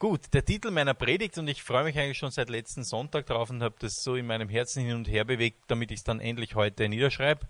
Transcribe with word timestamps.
Gut, 0.00 0.32
der 0.32 0.42
Titel 0.42 0.70
meiner 0.70 0.94
Predigt, 0.94 1.36
und 1.36 1.46
ich 1.46 1.62
freue 1.62 1.84
mich 1.84 1.98
eigentlich 1.98 2.16
schon 2.16 2.30
seit 2.30 2.48
letzten 2.48 2.84
Sonntag 2.84 3.26
drauf 3.26 3.50
und 3.50 3.62
habe 3.62 3.74
das 3.80 4.02
so 4.02 4.16
in 4.16 4.26
meinem 4.26 4.48
Herzen 4.48 4.82
hin 4.82 4.96
und 4.96 5.06
her 5.06 5.26
bewegt, 5.26 5.58
damit 5.66 5.90
ich 5.90 5.98
es 5.98 6.04
dann 6.04 6.20
endlich 6.20 6.54
heute 6.54 6.88
niederschreibe, 6.88 7.46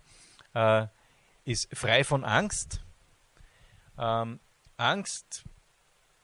äh, 0.54 0.88
ist 1.44 1.68
frei 1.72 2.02
von 2.02 2.24
Angst. 2.24 2.80
Ähm, 3.96 4.40
Angst 4.76 5.44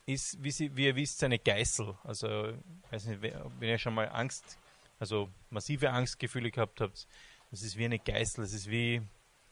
ist, 0.06 0.42
wie, 0.42 0.50
Sie, 0.50 0.76
wie, 0.76 0.86
ihr 0.86 0.96
wisst, 0.96 1.23
eine 1.23 1.39
Geißel. 1.39 1.96
Also, 2.02 2.48
ich 2.48 2.93
weiß 2.93 3.04
nicht, 3.04 3.22
wenn 3.22 3.68
ihr 3.68 3.79
schon 3.79 3.95
mal 3.95 4.08
Angst, 4.08 4.58
also 4.98 5.29
massive 5.50 5.90
Angstgefühle 5.90 6.50
gehabt 6.50 6.80
habt, 6.80 7.06
das 7.52 7.62
ist 7.62 7.77
wie 7.77 7.84
eine 7.84 8.00
Geißel. 8.00 8.43
Das 8.43 8.52
ist 8.52 8.68
wie, 8.68 9.00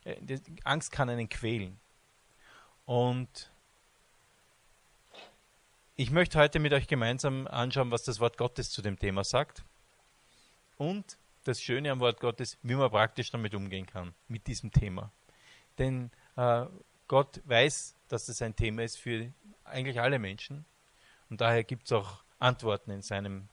äh, 0.03 0.17
Angst 0.65 0.91
kann 0.91 1.09
einen 1.09 1.29
quälen. 1.29 1.79
Und 2.85 3.53
ich 5.97 6.11
möchte 6.11 6.39
heute 6.39 6.59
mit 6.59 6.73
euch 6.73 6.89
gemeinsam 6.89 7.47
anschauen, 7.47 7.91
was 7.91 8.03
das 8.03 8.19
Wort 8.19 8.37
Gottes 8.37 8.71
zu 8.71 8.83
dem 8.83 8.99
Thema 8.99 9.23
sagt. 9.23 9.65
Und 10.77 11.19
das 11.45 11.63
Schöne 11.63 11.93
am 11.93 12.01
Wort 12.01 12.21
Gottes, 12.21 12.59
wie 12.63 12.75
man 12.75 12.91
praktisch 12.91 13.31
damit 13.31 13.55
umgehen 13.55 13.87
kann, 13.87 14.15
mit 14.27 14.47
diesem 14.47 14.73
Thema. 14.73 15.13
Denn 15.79 16.11
äh, 16.37 16.67
Gott 17.07 17.41
weiß, 17.45 17.97
dass 18.09 18.27
das 18.27 18.43
ein 18.43 18.57
Thema 18.57 18.83
ist 18.83 18.97
für 18.97 19.33
eigentlich 19.65 20.01
alle 20.01 20.19
Menschen. 20.19 20.65
Und 21.31 21.41
daher 21.41 21.63
gibt 21.63 21.85
es 21.85 21.93
auch 21.93 22.25
Antworten 22.41 22.91
in 22.91 23.03
seinem, 23.03 23.49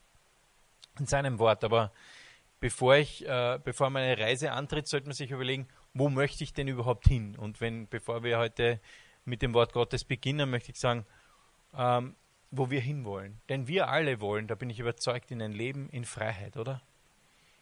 in 0.97 1.05
seinem 1.05 1.37
Wort. 1.37 1.63
Aber 1.63 1.91
bevor, 2.59 2.95
ich, 2.95 3.27
äh, 3.27 3.59
bevor 3.63 3.91
man 3.91 4.01
eine 4.01 4.17
Reise 4.17 4.51
antritt, 4.51 4.87
sollte 4.87 5.07
man 5.07 5.15
sich 5.15 5.29
überlegen, 5.29 5.67
wo 5.93 6.09
möchte 6.09 6.43
ich 6.43 6.53
denn 6.53 6.67
überhaupt 6.67 7.07
hin? 7.07 7.35
Und 7.35 7.61
wenn, 7.61 7.87
bevor 7.87 8.23
wir 8.23 8.39
heute 8.39 8.79
mit 9.25 9.43
dem 9.43 9.53
Wort 9.53 9.73
Gottes 9.73 10.05
beginnen, 10.05 10.49
möchte 10.49 10.71
ich 10.71 10.79
sagen, 10.79 11.05
ähm, 11.75 12.15
wo 12.51 12.69
wir 12.69 12.81
hinwollen. 12.81 13.39
Denn 13.49 13.67
wir 13.67 13.87
alle 13.87 14.19
wollen, 14.19 14.47
da 14.47 14.55
bin 14.55 14.69
ich 14.69 14.79
überzeugt, 14.79 15.31
in 15.31 15.41
ein 15.41 15.53
Leben 15.53 15.89
in 15.89 16.05
Freiheit, 16.05 16.57
oder? 16.57 16.81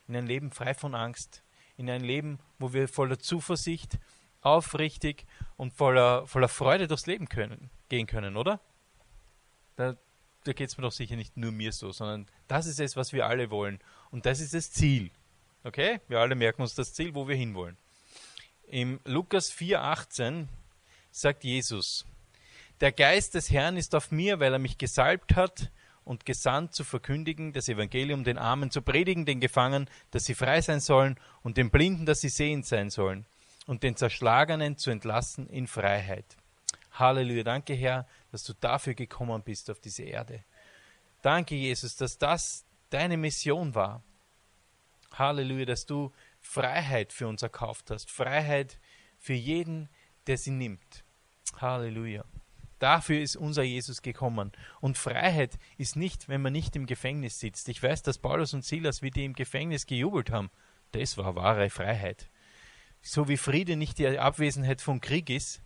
In 0.07 0.15
ein 0.15 0.25
Leben 0.25 0.51
frei 0.51 0.73
von 0.73 0.95
Angst, 0.95 1.43
in 1.77 1.89
ein 1.89 2.03
Leben, 2.03 2.39
wo 2.57 2.73
wir 2.73 2.87
voller 2.87 3.19
Zuversicht, 3.19 3.99
aufrichtig 4.41 5.25
und 5.57 5.73
voller, 5.73 6.25
voller 6.25 6.47
Freude 6.47 6.87
durchs 6.87 7.05
Leben 7.05 7.29
können, 7.29 7.69
gehen 7.89 8.07
können, 8.07 8.35
oder? 8.35 8.59
Da, 9.75 9.95
da 10.43 10.53
geht 10.53 10.69
es 10.69 10.77
mir 10.77 10.83
doch 10.83 10.91
sicher 10.91 11.15
nicht 11.15 11.37
nur 11.37 11.51
mir 11.51 11.71
so, 11.71 11.91
sondern 11.91 12.27
das 12.47 12.65
ist 12.65 12.79
es, 12.79 12.95
was 12.95 13.13
wir 13.13 13.27
alle 13.27 13.51
wollen. 13.51 13.79
Und 14.11 14.25
das 14.25 14.39
ist 14.39 14.53
das 14.53 14.71
Ziel. 14.71 15.11
Okay? 15.63 15.99
Wir 16.07 16.19
alle 16.19 16.35
merken 16.35 16.61
uns 16.61 16.73
das 16.73 16.93
Ziel, 16.93 17.13
wo 17.13 17.27
wir 17.27 17.35
hinwollen. 17.35 17.77
Im 18.67 18.99
Lukas 19.03 19.51
4,18 19.51 20.47
sagt 21.11 21.43
Jesus, 21.43 22.05
der 22.81 22.91
Geist 22.91 23.35
des 23.35 23.51
Herrn 23.51 23.77
ist 23.77 23.93
auf 23.95 24.11
mir, 24.11 24.39
weil 24.39 24.53
er 24.53 24.59
mich 24.59 24.77
gesalbt 24.77 25.35
hat 25.35 25.71
und 26.05 26.25
gesandt 26.25 26.73
zu 26.73 26.83
verkündigen, 26.83 27.53
das 27.53 27.69
Evangelium 27.69 28.23
den 28.23 28.37
Armen 28.37 28.71
zu 28.71 28.81
predigen, 28.81 29.25
den 29.25 29.39
Gefangenen, 29.39 29.89
dass 30.11 30.25
sie 30.25 30.33
frei 30.33 30.61
sein 30.61 30.79
sollen 30.79 31.19
und 31.43 31.57
den 31.57 31.69
Blinden, 31.69 32.05
dass 32.05 32.21
sie 32.21 32.29
sehend 32.29 32.65
sein 32.65 32.89
sollen 32.89 33.25
und 33.67 33.83
den 33.83 33.95
Zerschlagenen 33.95 34.77
zu 34.77 34.91
entlassen 34.91 35.47
in 35.47 35.67
Freiheit. 35.67 36.37
Halleluja, 36.93 37.43
danke 37.43 37.73
Herr, 37.73 38.07
dass 38.31 38.43
du 38.43 38.53
dafür 38.53 38.93
gekommen 38.93 39.43
bist 39.43 39.69
auf 39.69 39.79
diese 39.79 40.03
Erde. 40.03 40.43
Danke 41.21 41.55
Jesus, 41.55 41.95
dass 41.95 42.17
das 42.17 42.65
deine 42.89 43.17
Mission 43.17 43.75
war. 43.75 44.03
Halleluja, 45.13 45.65
dass 45.65 45.85
du 45.85 46.11
Freiheit 46.41 47.13
für 47.13 47.27
uns 47.27 47.43
erkauft 47.43 47.91
hast, 47.91 48.09
Freiheit 48.09 48.79
für 49.19 49.33
jeden, 49.33 49.89
der 50.27 50.37
sie 50.37 50.51
nimmt. 50.51 51.03
Halleluja. 51.57 52.23
Dafür 52.79 53.21
ist 53.21 53.35
unser 53.35 53.63
Jesus 53.63 54.01
gekommen. 54.01 54.51
Und 54.79 54.97
Freiheit 54.97 55.59
ist 55.77 55.95
nicht, 55.95 56.29
wenn 56.29 56.41
man 56.41 56.53
nicht 56.53 56.75
im 56.75 56.85
Gefängnis 56.85 57.39
sitzt. 57.39 57.69
Ich 57.69 57.83
weiß, 57.83 58.03
dass 58.03 58.17
Paulus 58.17 58.53
und 58.53 58.65
Silas, 58.65 59.01
wie 59.01 59.11
die 59.11 59.25
im 59.25 59.33
Gefängnis 59.33 59.85
gejubelt 59.85 60.31
haben, 60.31 60.49
das 60.91 61.17
war 61.17 61.35
wahre 61.35 61.69
Freiheit. 61.69 62.29
So 63.01 63.27
wie 63.27 63.37
Friede 63.37 63.75
nicht 63.75 63.99
die 63.99 64.17
Abwesenheit 64.17 64.81
von 64.81 65.01
Krieg 65.01 65.29
ist, 65.29 65.61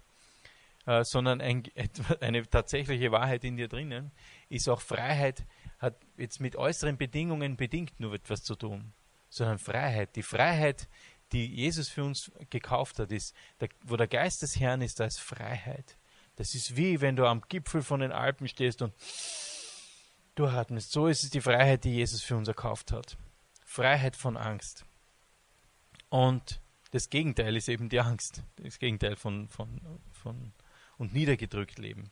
äh, 0.85 1.03
sondern 1.03 1.39
ein, 1.39 1.63
eine 2.21 2.47
tatsächliche 2.49 3.11
Wahrheit 3.11 3.43
in 3.43 3.57
dir 3.57 3.67
drinnen, 3.67 4.11
ist 4.49 4.67
auch 4.67 4.81
Freiheit, 4.81 5.45
hat 5.79 5.95
jetzt 6.17 6.41
mit 6.41 6.55
äußeren 6.55 6.97
Bedingungen 6.97 7.57
bedingt 7.57 7.99
nur 7.99 8.13
etwas 8.13 8.43
zu 8.43 8.55
tun, 8.55 8.93
sondern 9.29 9.59
Freiheit. 9.59 10.15
Die 10.15 10.23
Freiheit, 10.23 10.87
die 11.31 11.45
Jesus 11.45 11.89
für 11.89 12.03
uns 12.03 12.31
gekauft 12.49 12.99
hat, 12.99 13.11
ist, 13.11 13.35
wo 13.83 13.97
der 13.97 14.07
Geist 14.07 14.41
des 14.41 14.59
Herrn 14.59 14.81
ist, 14.81 14.99
da 14.99 15.05
ist 15.05 15.19
Freiheit. 15.19 15.97
Das 16.43 16.55
ist 16.55 16.75
wie 16.75 16.99
wenn 16.99 17.15
du 17.15 17.25
am 17.25 17.41
Gipfel 17.47 17.81
von 17.81 18.01
den 18.01 18.11
Alpen 18.11 18.49
stehst 18.49 18.81
und 18.81 18.93
durchatmest. 20.35 20.91
So 20.91 21.07
ist 21.07 21.23
es 21.23 21.29
die 21.29 21.39
Freiheit, 21.39 21.85
die 21.85 21.93
Jesus 21.93 22.21
für 22.21 22.35
uns 22.35 22.49
erkauft 22.49 22.91
hat. 22.91 23.15
Freiheit 23.63 24.17
von 24.17 24.35
Angst. 24.35 24.83
Und 26.09 26.59
das 26.91 27.09
Gegenteil 27.09 27.55
ist 27.55 27.69
eben 27.69 27.87
die 27.87 28.01
Angst. 28.01 28.43
Das 28.57 28.77
Gegenteil 28.77 29.15
von, 29.15 29.47
von, 29.47 29.79
von 30.11 30.51
und 30.97 31.13
niedergedrückt 31.13 31.79
leben. 31.79 32.11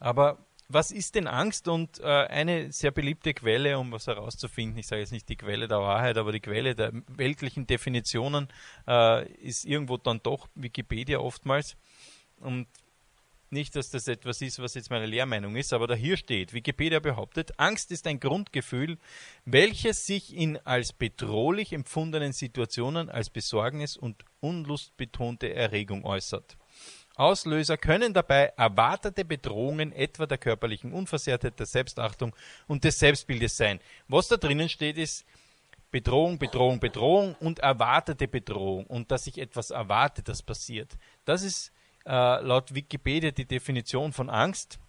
Aber 0.00 0.44
was 0.66 0.90
ist 0.90 1.14
denn 1.14 1.28
Angst? 1.28 1.68
Und 1.68 2.00
äh, 2.00 2.06
eine 2.06 2.72
sehr 2.72 2.90
beliebte 2.90 3.34
Quelle, 3.34 3.78
um 3.78 3.92
was 3.92 4.08
herauszufinden, 4.08 4.78
ich 4.78 4.88
sage 4.88 5.02
jetzt 5.02 5.12
nicht 5.12 5.28
die 5.28 5.36
Quelle 5.36 5.68
der 5.68 5.78
Wahrheit, 5.78 6.18
aber 6.18 6.32
die 6.32 6.40
Quelle 6.40 6.74
der 6.74 6.90
weltlichen 7.06 7.68
Definitionen, 7.68 8.48
äh, 8.88 9.30
ist 9.34 9.64
irgendwo 9.64 9.96
dann 9.96 10.20
doch 10.24 10.48
Wikipedia 10.56 11.20
oftmals. 11.20 11.76
Und 12.40 12.66
nicht, 13.52 13.76
dass 13.76 13.90
das 13.90 14.08
etwas 14.08 14.40
ist, 14.42 14.60
was 14.60 14.74
jetzt 14.74 14.90
meine 14.90 15.06
Lehrmeinung 15.06 15.56
ist, 15.56 15.72
aber 15.72 15.86
da 15.86 15.94
hier 15.94 16.16
steht, 16.16 16.52
Wikipedia 16.52 17.00
behauptet, 17.00 17.58
Angst 17.58 17.90
ist 17.90 18.06
ein 18.06 18.20
Grundgefühl, 18.20 18.98
welches 19.44 20.06
sich 20.06 20.34
in 20.34 20.58
als 20.58 20.92
bedrohlich 20.92 21.72
empfundenen 21.72 22.32
Situationen 22.32 23.08
als 23.08 23.30
Besorgnis 23.30 23.96
und 23.96 24.24
unlustbetonte 24.40 25.52
Erregung 25.52 26.04
äußert. 26.04 26.56
Auslöser 27.16 27.76
können 27.76 28.14
dabei 28.14 28.52
erwartete 28.56 29.24
Bedrohungen 29.24 29.92
etwa 29.92 30.26
der 30.26 30.38
körperlichen 30.38 30.92
Unversehrtheit, 30.92 31.58
der 31.58 31.66
Selbstachtung 31.66 32.34
und 32.66 32.84
des 32.84 32.98
Selbstbildes 32.98 33.56
sein. 33.56 33.80
Was 34.08 34.28
da 34.28 34.36
drinnen 34.36 34.68
steht, 34.68 34.96
ist 34.96 35.26
Bedrohung, 35.90 36.38
Bedrohung, 36.38 36.80
Bedrohung 36.80 37.34
und 37.40 37.58
erwartete 37.58 38.28
Bedrohung 38.28 38.86
und 38.86 39.10
dass 39.10 39.24
sich 39.24 39.38
etwas 39.38 39.70
erwartet, 39.70 40.28
das 40.28 40.42
passiert. 40.42 40.96
Das 41.24 41.42
ist 41.42 41.72
äh, 42.10 42.40
laut 42.42 42.74
Wikipedia 42.74 43.30
die 43.30 43.46
Definition 43.46 44.12
von 44.12 44.28
Angst. 44.28 44.80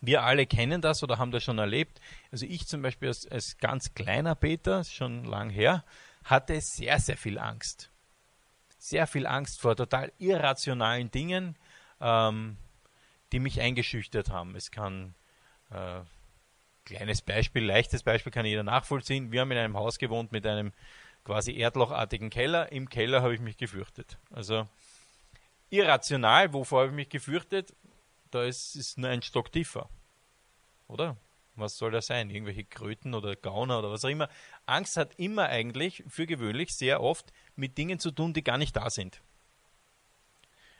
Wir 0.00 0.22
alle 0.22 0.46
kennen 0.46 0.80
das 0.80 1.02
oder 1.02 1.18
haben 1.18 1.32
das 1.32 1.42
schon 1.42 1.58
erlebt. 1.58 2.00
Also 2.30 2.46
ich 2.46 2.66
zum 2.68 2.82
Beispiel 2.82 3.08
als, 3.08 3.26
als 3.26 3.58
ganz 3.58 3.92
kleiner 3.94 4.36
Peter, 4.36 4.84
schon 4.84 5.24
lang 5.24 5.50
her, 5.50 5.84
hatte 6.24 6.60
sehr, 6.60 7.00
sehr 7.00 7.16
viel 7.16 7.38
Angst. 7.38 7.90
Sehr 8.78 9.06
viel 9.06 9.26
Angst 9.26 9.60
vor 9.60 9.76
total 9.76 10.12
irrationalen 10.18 11.10
Dingen, 11.10 11.56
ähm, 12.00 12.56
die 13.32 13.40
mich 13.40 13.60
eingeschüchtert 13.60 14.30
haben. 14.30 14.54
Es 14.54 14.70
kann 14.70 15.14
äh, 15.70 16.00
kleines 16.84 17.22
Beispiel, 17.22 17.64
leichtes 17.64 18.04
Beispiel 18.04 18.32
kann 18.32 18.46
jeder 18.46 18.62
nachvollziehen. 18.62 19.32
Wir 19.32 19.40
haben 19.40 19.50
in 19.50 19.58
einem 19.58 19.76
Haus 19.76 19.98
gewohnt 19.98 20.30
mit 20.30 20.46
einem 20.46 20.72
quasi 21.24 21.56
erdlochartigen 21.56 22.30
Keller. 22.30 22.70
Im 22.70 22.88
Keller 22.88 23.22
habe 23.22 23.34
ich 23.34 23.40
mich 23.40 23.56
gefürchtet. 23.56 24.18
Also 24.30 24.68
irrational, 25.72 26.52
wovor 26.52 26.82
habe 26.82 26.90
ich 26.90 26.96
mich 26.96 27.08
gefürchtet? 27.08 27.74
Da 28.30 28.44
ist 28.44 28.76
es 28.76 28.96
nur 28.96 29.10
ein 29.10 29.22
Stock 29.22 29.50
tiefer. 29.50 29.88
Oder? 30.86 31.16
Was 31.54 31.76
soll 31.76 31.90
das 31.90 32.06
sein? 32.06 32.30
Irgendwelche 32.30 32.64
Kröten 32.64 33.14
oder 33.14 33.36
Gauner 33.36 33.78
oder 33.78 33.90
was 33.90 34.04
auch 34.04 34.08
immer. 34.08 34.28
Angst 34.64 34.96
hat 34.96 35.14
immer 35.18 35.46
eigentlich, 35.46 36.02
für 36.08 36.26
gewöhnlich, 36.26 36.74
sehr 36.74 37.02
oft 37.02 37.32
mit 37.56 37.76
Dingen 37.76 37.98
zu 37.98 38.10
tun, 38.10 38.32
die 38.32 38.44
gar 38.44 38.58
nicht 38.58 38.76
da 38.76 38.88
sind. 38.88 39.20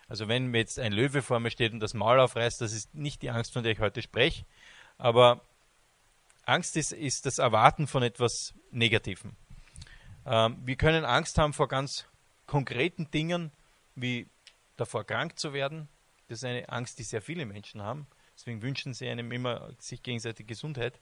Also 0.08 0.28
wenn 0.28 0.46
mir 0.46 0.58
jetzt 0.58 0.78
ein 0.78 0.92
Löwe 0.92 1.22
vor 1.22 1.40
mir 1.40 1.50
steht 1.50 1.72
und 1.72 1.80
das 1.80 1.94
Maul 1.94 2.20
aufreißt, 2.20 2.60
das 2.60 2.72
ist 2.72 2.94
nicht 2.94 3.22
die 3.22 3.30
Angst, 3.30 3.52
von 3.52 3.62
der 3.62 3.72
ich 3.72 3.80
heute 3.80 4.02
spreche. 4.02 4.44
Aber 4.98 5.42
Angst 6.44 6.76
ist, 6.76 6.92
ist 6.92 7.26
das 7.26 7.38
Erwarten 7.38 7.86
von 7.86 8.02
etwas 8.02 8.54
Negativem. 8.70 9.36
Ähm, 10.26 10.58
wir 10.64 10.76
können 10.76 11.04
Angst 11.04 11.38
haben 11.38 11.52
vor 11.52 11.68
ganz 11.68 12.06
konkreten 12.46 13.10
Dingen 13.10 13.52
wie 13.94 14.28
davor 14.82 15.04
krank 15.04 15.38
zu 15.38 15.52
werden. 15.52 15.88
Das 16.28 16.38
ist 16.38 16.44
eine 16.44 16.68
Angst, 16.68 16.98
die 16.98 17.04
sehr 17.04 17.22
viele 17.22 17.46
Menschen 17.46 17.82
haben. 17.82 18.06
Deswegen 18.34 18.62
wünschen 18.62 18.94
sie 18.94 19.08
einem 19.08 19.30
immer 19.30 19.70
sich 19.78 20.02
gegenseitig 20.02 20.46
Gesundheit. 20.46 21.00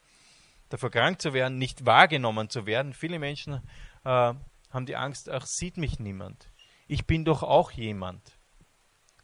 Davor 0.68 0.90
krank 0.90 1.20
zu 1.20 1.32
werden, 1.32 1.58
nicht 1.58 1.86
wahrgenommen 1.86 2.50
zu 2.50 2.66
werden. 2.66 2.92
Viele 2.92 3.18
Menschen 3.18 3.54
äh, 4.04 4.34
haben 4.70 4.86
die 4.86 4.96
Angst, 4.96 5.30
ach, 5.30 5.46
sieht 5.46 5.78
mich 5.78 5.98
niemand. 5.98 6.48
Ich 6.88 7.06
bin 7.06 7.24
doch 7.24 7.42
auch 7.42 7.70
jemand. 7.70 8.20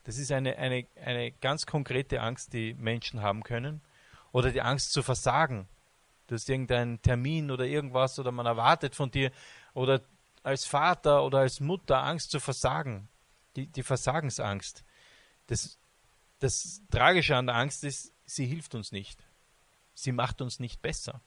Das 0.05 0.19
ist 0.19 0.33
eine, 0.33 0.57
eine, 0.57 0.87
eine 1.05 1.33
ganz 1.33 1.67
konkrete 1.67 2.21
Angst, 2.21 2.53
die 2.53 2.75
Menschen 2.75 3.21
haben 3.21 3.43
können. 3.43 3.83
Oder 4.33 4.53
die 4.53 4.63
Angst 4.63 4.93
zu 4.93 5.03
versagen. 5.03 5.69
Du 6.29 6.35
hast 6.35 6.49
irgendeinen 6.49 7.03
Termin 7.03 7.51
oder 7.51 7.67
irgendwas 7.67 8.19
oder 8.19 8.33
man 8.33 8.47
erwartet 8.47 8.95
von 8.95 9.11
dir. 9.11 9.31
Oder 9.75 10.01
als 10.43 10.65
Vater 10.65 11.25
oder 11.25 11.41
als 11.41 11.61
Mutter 11.61 12.03
Angst 12.03 12.31
zu 12.31 12.41
versagen 12.41 13.09
die, 13.57 13.67
die 13.67 13.83
Versagensangst. 13.83 14.85
Das, 15.47 15.79
das 16.39 16.83
Tragische 16.91 17.37
an 17.37 17.47
der 17.47 17.57
Angst 17.57 17.85
ist, 17.85 18.13
sie 18.25 18.47
hilft 18.47 18.75
uns 18.75 18.93
nicht. 18.93 19.25
Sie 19.95 20.13
macht 20.13 20.43
uns 20.43 20.61
nicht 20.61 20.83
besser, 20.83 21.23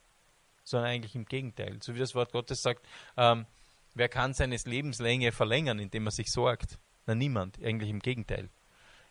sondern 0.64 0.92
eigentlich 0.92 1.16
im 1.16 1.26
Gegenteil. 1.26 1.80
So 1.82 1.96
wie 1.96 2.00
das 2.00 2.16
Wort 2.16 2.32
Gottes 2.32 2.62
sagt, 2.62 2.86
ähm, 3.18 3.48
wer 3.96 4.10
kann 4.10 4.34
seines 4.34 4.66
Lebenslänge 4.66 5.32
verlängern, 5.32 5.80
indem 5.80 6.08
er 6.08 6.12
sich 6.12 6.32
sorgt? 6.32 6.78
Na 7.06 7.16
niemand, 7.16 7.62
eigentlich 7.64 7.90
im 7.90 8.00
Gegenteil. 8.00 8.50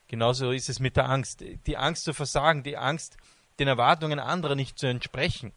Genauso 0.07 0.53
ist 0.53 0.69
es 0.69 0.81
mit 0.81 0.97
der 0.97 1.09
Angst. 1.09 1.45
Die 1.67 1.77
Angst 1.77 2.05
zu 2.05 2.15
versagen, 2.15 2.63
die 2.63 2.77
Angst, 2.77 3.17
den 3.59 3.69
Erwartungen 3.69 4.21
anderer 4.21 4.55
nicht 4.55 4.79
zu 4.79 4.87
entsprechen. 4.87 5.53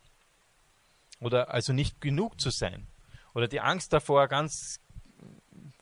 Oder 1.19 1.53
also 1.53 1.71
nicht 1.71 2.01
genug 2.01 2.41
zu 2.41 2.49
sein. 2.49 2.87
Oder 3.33 3.47
die 3.47 3.61
Angst 3.61 3.93
davor, 3.93 4.27
ganz 4.27 4.80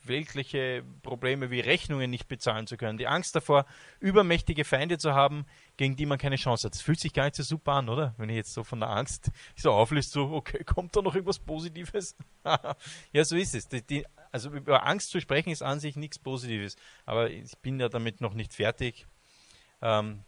weltliche 0.04 0.84
Probleme 1.04 1.52
wie 1.52 1.60
Rechnungen 1.60 2.10
nicht 2.10 2.28
bezahlen 2.28 2.68
zu 2.68 2.78
können. 2.78 2.98
Die 2.98 3.08
Angst 3.08 3.36
davor, 3.36 3.66
übermächtige 4.00 4.66
Feinde 4.66 4.98
zu 4.98 5.14
haben, 5.14 5.46
gegen 5.78 5.96
die 5.96 6.06
man 6.06 6.18
keine 6.18 6.36
Chance 6.36 6.68
hat. 6.68 6.74
Das 6.74 6.82
fühlt 6.82 7.00
sich 7.00 7.14
gar 7.14 7.26
nicht 7.26 7.36
so 7.36 7.44
super 7.44 7.74
an, 7.74 7.90
oder? 7.90 8.14
Wenn 8.18 8.30
ich 8.30 8.36
jetzt 8.36 8.54
so 8.54 8.64
von 8.64 8.80
der 8.80 8.90
Angst 8.90 9.32
so 9.56 9.72
auflöst, 9.72 10.12
so, 10.12 10.32
okay, 10.32 10.64
kommt 10.64 10.96
da 10.96 11.02
noch 11.02 11.16
irgendwas 11.16 11.40
Positives? 11.40 12.16
ja, 13.14 13.26
so 13.26 13.36
ist 13.36 13.56
es. 13.56 13.68
Die, 13.68 13.82
die, 13.82 14.06
also 14.32 14.50
über 14.52 14.86
Angst 14.86 15.10
zu 15.12 15.20
sprechen 15.20 15.50
ist 15.50 15.62
an 15.62 15.80
sich 15.80 15.96
nichts 15.96 16.20
Positives. 16.20 16.76
Aber 17.06 17.30
ich 17.30 17.58
bin 17.60 17.80
ja 17.80 17.90
damit 17.90 18.22
noch 18.22 18.34
nicht 18.34 18.54
fertig. 18.54 19.06
Ähm, 19.82 20.24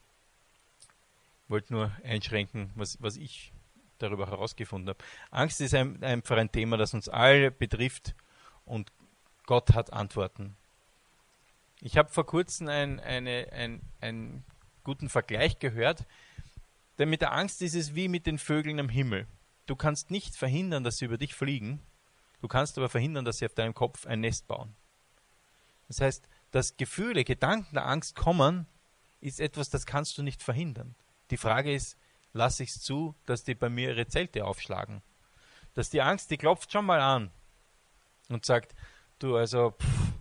wollte 1.47 1.73
nur 1.73 1.91
einschränken, 2.03 2.71
was, 2.75 2.97
was 3.01 3.17
ich 3.17 3.51
darüber 3.99 4.27
herausgefunden 4.27 4.89
habe. 4.89 5.03
Angst 5.29 5.61
ist 5.61 5.75
ein, 5.75 6.01
einfach 6.03 6.37
ein 6.37 6.51
Thema, 6.51 6.77
das 6.77 6.93
uns 6.93 7.09
alle 7.09 7.51
betrifft 7.51 8.15
und 8.65 8.91
Gott 9.51 9.73
hat 9.73 9.91
Antworten. 9.91 10.55
Ich 11.81 11.97
habe 11.97 12.07
vor 12.07 12.25
kurzem 12.25 12.69
einen 12.69 13.01
ein, 13.01 13.81
ein 13.99 14.45
guten 14.85 15.09
Vergleich 15.09 15.59
gehört, 15.59 16.05
denn 16.97 17.09
mit 17.09 17.19
der 17.19 17.33
Angst 17.33 17.61
ist 17.61 17.75
es 17.75 17.93
wie 17.93 18.07
mit 18.07 18.27
den 18.27 18.39
Vögeln 18.39 18.79
am 18.79 18.87
Himmel. 18.87 19.27
Du 19.65 19.75
kannst 19.75 20.09
nicht 20.09 20.37
verhindern, 20.37 20.85
dass 20.85 20.99
sie 20.99 21.03
über 21.03 21.17
dich 21.17 21.35
fliegen, 21.35 21.81
du 22.39 22.47
kannst 22.47 22.77
aber 22.77 22.87
verhindern, 22.87 23.25
dass 23.25 23.39
sie 23.39 23.45
auf 23.45 23.53
deinem 23.53 23.73
Kopf 23.73 24.07
ein 24.07 24.21
Nest 24.21 24.47
bauen. 24.47 24.73
Das 25.89 25.99
heißt, 25.99 26.29
dass 26.51 26.77
Gefühle, 26.77 27.25
Gedanken 27.25 27.75
der 27.75 27.87
Angst 27.87 28.15
kommen, 28.15 28.67
ist 29.19 29.41
etwas, 29.41 29.69
das 29.69 29.85
kannst 29.85 30.17
du 30.17 30.23
nicht 30.23 30.41
verhindern. 30.41 30.95
Die 31.29 31.35
Frage 31.35 31.75
ist, 31.75 31.97
lasse 32.31 32.63
ich 32.63 32.69
es 32.69 32.81
zu, 32.81 33.15
dass 33.25 33.43
die 33.43 33.55
bei 33.55 33.67
mir 33.67 33.89
ihre 33.89 34.07
Zelte 34.07 34.45
aufschlagen? 34.45 35.01
Dass 35.73 35.89
die 35.89 36.01
Angst, 36.01 36.31
die 36.31 36.37
klopft 36.37 36.71
schon 36.71 36.85
mal 36.85 37.01
an 37.01 37.31
und 38.29 38.45
sagt, 38.45 38.73
du, 39.23 39.35
also, 39.35 39.71
pff, 39.71 40.11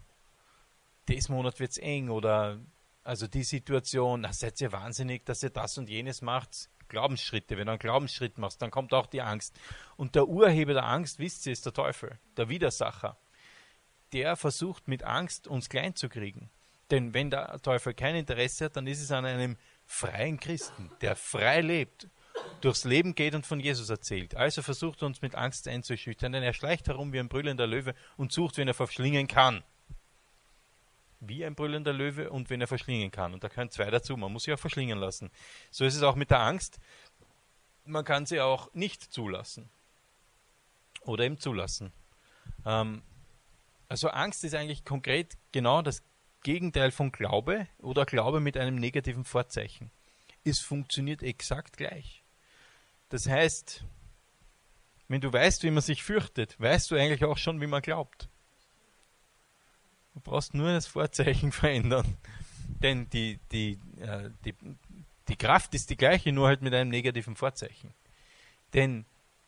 des 1.09 1.29
Monat 1.29 1.59
wird 1.59 1.73
es 1.73 1.79
eng 1.79 2.09
oder 2.09 2.61
also 3.03 3.27
die 3.27 3.45
Situation, 3.45 4.21
na, 4.21 4.33
seid 4.33 4.61
ihr 4.61 4.73
wahnsinnig, 4.73 5.25
dass 5.25 5.43
ihr 5.43 5.51
das 5.51 5.79
und 5.79 5.89
jenes 5.89 6.23
macht. 6.23 6.69
Glaubensschritte, 6.89 7.57
wenn 7.57 7.67
du 7.67 7.73
einen 7.73 7.79
Glaubensschritt 7.79 8.39
machst, 8.39 8.61
dann 8.63 8.71
kommt 8.71 8.93
auch 8.93 9.07
die 9.07 9.23
Angst. 9.23 9.59
Und 9.97 10.15
der 10.15 10.29
Urheber 10.29 10.75
der 10.75 10.87
Angst, 10.87 11.19
wisst 11.19 11.47
ihr, 11.47 11.53
ist 11.53 11.65
der 11.65 11.73
Teufel, 11.73 12.19
der 12.37 12.49
Widersacher. 12.49 13.17
Der 14.13 14.37
versucht 14.37 14.89
mit 14.89 15.05
Angst 15.05 15.47
uns 15.47 15.69
klein 15.69 15.95
zu 15.95 16.09
kriegen. 16.09 16.51
Denn 16.91 17.15
wenn 17.15 17.31
der 17.31 17.61
Teufel 17.63 17.95
kein 17.95 18.17
Interesse 18.17 18.67
hat, 18.67 18.77
dann 18.77 18.89
ist 18.89 19.01
es 19.01 19.13
an 19.13 19.25
einem 19.25 19.57
freien 19.87 20.41
Christen, 20.41 20.91
der 21.01 21.15
frei 21.15 21.61
lebt, 21.61 22.09
durchs 22.61 22.85
Leben 22.85 23.15
geht 23.15 23.35
und 23.35 23.47
von 23.47 23.61
Jesus 23.61 23.89
erzählt. 23.89 24.37
Also 24.37 24.63
versucht 24.63 25.03
er 25.03 25.07
uns 25.07 25.23
mit 25.23 25.35
Angst 25.35 25.67
einzuschüchtern, 25.67 26.33
denn 26.33 26.43
er 26.43 26.53
schleicht 26.53 26.89
herum 26.89 27.13
wie 27.13 27.21
ein 27.21 27.29
brüllender 27.29 27.67
Löwe 27.67 27.95
und 28.17 28.33
sucht, 28.33 28.57
wen 28.59 28.69
er 28.69 28.75
verschlingen 28.75 29.29
kann. 29.29 29.63
Wie 31.21 31.45
ein 31.45 31.55
brüllender 31.55 31.93
Löwe 31.93 32.31
und 32.31 32.51
wen 32.51 32.61
er 32.61 32.67
verschlingen 32.67 33.11
kann. 33.11 33.35
Und 33.35 33.45
da 33.45 33.49
können 33.49 33.71
zwei 33.71 33.91
dazu, 33.91 34.17
man 34.17 34.33
muss 34.33 34.45
sie 34.45 34.53
auch 34.53 34.59
verschlingen 34.59 34.99
lassen. 34.99 35.31
So 35.71 35.85
ist 35.85 35.97
es 35.97 36.03
auch 36.03 36.17
mit 36.17 36.31
der 36.31 36.41
Angst. 36.41 36.79
Man 37.85 38.05
kann 38.05 38.27
sie 38.27 38.41
auch 38.41 38.73
nicht 38.75 39.03
zulassen. 39.03 39.69
Oder 41.03 41.25
eben 41.25 41.39
zulassen. 41.39 41.93
Ähm, 42.67 43.03
also 43.89 44.09
Angst 44.09 44.45
ist 44.45 44.55
eigentlich 44.55 44.85
konkret 44.85 45.37
genau 45.53 45.83
das 45.83 46.03
Gegenteil 46.43 46.91
von 46.91 47.13
Glaube 47.13 47.67
oder 47.79 48.07
Glaube 48.07 48.41
mit 48.41 48.57
einem 48.57 48.77
negativen 48.77 49.25
Vorzeichen. 49.25 49.91
Es 50.45 50.61
funktioniert 50.61 51.23
exakt 51.23 51.77
gleich. 51.77 52.20
Das 53.11 53.29
heißt, 53.29 53.85
wenn 55.09 55.21
du 55.21 55.33
weißt, 55.33 55.65
wie 55.65 55.71
man 55.71 55.83
sich 55.83 56.03
fürchtet, 56.03 56.59
weißt 56.59 56.91
du 56.91 56.97
eigentlich 56.97 57.25
auch 57.25 57.37
schon, 57.37 57.61
wie 57.61 57.67
man 57.67 57.83
glaubt. 57.83 58.29
Du 60.15 60.21
brauchst 60.21 60.55
nur 60.55 60.73
das 60.73 60.87
Vorzeichen 60.87 61.53
verändern. 61.53 62.17
Denn 62.83 63.11
die, 63.11 63.39
die, 63.53 63.79
äh, 64.01 64.31
die, 64.45 64.55
die 65.29 65.37
Kraft 65.37 65.75
ist 65.75 65.91
die 65.91 65.97
gleiche, 65.97 66.33
nur 66.33 66.47
halt 66.47 66.63
mit 66.63 66.73
einem 66.73 66.91
negativen 66.91 67.37
Vorzeichen. 67.37 67.93
Denn 68.73 69.05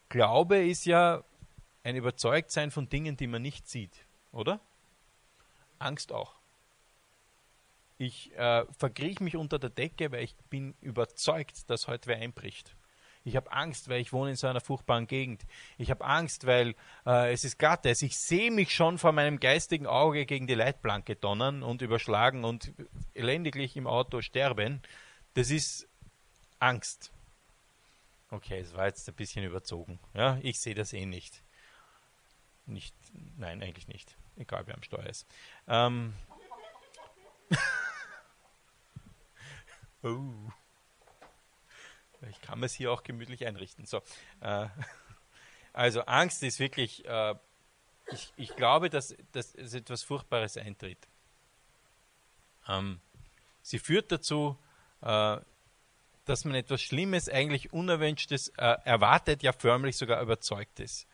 Glaube 0.08 0.58
ist 0.58 0.84
ja 0.84 1.24
ein 1.84 1.96
Überzeugtsein 1.96 2.70
von 2.70 2.88
Dingen, 2.88 3.16
die 3.16 3.26
man 3.26 3.40
nicht 3.40 3.68
sieht, 3.68 4.04
oder? 4.32 4.60
Angst 5.78 6.12
auch. 6.12 6.34
Ich 7.96 8.32
äh, 8.36 8.64
verkriech 8.76 9.20
mich 9.20 9.36
unter 9.36 9.58
der 9.58 9.70
Decke, 9.70 10.10
weil 10.10 10.24
ich 10.24 10.34
bin 10.50 10.74
überzeugt, 10.80 11.70
dass 11.70 11.86
heute 11.86 12.08
wer 12.08 12.18
einbricht. 12.18 12.74
Ich 13.24 13.36
habe 13.36 13.52
Angst, 13.52 13.88
weil 13.88 14.00
ich 14.00 14.12
wohne 14.12 14.30
in 14.30 14.36
so 14.36 14.46
einer 14.46 14.60
furchtbaren 14.60 15.06
Gegend. 15.06 15.44
Ich 15.78 15.90
habe 15.90 16.04
Angst, 16.04 16.46
weil 16.46 16.74
äh, 17.06 17.32
es 17.32 17.44
ist 17.44 17.58
glatt 17.58 17.86
ist. 17.86 18.02
Ich 18.02 18.18
sehe 18.18 18.50
mich 18.50 18.74
schon 18.74 18.98
vor 18.98 19.12
meinem 19.12 19.38
geistigen 19.38 19.86
Auge 19.86 20.26
gegen 20.26 20.46
die 20.46 20.54
Leitplanke 20.54 21.14
donnern 21.14 21.62
und 21.62 21.82
überschlagen 21.82 22.44
und 22.44 22.72
elendiglich 23.14 23.76
im 23.76 23.86
Auto 23.86 24.22
sterben. 24.22 24.82
Das 25.34 25.50
ist 25.50 25.88
Angst. 26.58 27.12
Okay, 28.30 28.60
es 28.60 28.74
war 28.74 28.86
jetzt 28.86 29.08
ein 29.08 29.14
bisschen 29.14 29.44
überzogen. 29.44 30.00
Ja, 30.14 30.38
ich 30.42 30.60
sehe 30.60 30.74
das 30.74 30.92
eh 30.92 31.06
nicht. 31.06 31.42
Nicht, 32.66 32.94
nein, 33.36 33.62
eigentlich 33.62 33.88
nicht. 33.88 34.16
Egal, 34.36 34.66
wer 34.66 34.74
am 34.74 34.82
Steuer 34.82 35.06
ist. 35.06 35.26
Ähm. 35.68 36.14
oh. 40.02 40.50
Ich 42.30 42.40
kann 42.40 42.62
es 42.62 42.74
hier 42.74 42.92
auch 42.92 43.02
gemütlich 43.02 43.46
einrichten. 43.46 43.86
So, 43.86 44.02
äh, 44.40 44.68
also 45.72 46.02
Angst 46.02 46.42
ist 46.42 46.58
wirklich, 46.58 47.04
äh, 47.04 47.34
ich, 48.12 48.32
ich, 48.36 48.56
glaube, 48.56 48.90
dass, 48.90 49.14
dass 49.32 49.54
etwas 49.54 50.02
Furchtbares 50.02 50.56
eintritt. 50.56 50.98
Ähm, 52.68 53.00
sie 53.62 53.78
führt 53.78 54.12
dazu, 54.12 54.56
äh, 55.00 55.38
dass 56.24 56.44
man 56.44 56.54
etwas 56.54 56.80
Schlimmes, 56.80 57.28
eigentlich 57.28 57.72
Unerwünschtes 57.72 58.48
erwartet, 58.50 59.42
ja 59.42 59.52
förmlich 59.52 59.96
sogar 59.96 60.22
überzeugt 60.22 60.78
ist. 60.78 61.08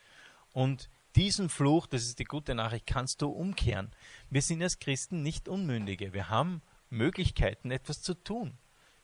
Und 0.52 0.90
diesen 1.16 1.48
Fluch, 1.48 1.86
das 1.86 2.02
ist 2.02 2.18
die 2.18 2.24
gute 2.24 2.54
Nachricht, 2.54 2.86
kannst 2.86 3.22
du 3.22 3.30
umkehren. 3.30 3.90
Wir 4.28 4.42
sind 4.42 4.62
als 4.62 4.78
Christen 4.78 5.22
nicht 5.22 5.48
Unmündige. 5.48 6.12
Wir 6.12 6.28
haben 6.28 6.62
Möglichkeiten, 6.90 7.70
etwas 7.70 8.02
zu 8.02 8.14
tun. 8.14 8.56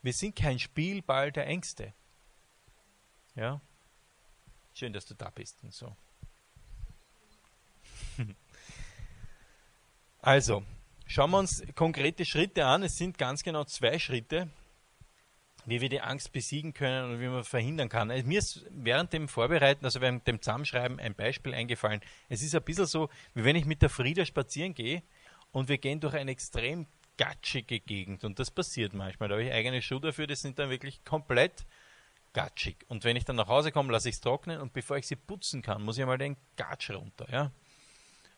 Wir 0.02 0.12
sind 0.12 0.36
kein 0.36 0.58
Spielball 0.58 1.32
der 1.32 1.46
Ängste. 1.46 1.94
Ja? 3.34 3.60
Schön, 4.74 4.92
dass 4.92 5.06
du 5.06 5.14
da 5.14 5.30
bist 5.30 5.62
und 5.62 5.72
so. 5.72 5.96
Also, 10.26 10.64
schauen 11.06 11.32
wir 11.32 11.38
uns 11.38 11.62
konkrete 11.74 12.24
Schritte 12.24 12.64
an. 12.64 12.82
Es 12.82 12.96
sind 12.96 13.18
ganz 13.18 13.42
genau 13.42 13.64
zwei 13.64 13.98
Schritte, 13.98 14.48
wie 15.66 15.82
wir 15.82 15.90
die 15.90 16.00
Angst 16.00 16.32
besiegen 16.32 16.72
können 16.72 17.12
und 17.12 17.20
wie 17.20 17.28
man 17.28 17.44
verhindern 17.44 17.90
kann. 17.90 18.10
Also 18.10 18.26
mir 18.26 18.38
ist 18.38 18.64
während 18.70 19.12
dem 19.12 19.28
Vorbereiten, 19.28 19.84
also 19.84 20.00
während 20.00 20.26
dem 20.26 20.40
Zusammenschreiben, 20.40 20.98
ein 20.98 21.14
Beispiel 21.14 21.52
eingefallen. 21.52 22.00
Es 22.30 22.42
ist 22.42 22.54
ein 22.54 22.62
bisschen 22.62 22.86
so, 22.86 23.10
wie 23.34 23.44
wenn 23.44 23.54
ich 23.54 23.66
mit 23.66 23.82
der 23.82 23.90
Frieda 23.90 24.24
spazieren 24.24 24.72
gehe 24.72 25.02
und 25.52 25.68
wir 25.68 25.76
gehen 25.76 26.00
durch 26.00 26.14
eine 26.14 26.30
extrem 26.30 26.86
gatschige 27.18 27.80
Gegend. 27.80 28.24
Und 28.24 28.38
das 28.38 28.50
passiert 28.50 28.94
manchmal. 28.94 29.28
Da 29.28 29.34
habe 29.34 29.44
ich 29.44 29.52
eigene 29.52 29.82
Schuhe 29.82 30.00
dafür, 30.00 30.26
die 30.26 30.36
sind 30.36 30.58
dann 30.58 30.70
wirklich 30.70 31.04
komplett 31.04 31.66
gatschig. 32.34 32.76
Und 32.88 33.04
wenn 33.04 33.16
ich 33.16 33.24
dann 33.24 33.36
nach 33.36 33.48
Hause 33.48 33.72
komme, 33.72 33.90
lasse 33.92 34.10
ich 34.10 34.16
es 34.16 34.20
trocknen 34.20 34.60
und 34.60 34.72
bevor 34.74 34.98
ich 34.98 35.06
sie 35.06 35.16
putzen 35.16 35.62
kann, 35.62 35.82
muss 35.82 35.96
ich 35.96 36.02
einmal 36.02 36.18
den 36.18 36.36
Gatsch 36.56 36.90
runter. 36.90 37.26
Ja? 37.30 37.50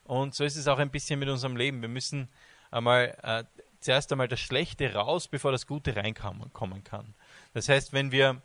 Und 0.05 0.33
so 0.33 0.45
ist 0.45 0.55
es 0.55 0.67
auch 0.67 0.79
ein 0.79 0.89
bisschen 0.89 1.19
mit 1.19 1.27
unserem 1.27 1.57
Leben. 1.57 1.81
Wir 1.81 1.89
müssen 1.89 2.29
einmal 2.71 3.17
äh, 3.23 3.43
zuerst 3.81 4.11
einmal 4.11 4.27
das 4.27 4.39
Schlechte 4.39 4.93
raus, 4.93 5.27
bevor 5.27 5.51
das 5.51 5.67
Gute 5.67 5.95
reinkommen 5.95 6.83
kann. 6.83 7.13
Das 7.53 7.67
heißt, 7.67 7.91
wenn 7.91 8.11
wir, 8.11 8.41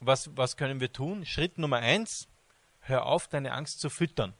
was, 0.00 0.36
was 0.36 0.56
können 0.56 0.80
wir 0.80 0.92
tun? 0.92 1.24
Schritt 1.24 1.58
Nummer 1.58 1.78
eins, 1.78 2.28
hör 2.80 3.06
auf, 3.06 3.28
deine 3.28 3.52
Angst 3.52 3.80
zu 3.80 3.88
füttern. 3.88 4.34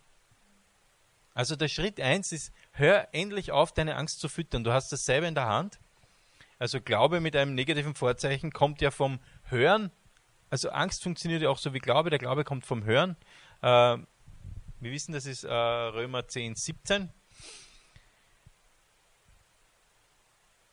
Also 1.35 1.57
der 1.57 1.69
Schritt 1.69 1.99
eins 2.01 2.33
ist, 2.33 2.53
hör 2.73 3.09
endlich 3.13 3.53
auf, 3.53 3.73
deine 3.73 3.97
Angst 3.97 4.21
zu 4.21 4.29
füttern. 4.29 4.65
Du 4.65 4.73
hast 4.73 4.93
das 4.93 5.05
selber 5.05 5.29
in 5.29 5.35
der 5.35 5.47
Hand. 5.47 5.79
Also 6.59 6.81
Glaube 6.81 7.21
mit 7.21 7.35
einem 7.35 7.55
negativen 7.55 7.95
Vorzeichen 7.95 8.53
kommt 8.53 8.81
ja 8.81 8.91
vom 8.91 9.19
Hören. 9.53 9.93
Also 10.51 10.71
Angst 10.71 11.05
funktioniert 11.05 11.43
ja 11.43 11.51
auch 11.51 11.59
so 11.59 11.73
wie 11.73 11.79
Glaube. 11.79 12.11
Der 12.11 12.19
Glaube 12.19 12.43
kommt 12.43 12.67
vom 12.67 12.83
Hören. 12.85 13.17
Äh, 13.63 13.99
wir 14.81 14.91
wissen, 14.91 15.13
das 15.13 15.27
ist 15.27 15.45
äh, 15.45 15.53
Römer 15.53 16.27
10, 16.27 16.57
17. 16.57 17.11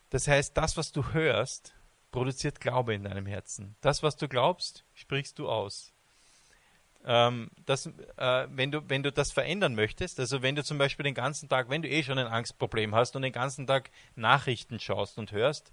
Das 0.09 0.27
heißt, 0.27 0.57
das, 0.57 0.75
was 0.75 0.91
du 0.91 1.13
hörst, 1.13 1.75
produziert 2.11 2.59
Glaube 2.59 2.95
in 2.95 3.03
deinem 3.03 3.27
Herzen. 3.27 3.75
Das, 3.81 4.01
was 4.01 4.15
du 4.15 4.27
glaubst, 4.27 4.83
sprichst 4.95 5.37
du 5.37 5.47
aus. 5.47 5.93
Ähm, 7.05 7.51
das, 7.65 7.85
äh, 7.85 8.47
wenn, 8.49 8.71
du, 8.71 8.89
wenn 8.89 9.03
du 9.03 9.11
das 9.11 9.31
verändern 9.31 9.75
möchtest, 9.75 10.19
also 10.19 10.41
wenn 10.41 10.55
du 10.55 10.63
zum 10.63 10.77
Beispiel 10.77 11.03
den 11.03 11.13
ganzen 11.13 11.47
Tag, 11.47 11.69
wenn 11.69 11.81
du 11.81 11.87
eh 11.87 12.03
schon 12.03 12.17
ein 12.17 12.27
Angstproblem 12.27 12.95
hast 12.95 13.15
und 13.15 13.21
den 13.21 13.31
ganzen 13.31 13.67
Tag 13.67 13.91
Nachrichten 14.15 14.79
schaust 14.79 15.17
und 15.17 15.31
hörst, 15.31 15.71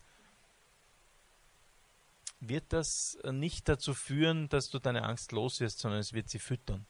wird 2.40 2.72
das 2.72 3.18
nicht 3.30 3.68
dazu 3.68 3.94
führen, 3.94 4.48
dass 4.48 4.70
du 4.70 4.78
deine 4.78 5.04
Angst 5.04 5.32
los 5.32 5.60
wirst, 5.60 5.78
sondern 5.78 6.00
es 6.00 6.12
wird 6.12 6.28
sie 6.28 6.38
füttern. 6.38 6.86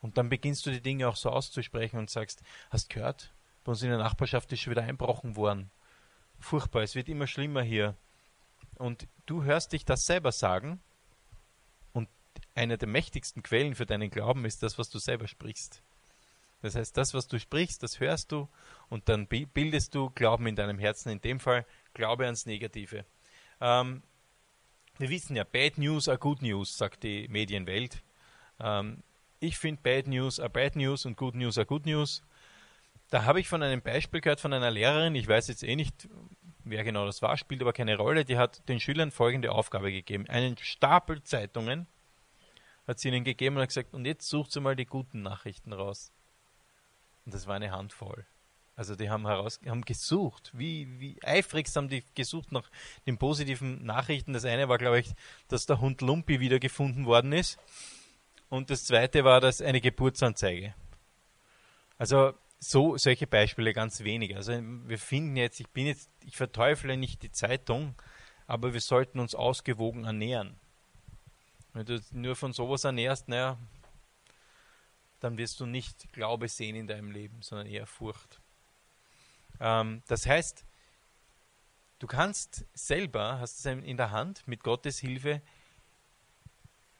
Und 0.00 0.18
dann 0.18 0.28
beginnst 0.28 0.66
du 0.66 0.70
die 0.70 0.80
Dinge 0.80 1.08
auch 1.08 1.16
so 1.16 1.30
auszusprechen 1.30 1.98
und 1.98 2.10
sagst, 2.10 2.42
hast 2.70 2.90
gehört, 2.90 3.32
bei 3.64 3.70
uns 3.70 3.82
in 3.82 3.88
der 3.88 3.98
Nachbarschaft 3.98 4.52
ist 4.52 4.60
schon 4.60 4.70
wieder 4.70 4.84
einbrochen 4.84 5.36
worden. 5.36 5.70
Furchtbar, 6.38 6.82
es 6.82 6.94
wird 6.94 7.08
immer 7.08 7.26
schlimmer 7.26 7.62
hier. 7.62 7.96
Und 8.76 9.08
du 9.24 9.42
hörst 9.42 9.72
dich 9.72 9.84
das 9.84 10.06
selber 10.06 10.32
sagen 10.32 10.80
und 11.92 12.08
eine 12.54 12.78
der 12.78 12.88
mächtigsten 12.88 13.42
Quellen 13.42 13.74
für 13.74 13.86
deinen 13.86 14.10
Glauben 14.10 14.44
ist 14.44 14.62
das, 14.62 14.78
was 14.78 14.90
du 14.90 14.98
selber 14.98 15.26
sprichst. 15.26 15.82
Das 16.62 16.74
heißt, 16.74 16.96
das, 16.96 17.14
was 17.14 17.26
du 17.26 17.38
sprichst, 17.38 17.82
das 17.82 18.00
hörst 18.00 18.32
du 18.32 18.48
und 18.88 19.08
dann 19.08 19.26
bildest 19.26 19.94
du 19.94 20.10
Glauben 20.10 20.46
in 20.46 20.56
deinem 20.56 20.78
Herzen. 20.78 21.10
In 21.10 21.20
dem 21.20 21.40
Fall 21.40 21.66
Glaube 21.94 22.24
ans 22.24 22.46
Negative. 22.46 23.04
Ähm, 23.60 24.02
wir 24.98 25.08
wissen 25.10 25.36
ja, 25.36 25.44
Bad 25.44 25.78
News 25.78 26.08
are 26.08 26.18
Good 26.18 26.42
News, 26.42 26.76
sagt 26.76 27.02
die 27.02 27.28
Medienwelt. 27.28 28.02
Ähm, 28.60 29.02
ich 29.40 29.58
finde 29.58 29.82
Bad 29.82 30.06
News 30.06 30.40
are 30.40 30.50
Bad 30.50 30.76
News 30.76 31.04
und 31.04 31.16
Good 31.16 31.34
News 31.34 31.58
are 31.58 31.66
Good 31.66 31.86
News. 31.86 32.22
Da 33.10 33.24
habe 33.24 33.40
ich 33.40 33.48
von 33.48 33.62
einem 33.62 33.82
Beispiel 33.82 34.20
gehört 34.20 34.40
von 34.40 34.52
einer 34.52 34.70
Lehrerin, 34.70 35.14
ich 35.14 35.28
weiß 35.28 35.48
jetzt 35.48 35.62
eh 35.62 35.76
nicht, 35.76 36.08
wer 36.64 36.82
genau 36.82 37.06
das 37.06 37.22
war, 37.22 37.36
spielt 37.36 37.62
aber 37.62 37.72
keine 37.72 37.96
Rolle, 37.96 38.24
die 38.24 38.36
hat 38.36 38.68
den 38.68 38.80
Schülern 38.80 39.10
folgende 39.10 39.52
Aufgabe 39.52 39.92
gegeben. 39.92 40.28
Einen 40.28 40.56
Stapel 40.56 41.22
Zeitungen 41.22 41.86
hat 42.86 42.98
sie 42.98 43.08
ihnen 43.08 43.24
gegeben 43.24 43.56
und 43.56 43.62
hat 43.62 43.68
gesagt, 43.68 43.94
und 43.94 44.04
jetzt 44.04 44.28
sucht 44.28 44.52
sie 44.52 44.60
mal 44.60 44.76
die 44.76 44.86
guten 44.86 45.22
Nachrichten 45.22 45.72
raus. 45.72 46.12
Und 47.24 47.34
das 47.34 47.46
war 47.46 47.56
eine 47.56 47.70
Handvoll. 47.70 48.26
Also 48.76 48.94
die 48.94 49.08
haben 49.08 49.26
heraus, 49.26 49.58
haben 49.66 49.86
gesucht, 49.86 50.52
wie, 50.54 51.00
wie 51.00 51.18
eifrig 51.22 51.66
haben 51.74 51.88
die 51.88 52.04
gesucht 52.14 52.52
nach 52.52 52.70
den 53.06 53.16
positiven 53.16 53.82
Nachrichten. 53.84 54.34
Das 54.34 54.44
eine 54.44 54.68
war, 54.68 54.76
glaube 54.76 55.00
ich, 55.00 55.14
dass 55.48 55.64
der 55.64 55.80
Hund 55.80 56.02
Lumpi 56.02 56.40
wieder 56.40 56.58
gefunden 56.58 57.06
worden 57.06 57.32
ist. 57.32 57.58
Und 58.50 58.68
das 58.68 58.84
zweite 58.84 59.24
war, 59.24 59.40
dass 59.40 59.62
eine 59.62 59.80
Geburtsanzeige. 59.80 60.74
Also 61.96 62.34
so 62.58 62.98
solche 62.98 63.26
Beispiele 63.26 63.72
ganz 63.72 64.00
wenige. 64.00 64.36
Also 64.36 64.52
wir 64.52 64.98
finden 64.98 65.36
jetzt, 65.36 65.58
ich 65.58 65.68
bin 65.68 65.86
jetzt, 65.86 66.10
ich 66.20 66.36
verteufle 66.36 66.98
nicht 66.98 67.22
die 67.22 67.32
Zeitung, 67.32 67.94
aber 68.46 68.74
wir 68.74 68.80
sollten 68.82 69.20
uns 69.20 69.34
ausgewogen 69.34 70.04
ernähren. 70.04 70.54
Wenn 71.72 71.86
du 71.86 72.00
nur 72.12 72.36
von 72.36 72.52
sowas 72.52 72.84
ernährst, 72.84 73.28
naja, 73.28 73.56
dann 75.20 75.38
wirst 75.38 75.60
du 75.60 75.66
nicht 75.66 76.12
Glaube 76.12 76.48
sehen 76.48 76.76
in 76.76 76.86
deinem 76.86 77.10
Leben, 77.10 77.40
sondern 77.40 77.66
eher 77.66 77.86
Furcht. 77.86 78.40
Ähm, 79.60 80.02
das 80.06 80.26
heißt, 80.26 80.64
du 81.98 82.06
kannst 82.06 82.64
selber, 82.74 83.40
hast 83.40 83.58
es 83.58 83.66
in 83.66 83.96
der 83.96 84.10
Hand, 84.10 84.46
mit 84.46 84.62
Gottes 84.62 84.98
Hilfe, 84.98 85.42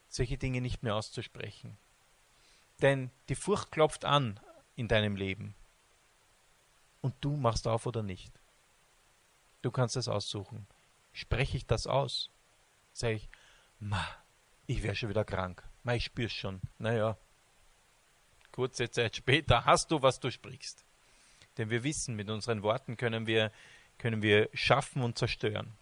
solche 0.09 0.39
Dinge 0.39 0.61
nicht 0.61 0.83
mehr 0.83 0.95
auszusprechen. 0.95 1.77
Denn 2.83 3.11
die 3.29 3.35
Furcht 3.35 3.71
klopft 3.71 4.05
an 4.05 4.41
in 4.75 4.89
deinem 4.89 5.17
Leben. 5.17 5.55
Und 7.01 7.15
du 7.21 7.37
machst 7.37 7.67
auf 7.67 7.87
oder 7.87 8.03
nicht. 8.03 8.33
Du 9.63 9.71
kannst 9.71 9.97
es 9.97 10.09
aussuchen. 10.09 10.67
Spreche 11.13 11.57
ich 11.57 11.67
das 11.67 11.87
aus? 11.87 12.31
Sage 12.93 13.15
ich, 13.15 13.29
ma, 13.79 14.07
ich 14.67 14.83
wäre 14.83 14.95
schon 14.95 15.09
wieder 15.09 15.25
krank. 15.25 15.63
Ma, 15.83 15.95
ich 15.95 16.05
spür's 16.05 16.33
schon. 16.33 16.61
Naja, 16.79 17.17
kurze 18.53 18.91
Zeit 18.91 19.17
später 19.17 19.67
hast 19.67 19.91
du, 19.91 20.01
was 20.01 20.19
du 20.19 20.31
sprichst. 20.31 20.86
Denn 21.59 21.71
wir 21.71 21.85
wissen, 21.85 22.17
mit 22.17 22.31
unseren 22.31 22.63
Worten 22.63 22.97
können 22.97 23.27
wir, 23.27 23.51
können 23.99 24.23
wir 24.23 24.49
schaffen 24.53 25.03
und 25.03 25.19
zerstören. 25.19 25.73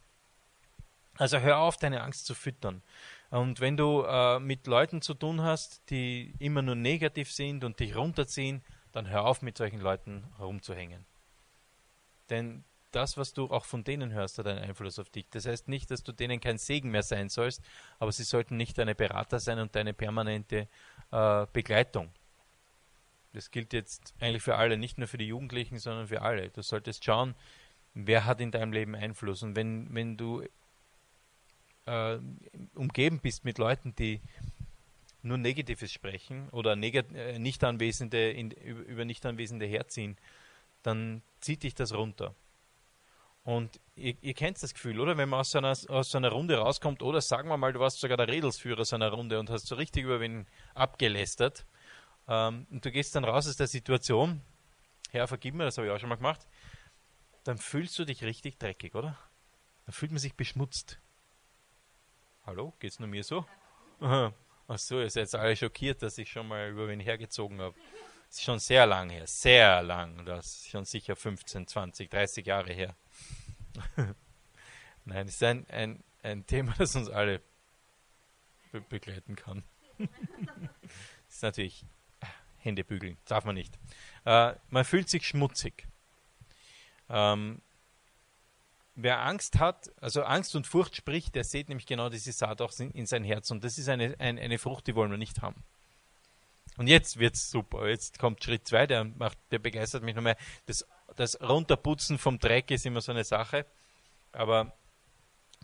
Also 1.17 1.39
hör 1.39 1.59
auf, 1.59 1.77
deine 1.77 2.03
Angst 2.03 2.27
zu 2.27 2.35
füttern. 2.35 2.83
Und 3.31 3.61
wenn 3.61 3.77
du 3.77 4.03
äh, 4.03 4.39
mit 4.41 4.67
Leuten 4.67 5.03
zu 5.03 5.15
tun 5.15 5.43
hast, 5.43 5.83
die 5.91 6.35
immer 6.39 6.63
nur 6.63 6.75
negativ 6.75 7.33
sind 7.33 7.65
und 7.65 7.81
dich 7.81 7.97
runterziehen, 7.97 8.63
dann 8.93 9.09
hör 9.09 9.25
auf, 9.25 9.43
mit 9.43 9.59
solchen 9.59 9.81
Leuten 9.81 10.25
herumzuhängen. 10.39 11.05
Denn 12.31 12.65
das, 12.93 13.17
was 13.17 13.33
du 13.33 13.47
auch 13.47 13.65
von 13.65 13.83
denen 13.83 14.13
hörst, 14.13 14.39
hat 14.39 14.47
einen 14.47 14.61
Einfluss 14.61 14.99
auf 14.99 15.11
dich. 15.11 15.27
Das 15.31 15.47
heißt 15.47 15.69
nicht, 15.69 15.91
dass 15.91 16.03
du 16.03 16.13
denen 16.13 16.41
kein 16.41 16.59
Segen 16.59 16.91
mehr 16.91 17.03
sein 17.03 17.29
sollst, 17.29 17.61
aber 17.99 18.13
sie 18.13 18.23
sollten 18.23 18.57
nicht 18.57 18.79
deine 18.79 18.95
Berater 18.95 19.41
sein 19.41 19.59
und 19.59 19.75
deine 19.75 19.95
permanente 19.95 20.69
äh, 21.11 21.47
Begleitung. 21.53 22.11
Das 23.35 23.51
gilt 23.51 23.73
jetzt 23.73 24.15
eigentlich 24.21 24.43
für 24.43 24.57
alle, 24.57 24.79
nicht 24.79 24.97
nur 24.97 25.09
für 25.09 25.19
die 25.19 25.27
Jugendlichen, 25.27 25.79
sondern 25.79 26.07
für 26.07 26.23
alle. 26.23 26.51
Du 26.51 26.63
solltest 26.63 27.05
schauen, 27.05 27.35
wer 27.93 28.25
hat 28.25 28.41
in 28.41 28.51
deinem 28.51 28.73
Leben 28.73 28.95
Einfluss. 28.95 29.43
Und 29.43 29.57
wenn, 29.57 29.93
wenn 29.93 30.17
du 30.17 30.43
äh, 31.87 32.19
umgeben 32.75 33.19
bist 33.21 33.45
mit 33.45 33.59
Leuten, 33.59 33.95
die 33.97 34.21
nur 35.23 35.39
Negatives 35.39 35.93
sprechen 35.93 36.49
oder 36.51 36.77
negat 36.77 37.13
äh, 37.13 37.39
nicht 37.39 37.65
Anwesende 37.65 38.31
in, 38.31 38.51
über 38.51 39.05
nicht 39.05 39.27
Anwesende 39.27 39.67
herziehen, 39.67 40.17
dann 40.83 41.23
zieht 41.41 41.63
dich 41.63 41.75
das 41.75 41.93
runter. 41.93 42.35
Und 43.43 43.79
ihr, 43.97 44.15
ihr, 44.23 44.35
kennt 44.35 44.63
das 44.63 44.73
Gefühl, 44.73 45.01
oder? 45.01 45.19
Wenn 45.19 45.29
man 45.29 45.41
aus 45.41 45.51
so, 45.51 45.59
einer, 45.59 45.77
aus 45.89 46.11
so 46.11 46.19
einer 46.19 46.31
Runde 46.31 46.57
rauskommt, 46.57 47.03
oder 47.03 47.21
sagen 47.21 47.49
wir 47.49 47.59
mal, 47.59 47.73
du 47.73 47.81
warst 47.81 48.01
sogar 48.01 48.17
der 48.17 48.29
Redelsführer 48.29 48.85
so 48.85 48.97
Runde 48.97 49.39
und 49.39 49.51
hast 49.51 49.67
so 49.67 49.75
richtig 49.75 50.05
über 50.05 50.21
wen 50.21 50.47
abgelästert, 50.75 51.67
ähm, 52.29 52.67
und 52.71 52.85
du 52.85 52.91
gehst 52.91 53.15
dann 53.15 53.25
raus 53.25 53.49
aus 53.49 53.57
der 53.57 53.67
Situation, 53.67 54.41
Herr, 55.11 55.29
vergib 55.29 55.55
mir, 55.55 55.65
das 55.65 55.79
habe 55.79 55.87
ich 55.87 55.93
auch 55.93 55.99
schon 55.99 56.09
mal 56.09 56.17
gemacht, 56.17 56.47
dann 57.45 57.59
fühlst 57.59 57.99
du 57.99 58.05
dich 58.05 58.25
richtig 58.25 58.59
dreckig, 58.59 58.95
oder? 58.95 59.19
Dann 59.87 59.93
fühlt 59.93 60.11
man 60.11 60.19
sich 60.19 60.35
beschmutzt. 60.35 60.99
Hallo, 62.47 62.75
geht's 62.79 62.99
nur 62.99 63.09
mir 63.09 63.23
so? 63.23 63.47
Aha. 64.01 64.33
Ach 64.67 64.79
so, 64.79 65.01
ihr 65.01 65.11
seid 65.11 65.35
alle 65.35 65.57
schockiert, 65.57 66.03
dass 66.03 66.17
ich 66.17 66.31
schon 66.31 66.49
mal 66.49 66.71
über 66.71 66.89
wen 66.89 67.01
hergezogen 67.01 67.61
habe. 67.61 67.77
Ist 68.31 68.43
schon 68.43 68.59
sehr 68.59 68.87
lang 68.87 69.11
her, 69.11 69.27
sehr 69.27 69.83
lang. 69.83 70.25
Das 70.25 70.47
ist 70.47 70.71
schon 70.71 70.85
sicher 70.85 71.17
15, 71.17 71.67
20, 71.67 72.11
30 72.11 72.47
Jahre 72.47 72.73
her. 72.73 72.97
Nein, 75.05 75.29
es 75.29 75.35
ist 75.35 75.43
ein, 75.43 75.67
ein, 75.69 76.03
ein 76.23 76.47
Thema, 76.47 76.75
das 76.79 76.97
uns 76.97 77.11
alle 77.11 77.43
be 78.73 78.81
begleiten 78.81 79.37
kann. 79.37 79.63
das 79.99 80.09
ist 81.29 81.43
natürlich 81.43 81.85
Hände 82.65 82.85
bügeln. 82.85 83.17
Darf 83.27 83.45
man 83.45 83.55
nicht. 83.55 83.79
Äh, 84.25 84.55
man 84.71 84.85
fühlt 84.85 85.09
sich 85.09 85.27
schmutzig. 85.27 85.87
Ähm, 87.09 87.61
wer 88.95 89.21
Angst 89.21 89.59
hat, 89.59 89.91
also 90.01 90.23
Angst 90.23 90.57
und 90.57 90.67
Furcht 90.67 90.97
spricht, 90.97 91.35
der 91.35 91.45
sieht 91.45 91.69
nämlich 91.69 91.87
genau 91.87 92.09
diese 92.09 92.33
Saat 92.33 92.61
auch 92.61 92.73
in 92.79 93.07
sein 93.07 93.25
Herz. 93.25 93.51
Und 93.51 93.65
das 93.65 93.79
ist 93.79 93.89
eine, 93.89 94.17
ein, 94.19 94.39
eine 94.39 94.59
Frucht, 94.59 94.87
die 94.87 94.95
wollen 94.95 95.11
wir 95.11 95.19
nicht 95.19 95.43
haben. 95.43 95.63
Und 96.77 96.89
jetzt 96.89 97.19
wird 97.19 97.35
es 97.35 97.51
super. 97.51 97.89
Jetzt 97.89 98.19
kommt 98.19 98.43
Schritt 98.43 98.67
2, 98.67 98.87
der, 98.87 99.05
der 99.51 99.59
begeistert 99.59 100.03
mich 100.03 100.15
noch 100.15 100.23
mehr. 100.23 100.37
Das, 100.67 100.87
das 101.15 101.41
Runterputzen 101.41 102.19
vom 102.19 102.39
Dreck 102.39 102.71
ist 102.71 102.87
immer 102.87 103.01
so 103.01 103.13
eine 103.13 103.25
Sache. 103.25 103.67
Aber 104.33 104.73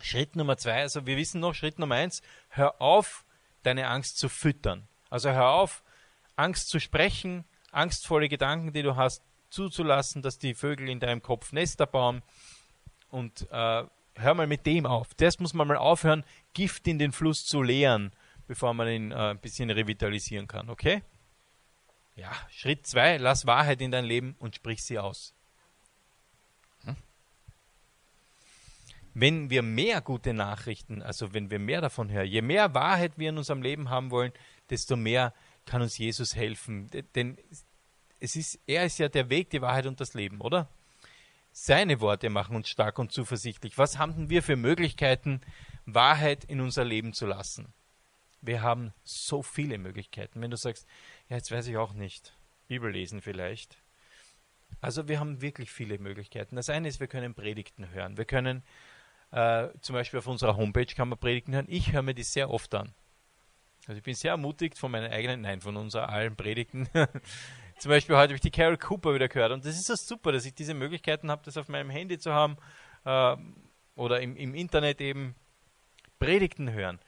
Schritt 0.01 0.35
Nummer 0.35 0.57
2, 0.57 0.81
also 0.81 1.05
wir 1.05 1.17
wissen 1.17 1.41
noch, 1.41 1.53
Schritt 1.53 1.79
Nummer 1.79 1.95
1, 1.95 2.21
hör 2.49 2.81
auf, 2.81 3.25
deine 3.63 3.87
Angst 3.87 4.17
zu 4.17 4.29
füttern. 4.29 4.87
Also 5.09 5.31
hör 5.31 5.49
auf, 5.49 5.83
Angst 6.35 6.69
zu 6.69 6.79
sprechen, 6.79 7.45
angstvolle 7.71 8.29
Gedanken, 8.29 8.73
die 8.73 8.83
du 8.83 8.95
hast, 8.95 9.23
zuzulassen, 9.49 10.21
dass 10.21 10.37
die 10.37 10.53
Vögel 10.53 10.89
in 10.89 10.99
deinem 10.99 11.21
Kopf 11.21 11.51
Nester 11.51 11.85
bauen. 11.85 12.21
Und 13.09 13.47
äh, 13.51 13.83
hör 14.15 14.33
mal 14.33 14.47
mit 14.47 14.65
dem 14.65 14.85
auf. 14.85 15.15
Zuerst 15.15 15.39
muss 15.41 15.53
man 15.53 15.67
mal 15.67 15.77
aufhören, 15.77 16.23
Gift 16.53 16.87
in 16.87 16.99
den 16.99 17.11
Fluss 17.11 17.45
zu 17.45 17.61
leeren, 17.61 18.11
bevor 18.47 18.73
man 18.73 18.87
ihn 18.87 19.11
äh, 19.11 19.31
ein 19.31 19.39
bisschen 19.39 19.69
revitalisieren 19.69 20.47
kann. 20.47 20.69
Okay? 20.69 21.03
Ja, 22.15 22.31
Schritt 22.49 22.87
2, 22.87 23.17
lass 23.17 23.45
Wahrheit 23.45 23.81
in 23.81 23.91
dein 23.91 24.05
Leben 24.05 24.35
und 24.39 24.55
sprich 24.55 24.83
sie 24.83 24.99
aus. 24.99 25.33
Hm? 26.83 26.95
Wenn 29.13 29.49
wir 29.49 29.61
mehr 29.61 30.01
gute 30.01 30.33
Nachrichten, 30.33 31.01
also 31.01 31.33
wenn 31.33 31.49
wir 31.49 31.59
mehr 31.59 31.81
davon 31.81 32.09
hören, 32.09 32.27
je 32.27 32.41
mehr 32.41 32.73
Wahrheit 32.73 33.17
wir 33.17 33.29
in 33.29 33.37
unserem 33.37 33.61
Leben 33.61 33.89
haben 33.89 34.11
wollen, 34.11 34.33
desto 34.69 34.95
mehr 34.95 35.33
kann 35.65 35.81
uns 35.81 35.97
Jesus 35.97 36.35
helfen. 36.35 36.89
Denn 37.15 37.37
es 38.19 38.35
ist, 38.35 38.59
er 38.67 38.85
ist 38.85 38.99
ja 38.99 39.09
der 39.09 39.29
Weg, 39.29 39.49
die 39.49 39.61
Wahrheit 39.61 39.85
und 39.85 39.99
das 39.99 40.13
Leben, 40.13 40.41
oder? 40.41 40.69
Seine 41.51 41.99
Worte 41.99 42.29
machen 42.29 42.55
uns 42.55 42.69
stark 42.69 42.99
und 42.99 43.11
zuversichtlich. 43.11 43.77
Was 43.77 43.97
haben 43.97 44.29
wir 44.29 44.41
für 44.43 44.55
Möglichkeiten, 44.55 45.41
Wahrheit 45.85 46.43
in 46.45 46.61
unser 46.61 46.85
Leben 46.85 47.13
zu 47.13 47.25
lassen? 47.25 47.73
Wir 48.41 48.61
haben 48.61 48.93
so 49.03 49.43
viele 49.43 49.77
Möglichkeiten. 49.77 50.41
Wenn 50.41 50.51
du 50.51 50.57
sagst, 50.57 50.87
ja, 51.29 51.35
jetzt 51.35 51.51
weiß 51.51 51.67
ich 51.67 51.77
auch 51.77 51.93
nicht, 51.93 52.37
Bibel 52.67 52.91
lesen 52.91 53.21
vielleicht. 53.21 53.77
Also 54.79 55.07
wir 55.07 55.19
haben 55.19 55.41
wirklich 55.41 55.71
viele 55.71 55.99
Möglichkeiten. 55.99 56.55
Das 56.55 56.69
eine 56.69 56.87
ist, 56.87 56.99
wir 56.99 57.07
können 57.07 57.33
Predigten 57.33 57.89
hören. 57.89 58.17
Wir 58.17 58.25
können 58.25 58.63
Äh, 59.33 59.69
zum 59.79 59.93
Beispiel 59.93 60.19
auf 60.19 60.27
unserer 60.27 60.57
Homepage 60.57 60.93
kann 60.93 61.07
man 61.07 61.17
Predigten 61.17 61.53
hören. 61.53 61.67
Ich 61.69 61.93
höre 61.93 62.01
mir 62.01 62.13
die 62.13 62.23
sehr 62.23 62.49
oft 62.49 62.75
an. 62.75 62.93
Also 63.87 63.97
ich 63.97 64.03
bin 64.03 64.13
sehr 64.13 64.31
ermutigt 64.31 64.77
von 64.77 64.91
meinen 64.91 65.11
eigenen, 65.11 65.41
nein, 65.41 65.61
von 65.61 65.75
unseren 65.75 66.09
allen 66.09 66.35
Predigten. 66.35 66.87
zum 67.79 67.89
Beispiel 67.89 68.15
heute 68.15 68.29
habe 68.29 68.35
ich 68.35 68.41
die 68.41 68.51
Carol 68.51 68.77
Cooper 68.77 69.13
wieder 69.13 69.27
gehört 69.27 69.51
und 69.51 69.65
das 69.65 69.75
ist 69.75 69.85
so 69.85 69.95
super, 69.95 70.31
dass 70.31 70.45
ich 70.45 70.53
diese 70.53 70.73
Möglichkeiten 70.73 71.31
habe, 71.31 71.41
das 71.43 71.57
auf 71.57 71.67
meinem 71.67 71.89
Handy 71.89 72.19
zu 72.19 72.31
haben 72.31 72.57
äh, 73.05 73.35
oder 73.95 74.21
im, 74.21 74.35
im 74.35 74.53
Internet 74.53 75.01
eben 75.01 75.35
Predigten 76.19 76.71
hören. 76.71 76.99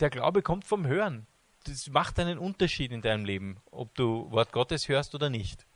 Der 0.00 0.10
Glaube 0.10 0.42
kommt 0.42 0.64
vom 0.64 0.86
Hören. 0.86 1.26
Das 1.64 1.88
macht 1.90 2.18
einen 2.18 2.38
Unterschied 2.38 2.92
in 2.92 3.02
deinem 3.02 3.24
Leben, 3.24 3.58
ob 3.70 3.94
du 3.94 4.30
Wort 4.30 4.52
Gottes 4.52 4.88
hörst 4.88 5.14
oder 5.14 5.30
nicht. 5.30 5.66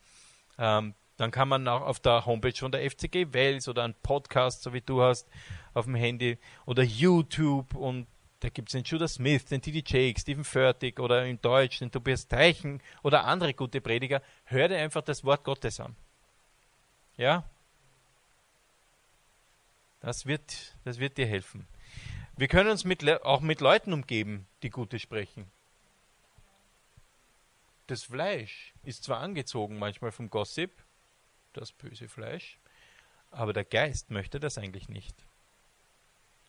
Ähm, 0.59 0.95
dann 1.17 1.31
kann 1.31 1.49
man 1.49 1.69
auch 1.69 1.83
auf 1.83 2.01
der 2.01 2.27
Homepage 2.27 2.57
von 2.57 2.73
der 2.73 2.91
FCG 2.91 3.33
Wels 3.33 3.69
oder 3.69 3.85
einen 3.85 3.95
Podcast, 4.03 4.63
so 4.63 4.73
wie 4.73 4.81
du 4.81 5.03
hast, 5.03 5.29
auf 5.73 5.85
dem 5.85 5.95
Handy 5.95 6.39
oder 6.67 6.83
YouTube 6.83 7.75
und 7.75 8.07
da 8.45 8.51
gibt 8.51 8.69
es 8.69 8.73
den 8.73 8.85
Judas 8.85 9.15
Smith, 9.15 9.47
den 9.47 9.63
T.D. 9.63 9.83
Jake, 9.87 10.21
Stephen 10.21 10.45
Furtick 10.45 11.01
oder 11.01 11.25
in 11.25 11.41
Deutsch 11.41 11.79
den 11.79 11.91
Tobias 11.91 12.29
Teichen 12.29 12.83
oder 13.03 13.25
andere 13.25 13.55
gute 13.55 13.81
Prediger. 13.81 14.21
Hör 14.45 14.69
dir 14.69 14.77
einfach 14.77 15.01
das 15.01 15.25
Wort 15.25 15.45
Gottes 15.45 15.81
an. 15.81 15.97
Ja? 17.17 17.49
Das 20.03 20.27
wird, 20.27 20.77
das 20.85 20.99
wird 20.99 21.17
dir 21.17 21.27
helfen. 21.27 21.67
Wir 22.37 22.49
können 22.49 22.69
uns 22.69 22.85
mit, 22.85 23.09
auch 23.23 23.41
mit 23.41 23.63
Leuten 23.63 23.95
umgeben, 23.95 24.47
die 24.63 24.69
Gutes 24.69 25.01
sprechen. 25.01 25.51
Das 27.87 28.03
Fleisch 28.03 28.75
ist 28.83 29.05
zwar 29.05 29.21
angezogen 29.21 29.79
manchmal 29.79 30.13
vom 30.13 30.29
Gossip, 30.29 30.71
das 31.55 31.73
böse 31.73 32.09
Fleisch, 32.09 32.59
aber 33.31 33.55
der 33.55 33.65
Geist 33.65 34.11
möchte 34.11 34.39
das 34.39 34.59
eigentlich 34.59 34.91
nicht. 34.91 35.17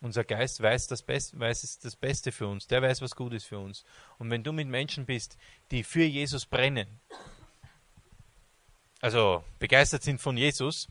Unser 0.06 0.22
Geist 0.22 0.62
weiß 0.62 0.86
das, 0.86 1.02
Best, 1.02 1.36
weiß 1.36 1.80
das 1.80 1.96
Beste 1.96 2.30
für 2.30 2.46
uns, 2.46 2.68
der 2.68 2.80
weiß, 2.80 3.02
was 3.02 3.16
gut 3.16 3.32
ist 3.32 3.46
für 3.46 3.58
uns. 3.58 3.84
Und 4.18 4.30
wenn 4.30 4.44
du 4.44 4.52
mit 4.52 4.68
Menschen 4.68 5.04
bist, 5.04 5.36
die 5.72 5.82
für 5.82 6.04
Jesus 6.04 6.46
brennen, 6.46 6.86
also 9.00 9.42
begeistert 9.58 10.04
sind 10.04 10.20
von 10.20 10.36
Jesus, 10.36 10.86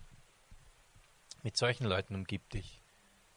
mit 1.43 1.55
solchen 1.55 1.85
Leuten 1.85 2.13
umgib 2.13 2.49
dich. 2.49 2.81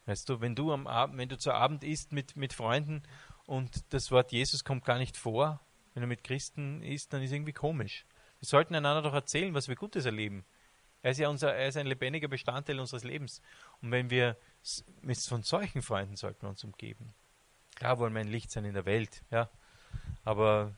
Weißt 0.06 0.28
du, 0.28 0.40
wenn 0.40 0.56
du 0.56 0.72
am 0.72 0.88
Abend, 0.88 1.16
wenn 1.16 1.28
du 1.28 1.38
zu 1.38 1.52
Abend 1.52 1.84
isst 1.84 2.10
mit, 2.10 2.34
mit 2.34 2.52
Freunden 2.52 3.04
und 3.46 3.84
das 3.90 4.10
Wort 4.10 4.32
Jesus 4.32 4.64
kommt 4.64 4.84
gar 4.84 4.98
nicht 4.98 5.16
vor, 5.16 5.60
wenn 5.94 6.00
du 6.00 6.08
mit 6.08 6.24
Christen 6.24 6.82
isst, 6.82 7.12
dann 7.12 7.22
ist 7.22 7.30
irgendwie 7.30 7.52
komisch. 7.52 8.04
Wir 8.40 8.48
sollten 8.48 8.74
einander 8.74 9.02
doch 9.02 9.14
erzählen, 9.14 9.54
was 9.54 9.68
wir 9.68 9.76
Gutes 9.76 10.06
erleben. 10.06 10.44
Er 11.02 11.12
ist 11.12 11.18
ja 11.18 11.28
unser, 11.28 11.54
er 11.54 11.68
ist 11.68 11.76
ein 11.76 11.86
lebendiger 11.86 12.26
Bestandteil 12.26 12.80
unseres 12.80 13.04
Lebens. 13.04 13.40
Und 13.80 13.92
wenn 13.92 14.10
wir 14.10 14.36
mit 15.02 15.18
von 15.18 15.42
solchen 15.42 15.82
Freunden 15.82 16.16
sollten 16.16 16.42
wir 16.42 16.48
uns 16.50 16.64
umgeben. 16.64 17.14
Klar 17.74 17.98
wollen 17.98 18.12
wir 18.12 18.20
ein 18.20 18.28
Licht 18.28 18.50
sein 18.50 18.64
in 18.64 18.74
der 18.74 18.86
Welt, 18.86 19.22
ja. 19.30 19.48
Aber 20.24 20.74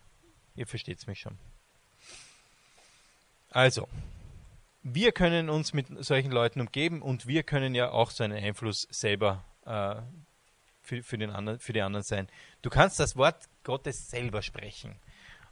ihr 0.54 0.66
versteht 0.66 0.99
es 0.99 1.06
mich 1.06 1.20
schon. 1.20 1.38
Also, 3.50 3.88
wir 4.82 5.12
können 5.12 5.50
uns 5.50 5.73
mit 5.73 5.87
solchen 6.04 6.30
Leuten 6.30 6.61
umgeben 6.61 7.02
und 7.02 7.26
wir 7.26 7.42
können 7.42 7.75
ja 7.75 7.90
auch 7.90 8.11
so 8.11 8.25
einen 8.25 8.42
Einfluss 8.42 8.87
selber 8.90 9.44
äh, 9.66 9.97
für, 10.82 11.02
für, 11.02 11.18
den 11.18 11.30
anderen, 11.30 11.59
für 11.59 11.73
die 11.73 11.82
anderen 11.82 12.04
sein. 12.04 12.28
Du 12.62 12.70
kannst 12.70 13.00
das 13.00 13.16
Wort 13.16 13.49
Gottes 13.64 14.11
selber 14.11 14.42
sprechen. 14.42 14.97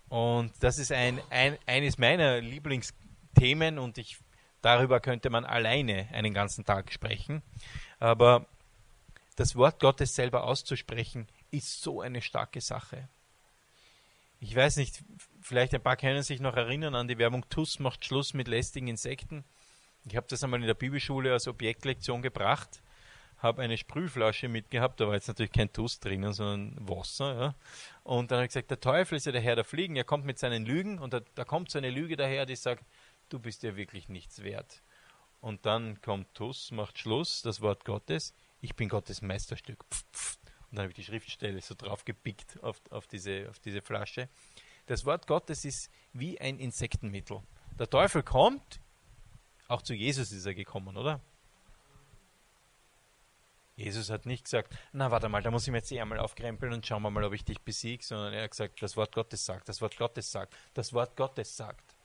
Und 0.08 0.52
das 0.60 0.78
ist 0.78 0.92
ein, 0.92 1.20
ein, 1.30 1.58
eines 1.66 1.98
meiner 1.98 2.40
Lieblingsthemen 2.40 3.78
und 3.78 3.98
ich, 3.98 4.18
darüber 4.62 5.00
könnte 5.00 5.30
man 5.30 5.44
alleine 5.44 6.08
einen 6.12 6.34
ganzen 6.34 6.64
Tag 6.64 6.92
sprechen. 6.92 7.42
Aber 7.98 8.46
das 9.36 9.54
Wort 9.54 9.80
Gottes 9.80 10.14
selber 10.14 10.44
auszusprechen, 10.44 11.28
ist 11.50 11.80
so 11.80 12.00
eine 12.00 12.20
starke 12.20 12.60
Sache. 12.60 13.08
Ich 14.40 14.54
weiß 14.54 14.76
nicht, 14.76 15.02
vielleicht 15.40 15.74
ein 15.74 15.82
paar 15.82 15.96
können 15.96 16.22
sich 16.22 16.40
noch 16.40 16.56
erinnern 16.56 16.94
an 16.94 17.08
die 17.08 17.18
Werbung 17.18 17.48
TUS 17.48 17.78
macht 17.78 18.04
Schluss 18.04 18.34
mit 18.34 18.46
lästigen 18.46 18.88
Insekten. 18.88 19.44
Ich 20.04 20.16
habe 20.16 20.26
das 20.28 20.44
einmal 20.44 20.60
in 20.60 20.66
der 20.66 20.74
Bibelschule 20.74 21.32
als 21.32 21.48
Objektlektion 21.48 22.22
gebracht, 22.22 22.80
habe 23.38 23.62
eine 23.62 23.76
Sprühflasche 23.76 24.48
mitgehabt, 24.48 25.00
da 25.00 25.06
war 25.06 25.14
jetzt 25.14 25.28
natürlich 25.28 25.52
kein 25.52 25.72
TUS 25.72 26.00
drinnen, 26.00 26.32
sondern 26.32 26.88
Wasser. 26.88 27.40
Ja. 27.40 27.54
Und 28.04 28.30
dann 28.30 28.38
habe 28.38 28.46
ich 28.46 28.50
gesagt, 28.50 28.70
der 28.70 28.80
Teufel 28.80 29.16
ist 29.16 29.26
ja 29.26 29.32
der 29.32 29.40
Herr 29.40 29.56
der 29.56 29.64
Fliegen, 29.64 29.96
er 29.96 30.04
kommt 30.04 30.24
mit 30.24 30.38
seinen 30.38 30.64
Lügen 30.64 30.98
und 30.98 31.12
da, 31.12 31.20
da 31.34 31.44
kommt 31.44 31.70
so 31.70 31.78
eine 31.78 31.90
Lüge 31.90 32.16
daher, 32.16 32.46
die 32.46 32.56
sagt, 32.56 32.84
du 33.28 33.38
bist 33.38 33.62
ja 33.62 33.76
wirklich 33.76 34.08
nichts 34.08 34.42
wert. 34.42 34.82
Und 35.40 35.66
dann 35.66 36.00
kommt 36.00 36.34
TUS, 36.34 36.70
macht 36.72 36.98
Schluss, 36.98 37.42
das 37.42 37.60
Wort 37.60 37.84
Gottes, 37.84 38.34
ich 38.60 38.74
bin 38.74 38.88
Gottes 38.88 39.22
Meisterstück. 39.22 39.84
Pff, 39.90 40.04
pff. 40.12 40.38
Und 40.70 40.76
dann 40.76 40.82
habe 40.82 40.90
ich 40.90 40.96
die 40.96 41.04
Schriftstelle 41.04 41.60
so 41.60 41.74
drauf 41.74 42.04
gepickt 42.04 42.62
auf, 42.62 42.80
auf, 42.90 43.06
diese, 43.06 43.48
auf 43.48 43.58
diese 43.60 43.80
Flasche. 43.80 44.28
Das 44.86 45.04
Wort 45.04 45.26
Gottes 45.26 45.64
ist 45.64 45.90
wie 46.12 46.40
ein 46.40 46.58
Insektenmittel. 46.58 47.42
Der 47.78 47.88
Teufel 47.88 48.22
kommt, 48.22 48.80
auch 49.68 49.82
zu 49.82 49.94
Jesus 49.94 50.32
ist 50.32 50.46
er 50.46 50.54
gekommen, 50.54 50.96
oder? 50.96 51.20
Jesus 53.76 54.10
hat 54.10 54.26
nicht 54.26 54.44
gesagt, 54.44 54.76
na 54.92 55.10
warte 55.12 55.28
mal, 55.28 55.40
da 55.40 55.52
muss 55.52 55.66
ich 55.66 55.70
mir 55.70 55.78
jetzt 55.78 55.92
eh 55.92 56.00
einmal 56.00 56.18
aufkrempeln 56.18 56.72
und 56.72 56.84
schauen 56.84 57.02
wir 57.02 57.10
mal, 57.10 57.22
ob 57.22 57.32
ich 57.32 57.44
dich 57.44 57.60
besiege, 57.60 58.02
sondern 58.02 58.32
er 58.32 58.42
hat 58.42 58.50
gesagt, 58.50 58.82
das 58.82 58.96
Wort 58.96 59.14
Gottes 59.14 59.44
sagt, 59.46 59.68
das 59.68 59.80
Wort 59.80 59.96
Gottes 59.96 60.32
sagt, 60.32 60.52
das 60.74 60.92
Wort 60.92 61.16
Gottes 61.16 61.56
sagt. 61.56 61.97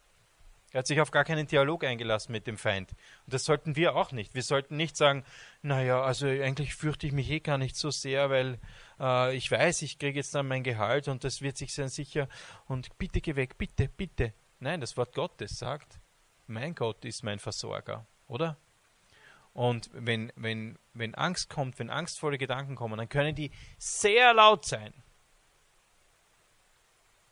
Er 0.73 0.79
hat 0.79 0.88
sich 0.88 0.99
auf 0.99 1.12
gar 1.12 1.23
keinen 1.23 1.45
Dialog 1.45 1.83
eingelassen 1.83 2.31
mit 2.31 2.47
dem 2.47 2.57
Feind. 2.57 2.91
Und 3.25 3.33
das 3.33 3.45
sollten 3.45 3.75
wir 3.75 3.95
auch 3.95 4.12
nicht. 4.12 4.33
Wir 4.33 4.41
sollten 4.41 4.75
nicht 4.75 4.97
sagen, 4.97 5.23
naja, 5.62 6.01
also 6.01 6.25
eigentlich 6.25 6.73
fürchte 6.73 7.05
ich 7.05 7.13
mich 7.13 7.29
eh 7.29 7.39
gar 7.39 7.59
nicht 7.59 7.75
so 7.75 7.91
sehr, 7.91 8.31
weil 8.31 8.59
äh, 8.99 9.36
ich 9.36 9.49
weiß, 9.51 9.83
ich 9.83 9.99
kriege 9.99 10.17
jetzt 10.17 10.33
dann 10.33 10.47
mein 10.47 10.63
Gehalt 10.63 11.07
und 11.07 11.23
das 11.23 11.43
wird 11.43 11.57
sich 11.57 11.73
sehr 11.75 11.89
sicher 11.89 12.27
und 12.65 12.97
bitte 12.97 13.21
geh 13.21 13.36
weg, 13.36 13.59
bitte, 13.59 13.88
bitte. 13.88 14.33
Nein, 14.59 14.81
das 14.81 14.97
Wort 14.97 15.13
Gottes 15.13 15.59
sagt, 15.59 15.99
mein 16.47 16.73
Gott 16.73 17.05
ist 17.05 17.23
mein 17.23 17.38
Versorger, 17.38 18.07
oder? 18.27 18.57
Und 19.53 19.91
wenn, 19.93 20.33
wenn, 20.36 20.79
wenn 20.95 21.13
Angst 21.13 21.51
kommt, 21.51 21.77
wenn 21.77 21.91
angstvolle 21.91 22.39
Gedanken 22.39 22.75
kommen, 22.75 22.97
dann 22.97 23.09
können 23.09 23.36
die 23.36 23.51
sehr 23.77 24.33
laut 24.33 24.65
sein. 24.65 24.91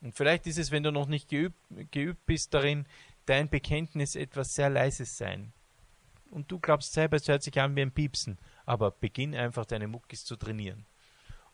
Und 0.01 0.15
vielleicht 0.15 0.47
ist 0.47 0.57
es, 0.57 0.71
wenn 0.71 0.83
du 0.83 0.91
noch 0.91 1.07
nicht 1.07 1.29
geübt, 1.29 1.57
geübt 1.91 2.25
bist 2.25 2.53
darin, 2.53 2.85
dein 3.31 3.49
Bekenntnis 3.49 4.15
etwas 4.15 4.53
sehr 4.53 4.69
Leises 4.69 5.17
sein. 5.17 5.53
Und 6.31 6.51
du 6.51 6.59
glaubst 6.59 6.91
selber, 6.91 7.15
es 7.15 7.29
hört 7.29 7.43
sich 7.43 7.57
an 7.61 7.77
wie 7.77 7.81
ein 7.81 7.93
Piepsen, 7.93 8.37
aber 8.65 8.91
beginn 8.91 9.33
einfach 9.33 9.65
deine 9.65 9.87
Muckis 9.87 10.25
zu 10.25 10.35
trainieren. 10.35 10.85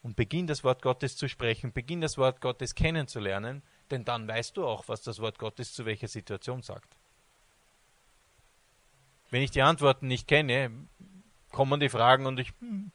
Und 0.02 0.16
beginn 0.16 0.48
das 0.48 0.64
Wort 0.64 0.82
Gottes 0.82 1.16
zu 1.16 1.30
sprechen, 1.30 1.74
beginn 1.74 2.02
das 2.02 2.18
Wort 2.18 2.42
Gottes 2.42 2.74
kennenzulernen, 2.74 3.62
denn 3.92 4.06
dann 4.06 4.28
weißt 4.28 4.58
du 4.58 4.66
auch, 4.66 4.88
was 4.88 5.04
das 5.04 5.20
Wort 5.20 5.38
Gottes 5.38 5.74
zu 5.74 5.86
welcher 5.86 6.08
Situation 6.08 6.64
sagt. 6.64 6.98
Wenn 9.30 9.44
ich 9.44 9.52
die 9.52 9.62
Antworten 9.62 10.08
nicht 10.08 10.28
kenne, 10.28 10.72
kommen 11.52 11.80
die 11.80 11.90
Fragen 11.90 12.26
und 12.26 12.40
ich 12.40 12.54
hm, 12.60 12.92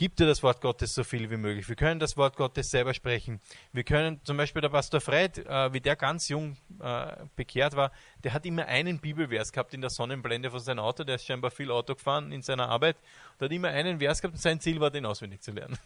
Gib 0.00 0.16
dir 0.16 0.24
das 0.24 0.42
Wort 0.42 0.62
Gottes 0.62 0.94
so 0.94 1.04
viel 1.04 1.30
wie 1.30 1.36
möglich. 1.36 1.68
Wir 1.68 1.76
können 1.76 2.00
das 2.00 2.16
Wort 2.16 2.34
Gottes 2.34 2.70
selber 2.70 2.94
sprechen. 2.94 3.38
Wir 3.70 3.84
können 3.84 4.18
zum 4.24 4.38
Beispiel 4.38 4.62
der 4.62 4.70
Pastor 4.70 4.98
Fred, 4.98 5.36
äh, 5.46 5.74
wie 5.74 5.80
der 5.82 5.94
ganz 5.94 6.30
jung 6.30 6.56
äh, 6.80 7.16
bekehrt 7.36 7.76
war, 7.76 7.92
der 8.24 8.32
hat 8.32 8.46
immer 8.46 8.64
einen 8.64 8.98
Bibelvers 8.98 9.52
gehabt 9.52 9.74
in 9.74 9.82
der 9.82 9.90
Sonnenblende 9.90 10.50
von 10.50 10.58
seinem 10.58 10.78
Auto. 10.78 11.04
Der 11.04 11.16
ist 11.16 11.26
scheinbar 11.26 11.50
viel 11.50 11.70
Auto 11.70 11.94
gefahren 11.94 12.32
in 12.32 12.40
seiner 12.40 12.70
Arbeit. 12.70 12.96
Der 13.38 13.44
hat 13.44 13.52
immer 13.52 13.68
einen 13.68 13.98
Vers 13.98 14.22
gehabt 14.22 14.36
und 14.36 14.40
sein 14.40 14.58
Ziel 14.58 14.80
war, 14.80 14.90
den 14.90 15.04
auswendig 15.04 15.42
zu 15.42 15.50
lernen. 15.50 15.78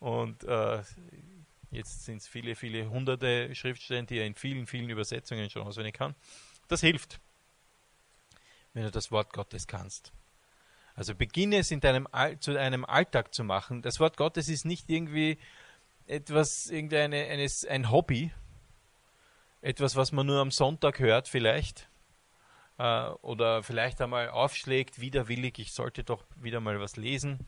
Und 0.00 0.42
äh, 0.42 0.82
jetzt 1.70 2.04
sind 2.04 2.16
es 2.16 2.26
viele, 2.26 2.56
viele 2.56 2.90
hunderte 2.90 3.54
Schriftstellen, 3.54 4.06
die 4.06 4.18
er 4.18 4.26
in 4.26 4.34
vielen, 4.34 4.66
vielen 4.66 4.90
Übersetzungen 4.90 5.48
schon 5.50 5.62
auswendig 5.62 5.94
kann. 5.94 6.16
Das 6.66 6.80
hilft, 6.80 7.20
wenn 8.74 8.82
du 8.82 8.90
das 8.90 9.12
Wort 9.12 9.32
Gottes 9.32 9.68
kannst. 9.68 10.10
Also 10.96 11.14
beginne 11.14 11.58
es 11.58 11.70
in 11.70 11.80
deinem 11.80 12.08
zu 12.40 12.58
einem 12.58 12.84
Alltag 12.84 13.34
zu 13.34 13.44
machen. 13.44 13.82
Das 13.82 14.00
Wort 14.00 14.16
Gottes 14.16 14.48
ist 14.48 14.64
nicht 14.64 14.88
irgendwie 14.88 15.38
etwas, 16.06 16.68
irgendeine, 16.70 17.26
eines, 17.26 17.64
ein 17.66 17.90
Hobby, 17.90 18.32
etwas, 19.60 19.94
was 19.94 20.12
man 20.12 20.26
nur 20.26 20.40
am 20.40 20.50
Sonntag 20.50 20.98
hört 20.98 21.28
vielleicht 21.28 21.88
äh, 22.78 23.08
oder 23.22 23.62
vielleicht 23.62 24.00
einmal 24.00 24.30
aufschlägt, 24.30 25.00
widerwillig, 25.00 25.58
ich 25.58 25.72
sollte 25.72 26.02
doch 26.02 26.24
wieder 26.36 26.60
mal 26.60 26.80
was 26.80 26.96
lesen, 26.96 27.40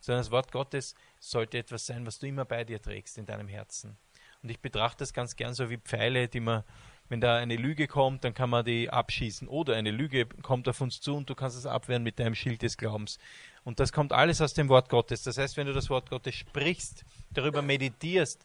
sondern 0.00 0.22
das 0.22 0.30
Wort 0.30 0.50
Gottes 0.52 0.94
sollte 1.20 1.58
etwas 1.58 1.86
sein, 1.86 2.06
was 2.06 2.18
du 2.18 2.26
immer 2.26 2.44
bei 2.44 2.64
dir 2.64 2.80
trägst 2.80 3.18
in 3.18 3.26
deinem 3.26 3.48
Herzen. 3.48 3.96
Und 4.42 4.50
ich 4.50 4.60
betrachte 4.60 4.98
das 4.98 5.12
ganz 5.12 5.36
gern 5.36 5.54
so 5.54 5.70
wie 5.70 5.78
Pfeile, 5.78 6.28
die 6.28 6.40
man 6.40 6.64
wenn 7.08 7.20
da 7.20 7.36
eine 7.36 7.56
Lüge 7.56 7.86
kommt, 7.86 8.24
dann 8.24 8.34
kann 8.34 8.50
man 8.50 8.64
die 8.64 8.90
abschießen. 8.90 9.46
Oder 9.48 9.76
eine 9.76 9.90
Lüge 9.90 10.26
kommt 10.26 10.68
auf 10.68 10.80
uns 10.80 11.00
zu 11.00 11.16
und 11.16 11.30
du 11.30 11.34
kannst 11.34 11.56
es 11.56 11.66
abwehren 11.66 12.02
mit 12.02 12.18
deinem 12.18 12.34
Schild 12.34 12.62
des 12.62 12.76
Glaubens. 12.76 13.18
Und 13.64 13.80
das 13.80 13.92
kommt 13.92 14.12
alles 14.12 14.40
aus 14.40 14.54
dem 14.54 14.68
Wort 14.68 14.88
Gottes. 14.88 15.22
Das 15.22 15.38
heißt, 15.38 15.56
wenn 15.56 15.66
du 15.66 15.72
das 15.72 15.88
Wort 15.90 16.10
Gottes 16.10 16.34
sprichst, 16.34 17.04
darüber 17.30 17.62
meditierst, 17.62 18.44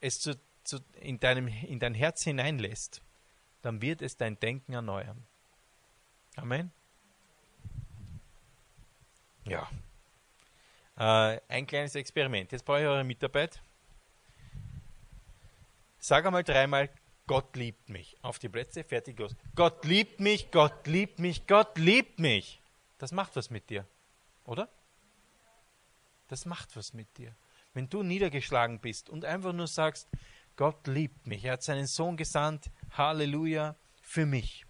es 0.00 0.20
zu, 0.20 0.34
zu, 0.64 0.78
in, 1.00 1.20
deinem, 1.20 1.48
in 1.48 1.78
dein 1.78 1.94
Herz 1.94 2.22
hineinlässt, 2.22 3.02
dann 3.62 3.82
wird 3.82 4.02
es 4.02 4.16
dein 4.16 4.38
Denken 4.40 4.72
erneuern. 4.72 5.22
Amen. 6.36 6.72
Ja. 9.46 9.68
Äh, 10.96 11.40
ein 11.48 11.66
kleines 11.66 11.94
Experiment. 11.94 12.52
Jetzt 12.52 12.64
brauche 12.64 12.80
ich 12.80 12.86
eure 12.86 13.04
Mitarbeit. 13.04 13.60
Sag 15.98 16.26
einmal 16.26 16.44
dreimal, 16.44 16.90
Gott 17.26 17.56
liebt 17.56 17.88
mich. 17.88 18.16
Auf 18.22 18.38
die 18.38 18.48
Plätze, 18.48 18.84
fertig, 18.84 19.18
los. 19.18 19.34
Gott 19.54 19.84
liebt 19.84 20.20
mich, 20.20 20.50
Gott 20.50 20.86
liebt 20.86 21.18
mich, 21.18 21.46
Gott 21.46 21.78
liebt 21.78 22.18
mich. 22.18 22.60
Das 22.98 23.12
macht 23.12 23.34
was 23.36 23.50
mit 23.50 23.70
dir, 23.70 23.86
oder? 24.44 24.68
Das 26.28 26.46
macht 26.46 26.76
was 26.76 26.92
mit 26.92 27.16
dir. 27.18 27.34
Wenn 27.72 27.88
du 27.88 28.02
niedergeschlagen 28.02 28.78
bist 28.78 29.10
und 29.10 29.24
einfach 29.24 29.52
nur 29.52 29.66
sagst, 29.66 30.08
Gott 30.56 30.86
liebt 30.86 31.26
mich, 31.26 31.44
er 31.44 31.54
hat 31.54 31.62
seinen 31.62 31.86
Sohn 31.86 32.16
gesandt, 32.16 32.70
Halleluja, 32.92 33.74
für 34.00 34.26
mich. 34.26 34.64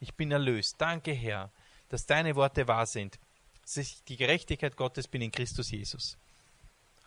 Ich 0.00 0.14
bin 0.14 0.30
erlöst. 0.30 0.76
Danke, 0.78 1.12
Herr, 1.12 1.50
dass 1.88 2.06
deine 2.06 2.36
Worte 2.36 2.66
wahr 2.68 2.86
sind. 2.86 3.18
Die 4.08 4.16
Gerechtigkeit 4.16 4.76
Gottes 4.76 5.08
bin 5.08 5.20
in 5.20 5.30
Christus 5.30 5.70
Jesus. 5.70 6.16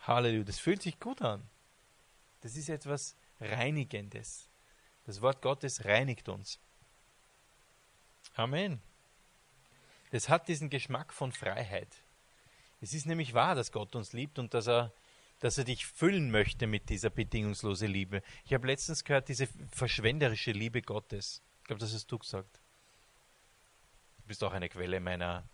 Halleluja. 0.02 0.44
Das 0.44 0.58
fühlt 0.58 0.82
sich 0.82 1.00
gut 1.00 1.22
an. 1.22 1.42
Das 2.42 2.56
ist 2.56 2.68
etwas 2.68 3.16
Reinigendes. 3.40 4.48
Das 5.04 5.20
Wort 5.20 5.42
Gottes 5.42 5.84
reinigt 5.84 6.28
uns. 6.28 6.58
Amen. 8.34 8.80
Es 10.10 10.28
hat 10.28 10.48
diesen 10.48 10.70
Geschmack 10.70 11.12
von 11.12 11.32
Freiheit. 11.32 11.88
Es 12.80 12.94
ist 12.94 13.06
nämlich 13.06 13.34
wahr, 13.34 13.54
dass 13.54 13.72
Gott 13.72 13.94
uns 13.94 14.12
liebt 14.12 14.38
und 14.38 14.54
dass 14.54 14.66
er, 14.66 14.92
dass 15.40 15.58
er 15.58 15.64
dich 15.64 15.86
füllen 15.86 16.30
möchte 16.30 16.66
mit 16.66 16.90
dieser 16.90 17.10
bedingungslosen 17.10 17.88
Liebe. 17.88 18.22
Ich 18.44 18.54
habe 18.54 18.66
letztens 18.66 19.04
gehört, 19.04 19.28
diese 19.28 19.48
verschwenderische 19.70 20.52
Liebe 20.52 20.82
Gottes. 20.82 21.42
Ich 21.60 21.64
glaube, 21.64 21.80
das 21.80 21.94
hast 21.94 22.10
du 22.10 22.18
gesagt. 22.18 22.60
Du 24.18 24.28
bist 24.28 24.44
auch 24.44 24.52
eine 24.52 24.68
Quelle 24.68 25.00
meiner, 25.00 25.44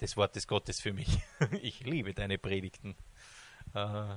des 0.00 0.16
Wortes 0.16 0.46
Gottes 0.46 0.80
für 0.80 0.92
mich. 0.92 1.18
Ich 1.62 1.80
liebe 1.80 2.14
deine 2.14 2.38
Predigten. 2.38 2.96
Äh, 3.74 4.16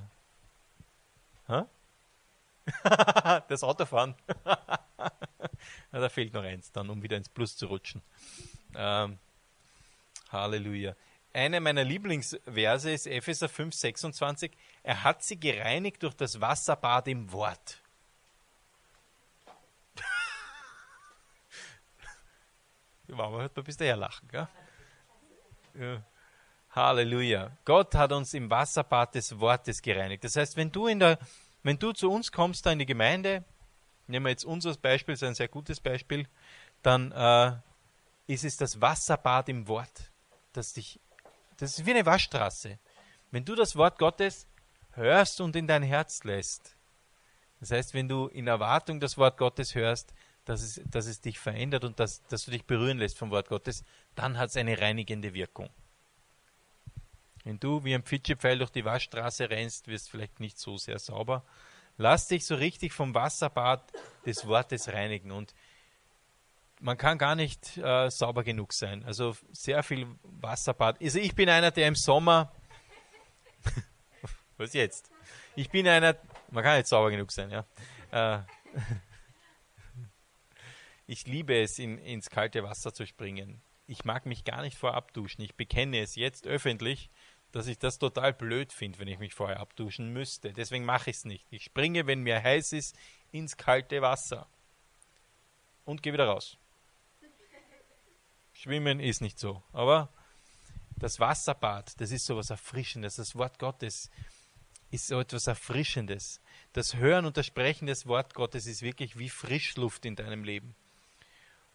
das 3.47 3.63
Autofahren. 3.63 4.15
da 5.91 6.09
fehlt 6.09 6.33
noch 6.33 6.43
eins 6.43 6.71
dann, 6.71 6.89
um 6.89 7.01
wieder 7.01 7.17
ins 7.17 7.29
Plus 7.29 7.55
zu 7.55 7.67
rutschen. 7.67 8.01
Ähm, 8.75 9.17
Halleluja. 10.31 10.95
Eine 11.33 11.59
meiner 11.59 11.83
Lieblingsverse 11.83 12.91
ist 12.91 13.07
Epheser 13.07 13.49
5, 13.49 13.75
26. 13.75 14.51
Er 14.83 15.03
hat 15.03 15.23
sie 15.23 15.39
gereinigt 15.39 16.03
durch 16.03 16.13
das 16.15 16.41
Wasserbad 16.41 17.07
im 17.07 17.31
Wort. 17.31 17.81
Mama 23.07 23.37
hört 23.37 23.55
man 23.55 23.65
bis 23.65 23.77
daher 23.77 23.95
lachen, 23.95 24.27
gell? 24.29 24.47
Ja. 25.79 26.03
Halleluja. 26.71 27.51
Gott 27.65 27.95
hat 27.95 28.11
uns 28.11 28.33
im 28.33 28.49
Wasserbad 28.49 29.15
des 29.15 29.39
Wortes 29.39 29.81
gereinigt. 29.81 30.23
Das 30.23 30.35
heißt, 30.35 30.57
wenn 30.57 30.71
du 30.71 30.87
in 30.87 30.99
der 30.99 31.17
wenn 31.63 31.77
du 31.77 31.91
zu 31.91 32.11
uns 32.11 32.31
kommst, 32.31 32.65
die 32.65 32.85
Gemeinde, 32.85 33.43
nehmen 34.07 34.25
wir 34.25 34.31
jetzt 34.31 34.45
uns 34.45 34.65
als 34.65 34.77
Beispiel, 34.77 35.13
das 35.13 35.21
ist 35.21 35.27
ein 35.27 35.35
sehr 35.35 35.47
gutes 35.47 35.79
Beispiel, 35.79 36.27
dann 36.81 37.11
äh, 37.11 37.53
ist 38.27 38.43
es 38.43 38.57
das 38.57 38.79
Wasserbad 38.81 39.49
im 39.49 39.67
Wort, 39.67 40.11
das 40.53 40.73
dich, 40.73 40.99
das 41.57 41.77
ist 41.77 41.85
wie 41.85 41.91
eine 41.91 42.05
Waschstraße. 42.05 42.79
Wenn 43.31 43.45
du 43.45 43.55
das 43.55 43.75
Wort 43.75 43.99
Gottes 43.99 44.47
hörst 44.91 45.41
und 45.41 45.55
in 45.55 45.67
dein 45.67 45.83
Herz 45.83 46.23
lässt, 46.23 46.75
das 47.59 47.71
heißt, 47.71 47.93
wenn 47.93 48.07
du 48.07 48.27
in 48.27 48.47
Erwartung 48.47 48.99
das 48.99 49.17
Wort 49.17 49.37
Gottes 49.37 49.75
hörst, 49.75 50.13
dass 50.45 50.61
es, 50.61 50.81
dass 50.85 51.05
es 51.05 51.21
dich 51.21 51.37
verändert 51.37 51.83
und 51.83 51.99
dass, 51.99 52.23
dass 52.27 52.45
du 52.45 52.51
dich 52.51 52.65
berühren 52.65 52.97
lässt 52.97 53.17
vom 53.17 53.29
Wort 53.31 53.49
Gottes, 53.49 53.83
dann 54.15 54.37
hat 54.37 54.49
es 54.49 54.57
eine 54.57 54.79
reinigende 54.79 55.33
Wirkung. 55.33 55.69
Wenn 57.43 57.59
du 57.59 57.83
wie 57.83 57.95
ein 57.95 58.03
Pfitschepfeil 58.03 58.57
durch 58.57 58.69
die 58.69 58.85
Waschstraße 58.85 59.49
rennst, 59.49 59.87
wirst 59.87 60.07
du 60.07 60.11
vielleicht 60.11 60.39
nicht 60.39 60.59
so 60.59 60.77
sehr 60.77 60.99
sauber. 60.99 61.43
Lass 61.97 62.27
dich 62.27 62.45
so 62.45 62.55
richtig 62.55 62.93
vom 62.93 63.13
Wasserbad 63.13 63.91
des 64.25 64.47
Wortes 64.47 64.87
reinigen. 64.89 65.31
Und 65.31 65.53
man 66.79 66.97
kann 66.97 67.17
gar 67.17 67.35
nicht 67.35 67.77
äh, 67.77 68.09
sauber 68.09 68.43
genug 68.43 68.73
sein. 68.73 69.03
Also 69.03 69.35
sehr 69.51 69.83
viel 69.83 70.07
Wasserbad. 70.23 71.01
Also 71.01 71.19
ich 71.19 71.35
bin 71.35 71.49
einer, 71.49 71.71
der 71.71 71.87
im 71.87 71.95
Sommer. 71.95 72.53
Was 74.57 74.73
jetzt? 74.73 75.11
Ich 75.55 75.69
bin 75.69 75.87
einer. 75.87 76.15
Man 76.51 76.63
kann 76.63 76.77
nicht 76.77 76.87
sauber 76.87 77.11
genug 77.11 77.31
sein, 77.31 77.51
ja. 77.51 77.65
Äh, 78.11 78.43
ich 81.07 81.27
liebe 81.27 81.61
es, 81.61 81.79
in, 81.79 81.97
ins 81.97 82.29
kalte 82.29 82.63
Wasser 82.63 82.93
zu 82.93 83.05
springen. 83.05 83.61
Ich 83.87 84.05
mag 84.05 84.25
mich 84.25 84.43
gar 84.45 84.61
nicht 84.61 84.77
vorab 84.77 85.13
duschen. 85.13 85.41
Ich 85.41 85.55
bekenne 85.55 85.99
es 85.99 86.15
jetzt 86.15 86.47
öffentlich 86.47 87.09
dass 87.51 87.67
ich 87.67 87.79
das 87.79 87.97
total 87.97 88.33
blöd 88.33 88.71
finde, 88.73 88.99
wenn 88.99 89.07
ich 89.07 89.19
mich 89.19 89.33
vorher 89.33 89.59
abduschen 89.59 90.13
müsste. 90.13 90.53
Deswegen 90.53 90.85
mache 90.85 91.09
ich 91.09 91.17
es 91.17 91.25
nicht. 91.25 91.45
Ich 91.49 91.63
springe, 91.63 92.05
wenn 92.07 92.21
mir 92.21 92.41
heiß 92.41 92.73
ist, 92.73 92.95
ins 93.31 93.57
kalte 93.57 94.01
Wasser 94.01 94.47
und 95.85 96.03
gehe 96.03 96.13
wieder 96.13 96.27
raus. 96.27 96.57
Schwimmen 98.53 98.99
ist 98.99 99.21
nicht 99.21 99.39
so, 99.39 99.63
aber 99.71 100.09
das 100.95 101.19
Wasserbad, 101.19 101.99
das 101.99 102.11
ist 102.11 102.25
so 102.25 102.35
was 102.35 102.49
Erfrischendes. 102.49 103.15
Das 103.15 103.35
Wort 103.35 103.57
Gottes 103.57 104.09
ist 104.91 105.07
so 105.07 105.19
etwas 105.19 105.47
Erfrischendes. 105.47 106.41
Das 106.73 106.95
Hören 106.95 107.25
und 107.25 107.37
das 107.37 107.45
Sprechen 107.45 107.87
des 107.87 108.05
Wort 108.05 108.33
Gottes 108.33 108.67
ist 108.67 108.81
wirklich 108.81 109.17
wie 109.17 109.29
Frischluft 109.29 110.05
in 110.05 110.15
deinem 110.15 110.43
Leben. 110.43 110.75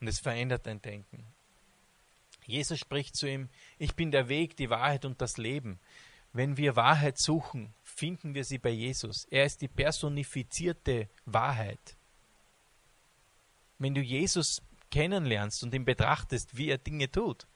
Und 0.01 0.09
es 0.09 0.21
verändert 0.21 0.67
dein 0.67 0.83
Denken. 0.83 1.27
Jesus 2.47 2.79
spricht 2.79 3.17
zu 3.17 3.27
ihm, 3.27 3.49
ich 3.79 3.95
bin 3.95 4.11
der 4.11 4.29
Weg, 4.29 4.57
die 4.57 4.71
Wahrheit 4.71 5.05
und 5.05 5.21
das 5.21 5.37
Leben. 5.37 5.79
Wenn 6.33 6.57
wir 6.57 6.77
Wahrheit 6.77 7.19
suchen, 7.19 7.73
finden 7.83 8.35
wir 8.35 8.45
sie 8.45 8.59
bei 8.59 8.71
Jesus. 8.71 9.27
Er 9.31 9.45
ist 9.45 9.63
die 9.63 9.69
personifizierte 9.69 11.09
Wahrheit. 11.27 11.97
Wenn 13.79 13.95
du 13.95 14.01
Jesus 14.01 14.63
kennenlernst 14.91 15.63
und 15.63 15.75
ihn 15.75 15.85
betrachtest, 15.85 16.57
wie 16.57 16.69
er 16.69 16.79
Dinge 16.79 17.11
tut, 17.11 17.47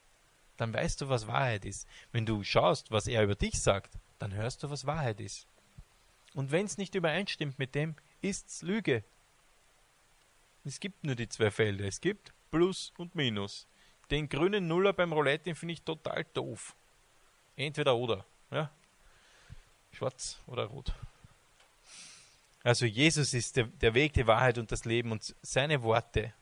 dann 0.57 0.73
weißt 0.73 1.01
du, 1.01 1.09
was 1.09 1.27
Wahrheit 1.27 1.65
ist. 1.65 1.87
Wenn 2.11 2.25
du 2.25 2.43
schaust, 2.43 2.91
was 2.91 3.07
er 3.07 3.23
über 3.23 3.35
dich 3.35 3.61
sagt, 3.61 3.97
dann 4.17 4.33
hörst 4.33 4.63
du, 4.63 4.69
was 4.69 4.85
Wahrheit 4.85 5.19
ist. 5.21 5.47
Und 6.33 6.51
wenn 6.51 6.65
es 6.65 6.77
nicht 6.77 6.95
übereinstimmt 6.95 7.57
mit 7.57 7.75
dem, 7.75 7.95
ist's 8.21 8.61
Lüge. 8.61 9.03
Es 10.65 10.79
gibt 10.79 11.03
nur 11.03 11.15
die 11.15 11.29
zwei 11.29 11.51
Felder. 11.51 11.85
Es 11.85 12.01
gibt 12.01 12.33
Plus 12.51 12.93
und 12.97 13.15
Minus. 13.15 13.67
Den 14.11 14.27
grünen 14.29 14.67
Nuller 14.67 14.93
beim 14.93 15.13
Roulette, 15.13 15.53
finde 15.55 15.73
ich 15.73 15.83
total 15.83 16.25
doof. 16.33 16.75
Entweder 17.55 17.95
oder. 17.95 18.25
Ja? 18.51 18.71
Schwarz 19.91 20.39
oder 20.47 20.65
rot. 20.65 20.93
Also 22.63 22.85
Jesus 22.85 23.33
ist 23.33 23.55
der, 23.57 23.65
der 23.65 23.93
Weg, 23.93 24.13
die 24.13 24.27
Wahrheit 24.27 24.57
und 24.57 24.71
das 24.71 24.85
Leben 24.85 25.11
und 25.11 25.35
seine 25.41 25.81
Worte. 25.83 26.33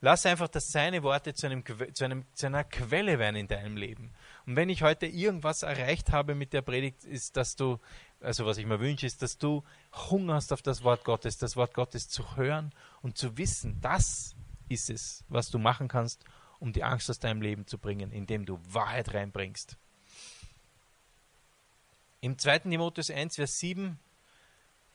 Lass 0.00 0.26
einfach, 0.26 0.48
dass 0.48 0.70
seine 0.70 1.02
Worte 1.02 1.34
zu, 1.34 1.46
einem, 1.46 1.64
zu, 1.94 2.04
einem, 2.04 2.24
zu 2.34 2.46
einer 2.46 2.64
Quelle 2.64 3.18
werden 3.18 3.36
in 3.36 3.48
deinem 3.48 3.76
Leben. 3.76 4.12
Und 4.46 4.54
wenn 4.54 4.68
ich 4.68 4.82
heute 4.82 5.06
irgendwas 5.06 5.62
erreicht 5.62 6.12
habe 6.12 6.34
mit 6.34 6.52
der 6.52 6.62
Predigt, 6.62 7.04
ist, 7.04 7.36
dass 7.36 7.56
du, 7.56 7.80
also 8.20 8.44
was 8.44 8.58
ich 8.58 8.66
mir 8.66 8.78
wünsche, 8.78 9.06
ist, 9.06 9.22
dass 9.22 9.38
du 9.38 9.64
Hunger 10.10 10.34
hast 10.34 10.52
auf 10.52 10.62
das 10.62 10.84
Wort 10.84 11.04
Gottes, 11.04 11.38
das 11.38 11.56
Wort 11.56 11.74
Gottes 11.74 12.08
zu 12.08 12.36
hören 12.36 12.72
und 13.02 13.16
zu 13.16 13.38
wissen, 13.38 13.80
das 13.80 14.36
ist 14.68 14.90
es, 14.90 15.24
was 15.28 15.50
du 15.50 15.58
machen 15.58 15.88
kannst, 15.88 16.24
um 16.58 16.72
die 16.72 16.84
Angst 16.84 17.10
aus 17.10 17.18
deinem 17.18 17.42
Leben 17.42 17.66
zu 17.66 17.78
bringen, 17.78 18.10
indem 18.12 18.46
du 18.46 18.58
Wahrheit 18.68 19.14
reinbringst. 19.14 19.76
Im 22.20 22.38
2. 22.38 22.60
Timotheus 22.60 23.10
1, 23.10 23.36
Vers 23.36 23.58
7, 23.58 23.98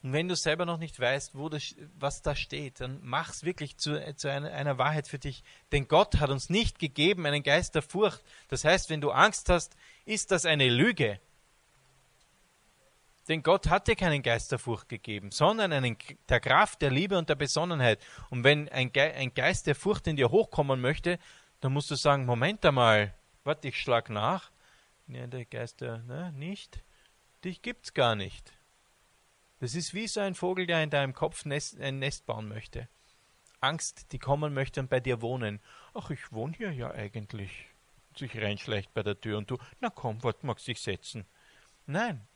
und 0.04 0.14
wenn 0.14 0.28
du 0.28 0.36
selber 0.36 0.66
noch 0.66 0.80
nicht 0.80 1.00
weißt, 1.00 1.34
das, 1.52 1.76
was 1.94 2.24
da 2.24 2.36
steht, 2.36 2.82
dann 2.82 3.00
mach 3.04 3.30
es 3.30 3.44
wirklich 3.44 3.78
zu, 3.78 4.16
zu 4.16 4.32
einer, 4.32 4.52
einer, 4.52 4.80
Wahrheit 4.80 5.08
für 5.08 5.20
dich. 5.20 5.44
Denn 5.72 5.88
Gott 5.88 6.20
hat 6.20 6.32
uns 6.32 6.50
nicht 6.50 6.80
gegeben 6.80 7.26
einen 7.28 7.44
Geist 7.44 7.76
der 7.76 7.84
Furcht. 7.84 8.24
Das 8.48 8.66
heißt, 8.66 8.90
wenn 8.90 9.02
du 9.02 9.12
Angst 9.12 9.50
hast, 9.50 9.76
ist 10.06 10.32
das 10.32 10.46
eine 10.46 10.70
Lüge. 10.70 11.20
Denn 13.28 13.44
Gott 13.44 13.70
hat 13.70 13.88
dir 13.88 13.96
keinen 13.96 14.24
Geist 14.24 14.52
der 14.52 14.58
Furcht 14.58 14.90
gegeben, 14.90 15.30
sondern 15.30 15.72
einen 15.72 15.96
der 16.28 16.40
Kraft, 16.40 16.82
der 16.82 16.90
Liebe 16.90 17.20
und 17.20 17.30
der 17.30 17.36
Besonnenheit. 17.36 18.00
Und 18.32 18.44
wenn 18.44 18.68
ein, 18.70 18.92
Ge 18.92 19.14
ein 19.14 19.36
Geist 19.36 19.68
der 19.68 19.76
Furcht 19.76 20.08
in 20.08 20.16
dir 20.16 20.32
hochkommen 20.32 20.82
möchte, 20.82 21.20
dann 21.62 21.74
musst 21.74 21.92
du 21.92 21.96
sagen, 21.96 22.26
Moment 22.26 22.66
einmal, 22.66 23.14
warte, 23.44 23.68
ich 23.70 23.80
schlag 23.80 24.10
nach. 24.10 24.52
Ja, 25.08 25.28
der 25.28 25.46
Geister, 25.46 26.00
ne, 26.00 26.32
nicht. 26.34 26.84
Dich 27.44 27.62
gibt's 27.62 27.94
gar 27.94 28.16
nicht. 28.16 28.54
Das 29.60 29.76
ist 29.76 29.94
wie 29.94 30.08
so 30.08 30.20
ein 30.20 30.36
Vogel, 30.36 30.66
der 30.66 30.84
in 30.84 30.90
deinem 30.90 31.14
Kopf 31.14 31.46
Nest, 31.46 31.80
ein 31.80 32.00
Nest 32.00 32.26
bauen 32.26 32.48
möchte. 32.48 32.88
Angst, 33.60 34.12
die 34.12 34.18
kommen 34.18 34.54
möchte 34.54 34.80
und 34.80 34.90
bei 34.90 35.00
dir 35.00 35.22
wohnen. 35.22 35.60
Ach, 35.94 36.10
ich 36.10 36.32
wohne 36.32 36.54
hier 36.58 36.72
ja 36.72 36.92
eigentlich. 36.92 37.68
Sich 38.18 38.36
reinschleicht 38.36 38.94
bei 38.94 39.04
der 39.04 39.20
Tür 39.20 39.38
und 39.38 39.50
du, 39.52 39.58
na 39.80 39.90
komm, 39.90 40.24
warte, 40.24 40.46
magst 40.46 40.68
dich 40.68 40.82
setzen. 40.82 41.26
Nein, 41.86 42.28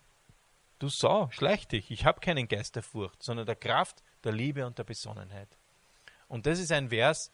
du 0.79 0.87
Sau, 0.87 1.29
schleich 1.31 1.67
dich. 1.67 1.89
Ich 1.89 2.05
habe 2.05 2.19
keinen 2.19 2.47
Geist 2.47 2.75
der 2.75 2.83
Furcht, 2.83 3.23
sondern 3.23 3.47
der 3.47 3.55
Kraft, 3.55 4.03
der 4.23 4.31
Liebe 4.31 4.65
und 4.65 4.77
der 4.77 4.83
Besonnenheit. 4.83 5.57
Und 6.27 6.45
das 6.45 6.59
ist 6.59 6.71
ein 6.71 6.89
Vers, 6.89 7.31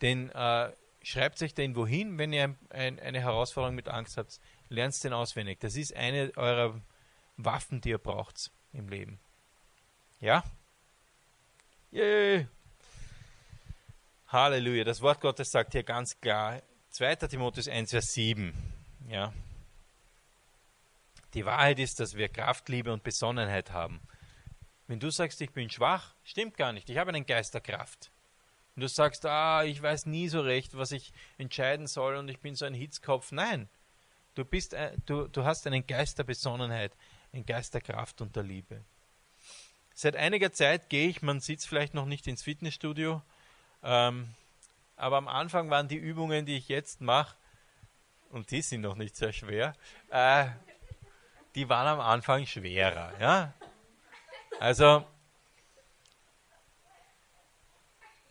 den 0.00 0.30
äh, 0.30 0.72
Schreibt 1.06 1.40
euch 1.40 1.54
den 1.54 1.76
wohin, 1.76 2.18
wenn 2.18 2.32
ihr 2.32 2.56
ein, 2.70 2.98
eine 2.98 3.20
Herausforderung 3.20 3.76
mit 3.76 3.86
Angst 3.86 4.16
habt. 4.16 4.40
Lernt 4.68 5.04
den 5.04 5.12
auswendig. 5.12 5.60
Das 5.60 5.76
ist 5.76 5.94
eine 5.94 6.32
eurer 6.34 6.80
Waffen, 7.36 7.80
die 7.80 7.90
ihr 7.90 7.98
braucht 7.98 8.50
im 8.72 8.88
Leben. 8.88 9.20
Ja? 10.18 10.42
Yay! 11.92 12.48
Halleluja. 14.26 14.82
Das 14.82 15.00
Wort 15.00 15.20
Gottes 15.20 15.52
sagt 15.52 15.74
hier 15.74 15.84
ganz 15.84 16.20
klar, 16.20 16.60
2. 16.90 17.14
Timotheus 17.14 17.68
1, 17.68 17.92
Vers 17.92 18.06
7. 18.06 18.52
Ja. 19.08 19.32
Die 21.34 21.46
Wahrheit 21.46 21.78
ist, 21.78 22.00
dass 22.00 22.16
wir 22.16 22.28
Kraft, 22.28 22.68
Liebe 22.68 22.92
und 22.92 23.04
Besonnenheit 23.04 23.70
haben. 23.70 24.00
Wenn 24.88 24.98
du 24.98 25.10
sagst, 25.10 25.40
ich 25.40 25.52
bin 25.52 25.70
schwach, 25.70 26.16
stimmt 26.24 26.56
gar 26.56 26.72
nicht. 26.72 26.90
Ich 26.90 26.98
habe 26.98 27.10
einen 27.10 27.26
Geist 27.26 27.54
der 27.54 27.60
Kraft. 27.60 28.10
Wenn 28.76 28.82
du 28.82 28.88
sagst, 28.88 29.24
ah, 29.24 29.64
ich 29.64 29.80
weiß 29.80 30.04
nie 30.04 30.28
so 30.28 30.42
recht, 30.42 30.76
was 30.76 30.92
ich 30.92 31.14
entscheiden 31.38 31.86
soll 31.86 32.16
und 32.16 32.28
ich 32.28 32.40
bin 32.40 32.54
so 32.54 32.66
ein 32.66 32.74
Hitzkopf. 32.74 33.32
Nein, 33.32 33.70
du, 34.34 34.44
bist, 34.44 34.76
du, 35.06 35.28
du 35.28 35.44
hast 35.44 35.66
einen 35.66 35.86
Geist 35.86 36.18
der 36.18 36.24
Besonnenheit, 36.24 36.92
einen 37.32 37.46
Geist 37.46 37.72
der 37.72 37.80
Kraft 37.80 38.20
und 38.20 38.36
der 38.36 38.42
Liebe. 38.42 38.84
Seit 39.94 40.14
einiger 40.14 40.52
Zeit 40.52 40.90
gehe 40.90 41.08
ich, 41.08 41.22
man 41.22 41.38
es 41.38 41.64
vielleicht 41.64 41.94
noch 41.94 42.04
nicht 42.04 42.26
ins 42.26 42.42
Fitnessstudio, 42.42 43.22
ähm, 43.82 44.28
aber 44.96 45.16
am 45.16 45.28
Anfang 45.28 45.70
waren 45.70 45.88
die 45.88 45.96
Übungen, 45.96 46.44
die 46.44 46.58
ich 46.58 46.68
jetzt 46.68 47.00
mache, 47.00 47.34
und 48.28 48.50
die 48.50 48.60
sind 48.60 48.82
noch 48.82 48.96
nicht 48.96 49.16
sehr 49.16 49.32
schwer, 49.32 49.74
äh, 50.10 50.48
die 51.54 51.70
waren 51.70 51.86
am 51.86 52.00
Anfang 52.00 52.44
schwerer. 52.44 53.18
Ja? 53.18 53.54
Also, 54.60 55.06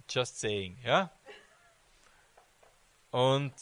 just 0.10 0.40
saying, 0.40 0.78
ja. 0.84 1.12
Und 3.12 3.54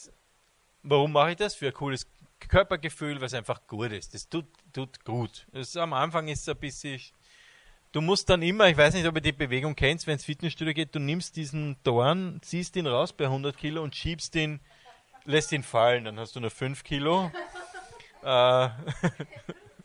warum 0.82 1.12
mache 1.12 1.32
ich 1.32 1.36
das? 1.36 1.54
Für 1.54 1.68
ein 1.68 1.72
cooles 1.72 2.06
Körpergefühl, 2.48 3.20
weil 3.20 3.26
es 3.26 3.34
einfach 3.34 3.66
gut 3.66 3.92
ist. 3.92 4.14
Das 4.14 4.28
tut, 4.28 4.46
tut 4.72 5.04
gut. 5.04 5.46
Das 5.52 5.76
am 5.76 5.92
Anfang 5.92 6.28
ist 6.28 6.42
es 6.42 6.48
ein 6.48 6.56
bisschen. 6.56 7.00
Du 7.92 8.00
musst 8.00 8.28
dann 8.28 8.42
immer, 8.42 8.68
ich 8.68 8.76
weiß 8.76 8.94
nicht, 8.94 9.06
ob 9.06 9.14
ihr 9.14 9.20
die 9.20 9.32
Bewegung 9.32 9.76
kennst, 9.76 10.06
wenn 10.06 10.16
es 10.16 10.24
Fitnessstudio 10.24 10.74
geht, 10.74 10.94
du 10.94 10.98
nimmst 10.98 11.36
diesen 11.36 11.76
Dorn, 11.84 12.40
ziehst 12.42 12.74
ihn 12.74 12.88
raus 12.88 13.12
bei 13.12 13.24
100 13.24 13.56
Kilo 13.56 13.82
und 13.84 13.94
schiebst 13.94 14.34
ihn, 14.34 14.60
lässt 15.24 15.52
ihn 15.52 15.62
fallen. 15.62 16.04
Dann 16.04 16.18
hast 16.18 16.34
du 16.34 16.40
nur 16.40 16.50
5 16.50 16.82
Kilo. 16.82 17.30
äh, 18.24 18.68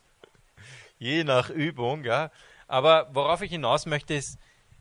je 0.97 1.23
nach 1.23 1.51
Übung, 1.51 2.03
ja. 2.03 2.31
Aber 2.67 3.09
worauf 3.13 3.41
ich 3.43 3.51
hinaus 3.51 3.85
möchte, 3.85 4.15
ist, 4.15 4.39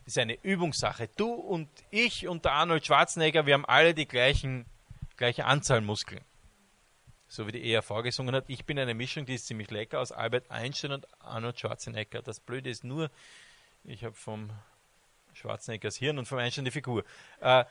ist 0.09 0.17
eine 0.17 0.41
Übungssache. 0.43 1.07
Du 1.15 1.31
und 1.31 1.69
ich 1.91 2.27
und 2.27 2.45
der 2.45 2.53
Arnold 2.53 2.85
Schwarzenegger, 2.85 3.45
wir 3.45 3.53
haben 3.53 3.65
alle 3.65 3.93
die 3.93 4.07
gleichen, 4.07 4.65
gleiche 5.17 5.45
Anzahl 5.45 5.81
Muskeln. 5.81 6.23
So 7.27 7.45
wie 7.45 7.51
die 7.51 7.71
ERV 7.71 8.01
gesungen 8.01 8.33
hat. 8.33 8.45
Ich 8.47 8.65
bin 8.65 8.79
eine 8.79 8.95
Mischung, 8.95 9.25
die 9.25 9.35
ist 9.35 9.45
ziemlich 9.45 9.69
lecker, 9.69 9.99
aus 9.99 10.11
Albert 10.11 10.49
Einstein 10.49 10.93
und 10.93 11.07
Arnold 11.21 11.59
Schwarzenegger. 11.59 12.23
Das 12.23 12.39
Blöde 12.39 12.71
ist 12.71 12.83
nur, 12.83 13.11
ich 13.83 14.03
habe 14.03 14.15
vom 14.15 14.49
Schwarzeneggers 15.33 15.97
Hirn 15.97 16.17
und 16.17 16.25
vom 16.25 16.39
Einstein 16.39 16.65
die 16.65 16.71
Figur. 16.71 17.03
Äh, 17.39 17.65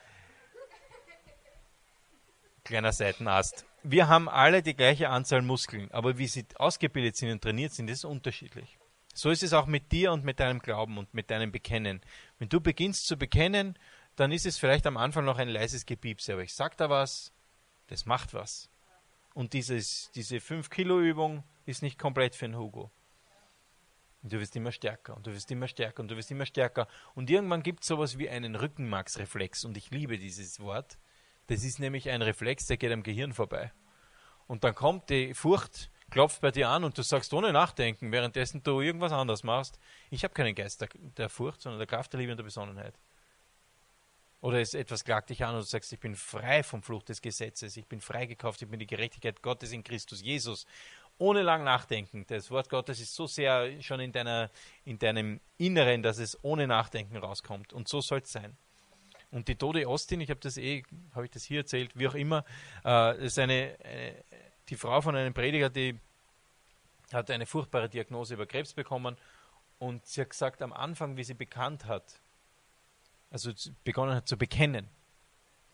kleiner 2.63 2.93
Seitenast. 2.93 3.65
Wir 3.83 4.07
haben 4.07 4.29
alle 4.29 4.63
die 4.63 4.75
gleiche 4.75 5.09
Anzahl 5.09 5.41
Muskeln, 5.41 5.91
aber 5.91 6.17
wie 6.17 6.27
sie 6.27 6.45
ausgebildet 6.55 7.17
sind 7.17 7.31
und 7.31 7.41
trainiert 7.41 7.73
sind, 7.73 7.89
ist 7.89 8.05
unterschiedlich. 8.05 8.77
So 9.13 9.29
ist 9.31 9.43
es 9.43 9.53
auch 9.53 9.65
mit 9.65 9.91
dir 9.91 10.11
und 10.11 10.23
mit 10.23 10.39
deinem 10.39 10.59
Glauben 10.59 10.97
und 10.97 11.13
mit 11.13 11.29
deinem 11.31 11.51
Bekennen. 11.51 12.01
Wenn 12.37 12.49
du 12.49 12.61
beginnst 12.61 13.07
zu 13.07 13.17
bekennen, 13.17 13.77
dann 14.15 14.31
ist 14.31 14.45
es 14.45 14.57
vielleicht 14.57 14.85
am 14.85 14.97
Anfang 14.97 15.25
noch 15.25 15.37
ein 15.37 15.49
leises 15.49 15.85
Gepiepse, 15.85 16.33
aber 16.33 16.43
ich 16.43 16.53
sag 16.53 16.77
da 16.77 16.89
was, 16.89 17.33
das 17.87 18.05
macht 18.05 18.33
was. 18.33 18.69
Und 19.33 19.53
dieses, 19.53 20.11
diese 20.15 20.37
5-Kilo-Übung 20.37 21.43
ist 21.65 21.81
nicht 21.81 21.97
komplett 21.97 22.35
für 22.35 22.45
den 22.45 22.57
Hugo. 22.57 22.91
Und 24.21 24.33
du 24.33 24.39
wirst 24.39 24.55
immer 24.55 24.71
stärker 24.71 25.15
und 25.15 25.25
du 25.25 25.31
wirst 25.31 25.49
immer 25.51 25.67
stärker 25.67 26.01
und 26.01 26.11
du 26.11 26.17
wirst 26.17 26.29
immer 26.31 26.45
stärker. 26.45 26.87
Und 27.15 27.29
irgendwann 27.29 27.63
gibt 27.63 27.83
es 27.83 27.87
sowas 27.87 28.17
wie 28.17 28.29
einen 28.29 28.55
Rückenmarksreflex. 28.55 29.63
Und 29.63 29.77
ich 29.77 29.91
liebe 29.91 30.17
dieses 30.17 30.59
Wort. 30.59 30.97
Das 31.47 31.63
ist 31.63 31.79
nämlich 31.79 32.09
ein 32.09 32.21
Reflex, 32.21 32.67
der 32.67 32.77
geht 32.77 32.91
am 32.91 33.03
Gehirn 33.03 33.33
vorbei. 33.33 33.71
Und 34.47 34.63
dann 34.63 34.75
kommt 34.75 35.09
die 35.09 35.33
Furcht, 35.33 35.89
klopft 36.09 36.41
bei 36.41 36.51
dir 36.51 36.69
an 36.69 36.83
und 36.83 36.97
du 36.97 37.01
sagst 37.01 37.33
ohne 37.33 37.53
Nachdenken, 37.53 38.11
währenddessen 38.11 38.63
du 38.63 38.81
irgendwas 38.81 39.11
anderes 39.11 39.43
machst, 39.43 39.79
ich 40.09 40.23
habe 40.23 40.33
keinen 40.33 40.55
Geist 40.55 40.81
der, 40.81 40.89
der, 41.17 41.29
Furcht, 41.29 41.61
sondern 41.61 41.79
der 41.79 41.87
Kraft 41.87 42.13
der 42.13 42.19
Liebe 42.19 42.31
und 42.31 42.37
der 42.37 42.43
Besonnenheit. 42.43 42.93
Oder 44.41 44.61
es 44.61 44.73
etwas 44.73 45.03
klagt 45.03 45.29
dich 45.29 45.43
an 45.43 45.55
und 45.55 45.61
du 45.61 45.67
sagst, 45.67 45.91
ich 45.91 45.99
bin 45.99 46.15
frei 46.15 46.63
vom 46.63 46.81
Fluch 46.81 47.03
des 47.03 47.21
Gesetzes, 47.21 47.75
ich 47.75 47.85
bin 47.85 47.99
freigekauft, 47.99 48.61
ich 48.61 48.69
bin 48.69 48.79
die 48.79 48.87
Gerechtigkeit 48.87 49.41
Gottes 49.41 49.71
in 49.71 49.83
Christus 49.83 50.21
Jesus. 50.21 50.65
Ohne 51.17 51.41
lang 51.41 51.65
nachdenken. 51.65 52.25
Das 52.29 52.49
Wort 52.49 52.69
Gottes 52.69 53.01
ist 53.01 53.13
so 53.13 53.27
sehr 53.27 53.81
schon 53.81 53.99
in, 53.99 54.13
deiner, 54.13 54.49
in 54.85 54.97
deinem 54.97 55.41
Inneren, 55.57 56.01
dass 56.01 56.17
es 56.17 56.41
ohne 56.43 56.65
Nachdenken 56.65 57.17
rauskommt. 57.17 57.73
Und 57.73 57.89
so 57.89 57.99
soll 57.99 58.19
es 58.19 58.31
sein. 58.31 58.55
Und 59.31 59.47
die 59.47 59.55
Tode 59.55 59.87
Austin, 59.87 60.21
ich 60.21 60.29
habe 60.29 60.39
das 60.39 60.57
eh, 60.57 60.83
habe 61.13 61.25
ich 61.25 61.31
das 61.31 61.43
hier 61.43 61.59
erzählt, 61.59 61.91
wie 61.93 62.07
auch 62.07 62.15
immer, 62.15 62.45
äh, 62.83 63.25
ist 63.25 63.37
eine, 63.37 63.75
eine, 63.83 64.15
die 64.69 64.75
Frau 64.75 65.01
von 65.01 65.15
einem 65.15 65.33
Prediger, 65.33 65.69
die 65.69 65.99
hat 67.11 67.31
eine 67.31 67.45
furchtbare 67.45 67.89
Diagnose 67.89 68.35
über 68.35 68.45
Krebs 68.45 68.73
bekommen 68.73 69.17
und 69.79 70.05
sie 70.05 70.21
hat 70.21 70.29
gesagt, 70.29 70.61
am 70.61 70.73
Anfang, 70.73 71.17
wie 71.17 71.23
sie 71.23 71.33
bekannt 71.33 71.85
hat, 71.85 72.21
also 73.31 73.51
begonnen 73.83 74.15
hat 74.15 74.27
zu 74.27 74.37
bekennen, 74.37 74.87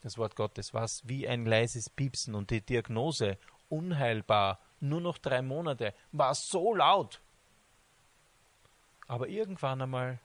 das 0.02 0.18
Wort 0.18 0.36
Gottes, 0.36 0.74
war 0.74 0.84
es 0.84 1.02
wie 1.08 1.28
ein 1.28 1.46
leises 1.46 1.90
Piepsen 1.90 2.36
und 2.36 2.52
die 2.52 2.62
Diagnose 2.62 3.38
unheilbar, 3.70 4.60
nur 4.80 5.02
noch 5.02 5.18
drei 5.18 5.42
Monate, 5.42 5.94
war 6.12 6.36
so 6.36 6.74
laut. 6.76 7.22
Aber 9.08 9.28
irgendwann 9.28 9.82
einmal 9.82 10.20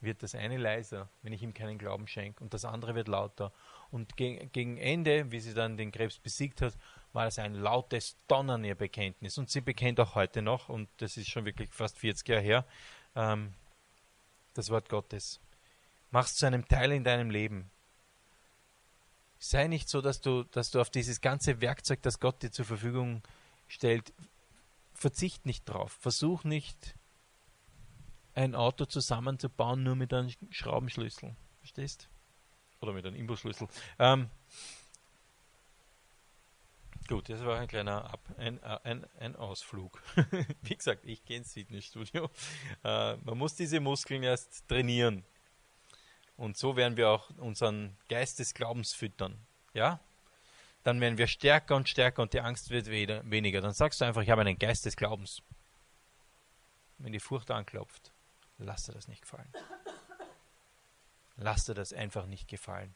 wird 0.00 0.22
das 0.22 0.34
eine 0.34 0.56
leiser, 0.56 1.08
wenn 1.22 1.32
ich 1.32 1.42
ihm 1.42 1.54
keinen 1.54 1.78
Glauben 1.78 2.08
schenke, 2.08 2.42
und 2.42 2.52
das 2.54 2.64
andere 2.64 2.94
wird 2.94 3.08
lauter. 3.08 3.52
Und 3.90 4.16
ge 4.16 4.48
gegen 4.52 4.78
Ende, 4.78 5.30
wie 5.30 5.40
sie 5.40 5.54
dann 5.54 5.76
den 5.76 5.92
Krebs 5.92 6.18
besiegt 6.18 6.60
hat, 6.60 6.76
war 7.12 7.26
es 7.26 7.38
ein 7.38 7.54
lautes 7.54 8.16
Donnern 8.26 8.64
ihr 8.64 8.74
Bekenntnis. 8.74 9.38
Und 9.38 9.50
sie 9.50 9.60
bekennt 9.60 10.00
auch 10.00 10.14
heute 10.14 10.42
noch, 10.42 10.68
und 10.68 10.88
das 10.98 11.16
ist 11.16 11.28
schon 11.28 11.44
wirklich 11.44 11.72
fast 11.72 11.98
40 11.98 12.28
Jahre 12.28 12.42
her, 12.42 12.66
ähm, 13.14 13.54
das 14.54 14.70
Wort 14.70 14.88
Gottes. 14.88 15.40
Mach 16.10 16.26
es 16.26 16.36
zu 16.36 16.46
einem 16.46 16.66
Teil 16.68 16.92
in 16.92 17.04
deinem 17.04 17.30
Leben. 17.30 17.70
Sei 19.38 19.66
nicht 19.66 19.88
so, 19.88 20.00
dass 20.00 20.20
du, 20.20 20.44
dass 20.44 20.70
du 20.70 20.80
auf 20.80 20.90
dieses 20.90 21.20
ganze 21.20 21.60
Werkzeug, 21.60 22.02
das 22.02 22.20
Gott 22.20 22.42
dir 22.42 22.52
zur 22.52 22.64
Verfügung 22.64 23.22
stellt, 23.66 24.12
verzicht 24.94 25.46
nicht 25.46 25.64
drauf. 25.64 25.92
Versuch 26.00 26.44
nicht, 26.44 26.94
ein 28.34 28.54
Auto 28.54 28.84
zusammenzubauen, 28.84 29.82
nur 29.82 29.96
mit 29.96 30.12
einem 30.12 30.30
Schraubenschlüssel. 30.50 31.34
Verstehst? 31.58 32.08
Oder 32.80 32.92
mit 32.92 33.06
einem 33.06 33.16
Imbusschlüssel. 33.16 33.68
Ähm, 33.98 34.28
Gut, 37.12 37.28
das 37.28 37.44
war 37.44 37.60
ein 37.60 37.68
kleiner 37.68 38.10
Ab 38.10 38.20
ein, 38.38 38.58
äh, 38.62 38.78
ein, 38.84 39.06
ein 39.20 39.36
Ausflug. 39.36 40.02
Wie 40.62 40.74
gesagt, 40.74 41.04
ich 41.04 41.22
gehe 41.26 41.36
ins 41.36 41.52
Fitnessstudio. 41.52 42.30
Äh, 42.82 43.16
man 43.16 43.36
muss 43.36 43.54
diese 43.54 43.80
Muskeln 43.80 44.22
erst 44.22 44.66
trainieren. 44.66 45.22
Und 46.38 46.56
so 46.56 46.74
werden 46.74 46.96
wir 46.96 47.10
auch 47.10 47.28
unseren 47.36 47.98
Geist 48.08 48.38
des 48.38 48.54
Glaubens 48.54 48.94
füttern. 48.94 49.38
Ja? 49.74 50.00
Dann 50.84 51.02
werden 51.02 51.18
wir 51.18 51.26
stärker 51.26 51.76
und 51.76 51.86
stärker 51.86 52.22
und 52.22 52.32
die 52.32 52.40
Angst 52.40 52.70
wird 52.70 52.86
weniger. 52.88 53.60
Dann 53.60 53.74
sagst 53.74 54.00
du 54.00 54.06
einfach, 54.06 54.22
ich 54.22 54.30
habe 54.30 54.40
einen 54.40 54.58
Geist 54.58 54.86
des 54.86 54.96
Glaubens. 54.96 55.42
Wenn 56.96 57.12
die 57.12 57.20
Furcht 57.20 57.50
anklopft, 57.50 58.10
lass 58.56 58.84
dir 58.86 58.92
das 58.92 59.06
nicht 59.06 59.20
gefallen. 59.20 59.52
Lass 61.36 61.66
dir 61.66 61.74
das 61.74 61.92
einfach 61.92 62.24
nicht 62.24 62.48
gefallen. 62.48 62.94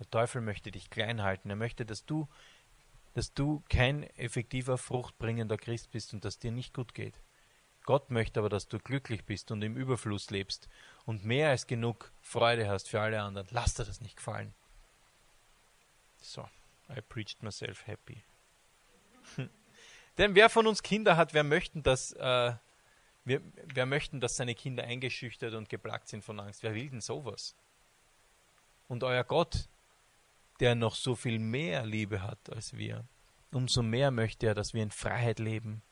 Der 0.00 0.10
Teufel 0.10 0.40
möchte 0.40 0.72
dich 0.72 0.90
klein 0.90 1.22
halten. 1.22 1.50
Er 1.50 1.56
möchte, 1.56 1.86
dass 1.86 2.04
du 2.04 2.28
dass 3.14 3.32
du 3.32 3.62
kein 3.68 4.02
effektiver, 4.16 4.76
fruchtbringender 4.76 5.56
Christ 5.56 5.90
bist 5.90 6.12
und 6.12 6.24
dass 6.24 6.38
dir 6.38 6.52
nicht 6.52 6.74
gut 6.74 6.94
geht. 6.94 7.20
Gott 7.84 8.10
möchte 8.10 8.40
aber, 8.40 8.48
dass 8.48 8.66
du 8.66 8.78
glücklich 8.78 9.24
bist 9.24 9.50
und 9.50 9.62
im 9.62 9.76
Überfluss 9.76 10.30
lebst 10.30 10.68
und 11.04 11.24
mehr 11.24 11.50
als 11.50 11.66
genug 11.66 12.12
Freude 12.20 12.68
hast 12.68 12.88
für 12.88 13.00
alle 13.00 13.22
anderen. 13.22 13.46
Lass 13.50 13.74
dir 13.74 13.84
das 13.84 14.00
nicht 14.00 14.16
gefallen. 14.16 14.54
So, 16.16 16.48
I 16.88 17.00
preached 17.02 17.42
myself 17.42 17.86
happy. 17.86 18.22
Denn 20.18 20.34
wer 20.34 20.48
von 20.48 20.66
uns 20.66 20.82
Kinder 20.82 21.16
hat, 21.16 21.34
wer 21.34 21.44
möchten, 21.44 21.82
dass, 21.82 22.12
äh, 22.12 22.54
wer, 23.24 23.40
wer 23.74 23.86
möchten, 23.86 24.20
dass 24.20 24.36
seine 24.36 24.54
Kinder 24.54 24.84
eingeschüchtert 24.84 25.54
und 25.54 25.68
geplagt 25.68 26.08
sind 26.08 26.24
von 26.24 26.40
Angst? 26.40 26.62
Wer 26.62 26.74
will 26.74 26.88
denn 26.88 27.02
sowas? 27.02 27.54
Und 28.88 29.04
euer 29.04 29.24
Gott, 29.24 29.68
der 30.60 30.74
noch 30.74 30.94
so 30.94 31.14
viel 31.14 31.38
mehr 31.38 31.84
Liebe 31.84 32.22
hat 32.22 32.50
als 32.50 32.76
wir. 32.76 33.04
Umso 33.52 33.82
mehr 33.82 34.10
möchte 34.10 34.46
er, 34.46 34.54
dass 34.54 34.74
wir 34.74 34.82
in 34.82 34.90
Freiheit 34.90 35.38
leben. 35.38 35.82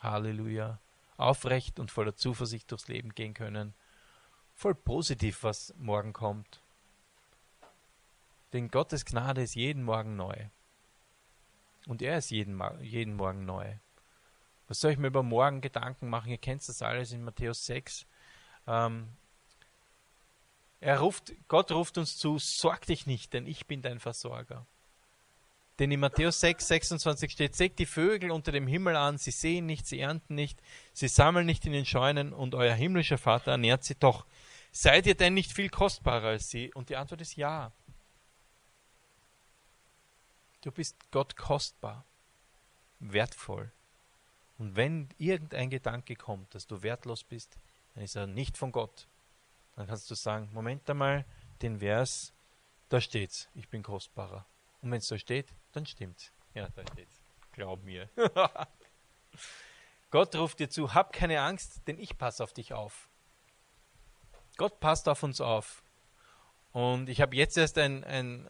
Halleluja. 0.00 0.78
Aufrecht 1.16 1.78
und 1.78 1.90
voller 1.90 2.16
Zuversicht 2.16 2.70
durchs 2.70 2.88
Leben 2.88 3.14
gehen 3.14 3.34
können. 3.34 3.74
Voll 4.54 4.74
positiv, 4.74 5.42
was 5.44 5.74
morgen 5.78 6.12
kommt. 6.12 6.60
Denn 8.52 8.68
Gottes 8.68 9.04
Gnade 9.04 9.42
ist 9.42 9.54
jeden 9.54 9.82
Morgen 9.82 10.16
neu. 10.16 10.36
Und 11.86 12.02
er 12.02 12.18
ist 12.18 12.30
jeden, 12.30 12.60
jeden 12.80 13.14
Morgen 13.14 13.44
neu. 13.44 13.74
Was 14.68 14.80
soll 14.80 14.92
ich 14.92 14.98
mir 14.98 15.08
über 15.08 15.22
morgen 15.22 15.60
Gedanken 15.60 16.08
machen? 16.08 16.30
Ihr 16.30 16.38
kennt 16.38 16.66
das 16.66 16.82
alles 16.82 17.12
in 17.12 17.24
Matthäus 17.24 17.66
6. 17.66 18.06
Ähm, 18.66 19.08
er 20.82 20.98
ruft, 20.98 21.32
Gott 21.46 21.70
ruft 21.70 21.96
uns 21.96 22.18
zu, 22.18 22.38
sorg 22.38 22.86
dich 22.86 23.06
nicht, 23.06 23.32
denn 23.32 23.46
ich 23.46 23.66
bin 23.66 23.82
dein 23.82 24.00
Versorger. 24.00 24.66
Denn 25.78 25.92
in 25.92 26.00
Matthäus 26.00 26.40
6, 26.40 26.66
26 26.66 27.30
steht, 27.30 27.54
seht 27.54 27.78
die 27.78 27.86
Vögel 27.86 28.32
unter 28.32 28.50
dem 28.50 28.66
Himmel 28.66 28.96
an, 28.96 29.16
sie 29.16 29.30
sehen 29.30 29.64
nicht, 29.64 29.86
sie 29.86 30.00
ernten 30.00 30.34
nicht, 30.34 30.60
sie 30.92 31.06
sammeln 31.06 31.46
nicht 31.46 31.64
in 31.66 31.72
den 31.72 31.86
Scheunen 31.86 32.32
und 32.32 32.56
euer 32.56 32.74
himmlischer 32.74 33.16
Vater 33.16 33.52
ernährt 33.52 33.84
sie 33.84 33.94
doch. 33.94 34.26
Seid 34.72 35.06
ihr 35.06 35.14
denn 35.14 35.34
nicht 35.34 35.52
viel 35.52 35.70
kostbarer 35.70 36.28
als 36.28 36.50
sie? 36.50 36.72
Und 36.74 36.88
die 36.88 36.96
Antwort 36.96 37.20
ist 37.20 37.36
ja. 37.36 37.70
Du 40.62 40.72
bist 40.72 40.96
Gott 41.12 41.36
kostbar, 41.36 42.04
wertvoll. 42.98 43.70
Und 44.58 44.74
wenn 44.74 45.08
irgendein 45.18 45.70
Gedanke 45.70 46.16
kommt, 46.16 46.54
dass 46.56 46.66
du 46.66 46.82
wertlos 46.82 47.22
bist, 47.22 47.56
dann 47.94 48.02
ist 48.02 48.16
er 48.16 48.26
nicht 48.26 48.58
von 48.58 48.72
Gott. 48.72 49.06
Dann 49.76 49.86
kannst 49.86 50.10
du 50.10 50.14
sagen, 50.14 50.50
Moment 50.52 50.88
einmal, 50.90 51.24
den 51.62 51.78
Vers, 51.78 52.32
da 52.88 53.00
steht's, 53.00 53.48
ich 53.54 53.68
bin 53.68 53.82
kostbarer. 53.82 54.46
Und 54.82 54.90
wenn 54.90 54.98
es 54.98 55.06
so 55.06 55.16
steht, 55.16 55.54
dann 55.72 55.86
stimmt's. 55.86 56.32
Ja, 56.54 56.68
da 56.68 56.82
steht's. 56.92 57.22
Glaub 57.52 57.82
mir. 57.84 58.08
Gott 60.10 60.34
ruft 60.34 60.60
dir 60.60 60.68
zu, 60.68 60.92
hab 60.92 61.12
keine 61.12 61.40
Angst, 61.40 61.80
denn 61.86 61.98
ich 61.98 62.18
passe 62.18 62.44
auf 62.44 62.52
dich 62.52 62.74
auf. 62.74 63.08
Gott 64.58 64.80
passt 64.80 65.08
auf 65.08 65.22
uns 65.22 65.40
auf. 65.40 65.82
Und 66.72 67.08
ich 67.08 67.20
habe 67.20 67.36
jetzt 67.36 67.56
erst 67.56 67.78
ein, 67.78 68.04
ein, 68.04 68.48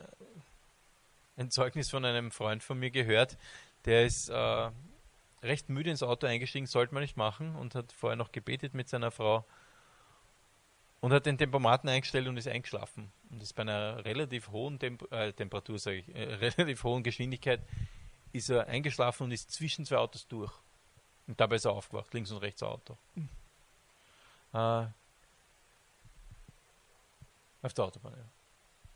ein, 1.36 1.50
Zeugnis 1.50 1.90
von 1.90 2.04
einem 2.04 2.30
Freund 2.30 2.62
von 2.62 2.78
mir 2.78 2.90
gehört, 2.90 3.36
der 3.84 4.04
ist 4.04 4.28
äh, 4.28 4.70
recht 5.42 5.68
müde 5.68 5.90
ins 5.90 6.02
Auto 6.02 6.26
eingestiegen, 6.26 6.66
sollte 6.66 6.94
man 6.94 7.02
nicht 7.02 7.16
machen, 7.16 7.54
und 7.56 7.74
hat 7.74 7.92
vorher 7.92 8.16
noch 8.16 8.32
gebetet 8.32 8.74
mit 8.74 8.88
seiner 8.88 9.10
Frau 9.10 9.44
und 11.02 11.12
hat 11.12 11.26
den 11.26 11.36
Tempomaten 11.36 11.90
eingestellt 11.90 12.28
und 12.28 12.36
ist 12.36 12.46
eingeschlafen. 12.46 13.10
Und 13.28 13.42
ist 13.42 13.54
bei 13.54 13.62
einer 13.62 14.04
relativ 14.04 14.48
hohen 14.48 14.78
Temp 14.78 15.10
äh, 15.10 15.32
Temperatur, 15.32 15.78
sage 15.78 15.98
ich, 15.98 16.14
äh, 16.14 16.34
relativ 16.40 16.84
hohen 16.84 17.02
Geschwindigkeit, 17.02 17.60
ist 18.32 18.48
er 18.48 18.68
eingeschlafen 18.68 19.24
und 19.24 19.32
ist 19.32 19.50
zwischen 19.50 19.84
zwei 19.84 19.96
Autos 19.96 20.26
durch. 20.28 20.52
Und 21.26 21.38
dabei 21.40 21.56
ist 21.56 21.64
er 21.64 21.72
aufgewacht, 21.72 22.14
links 22.14 22.30
und 22.30 22.38
rechts 22.38 22.62
Auto. 22.62 22.96
Mhm. 23.16 23.28
Äh, 24.54 24.86
auf 27.62 27.74
der 27.74 27.84
Autobahn, 27.84 28.14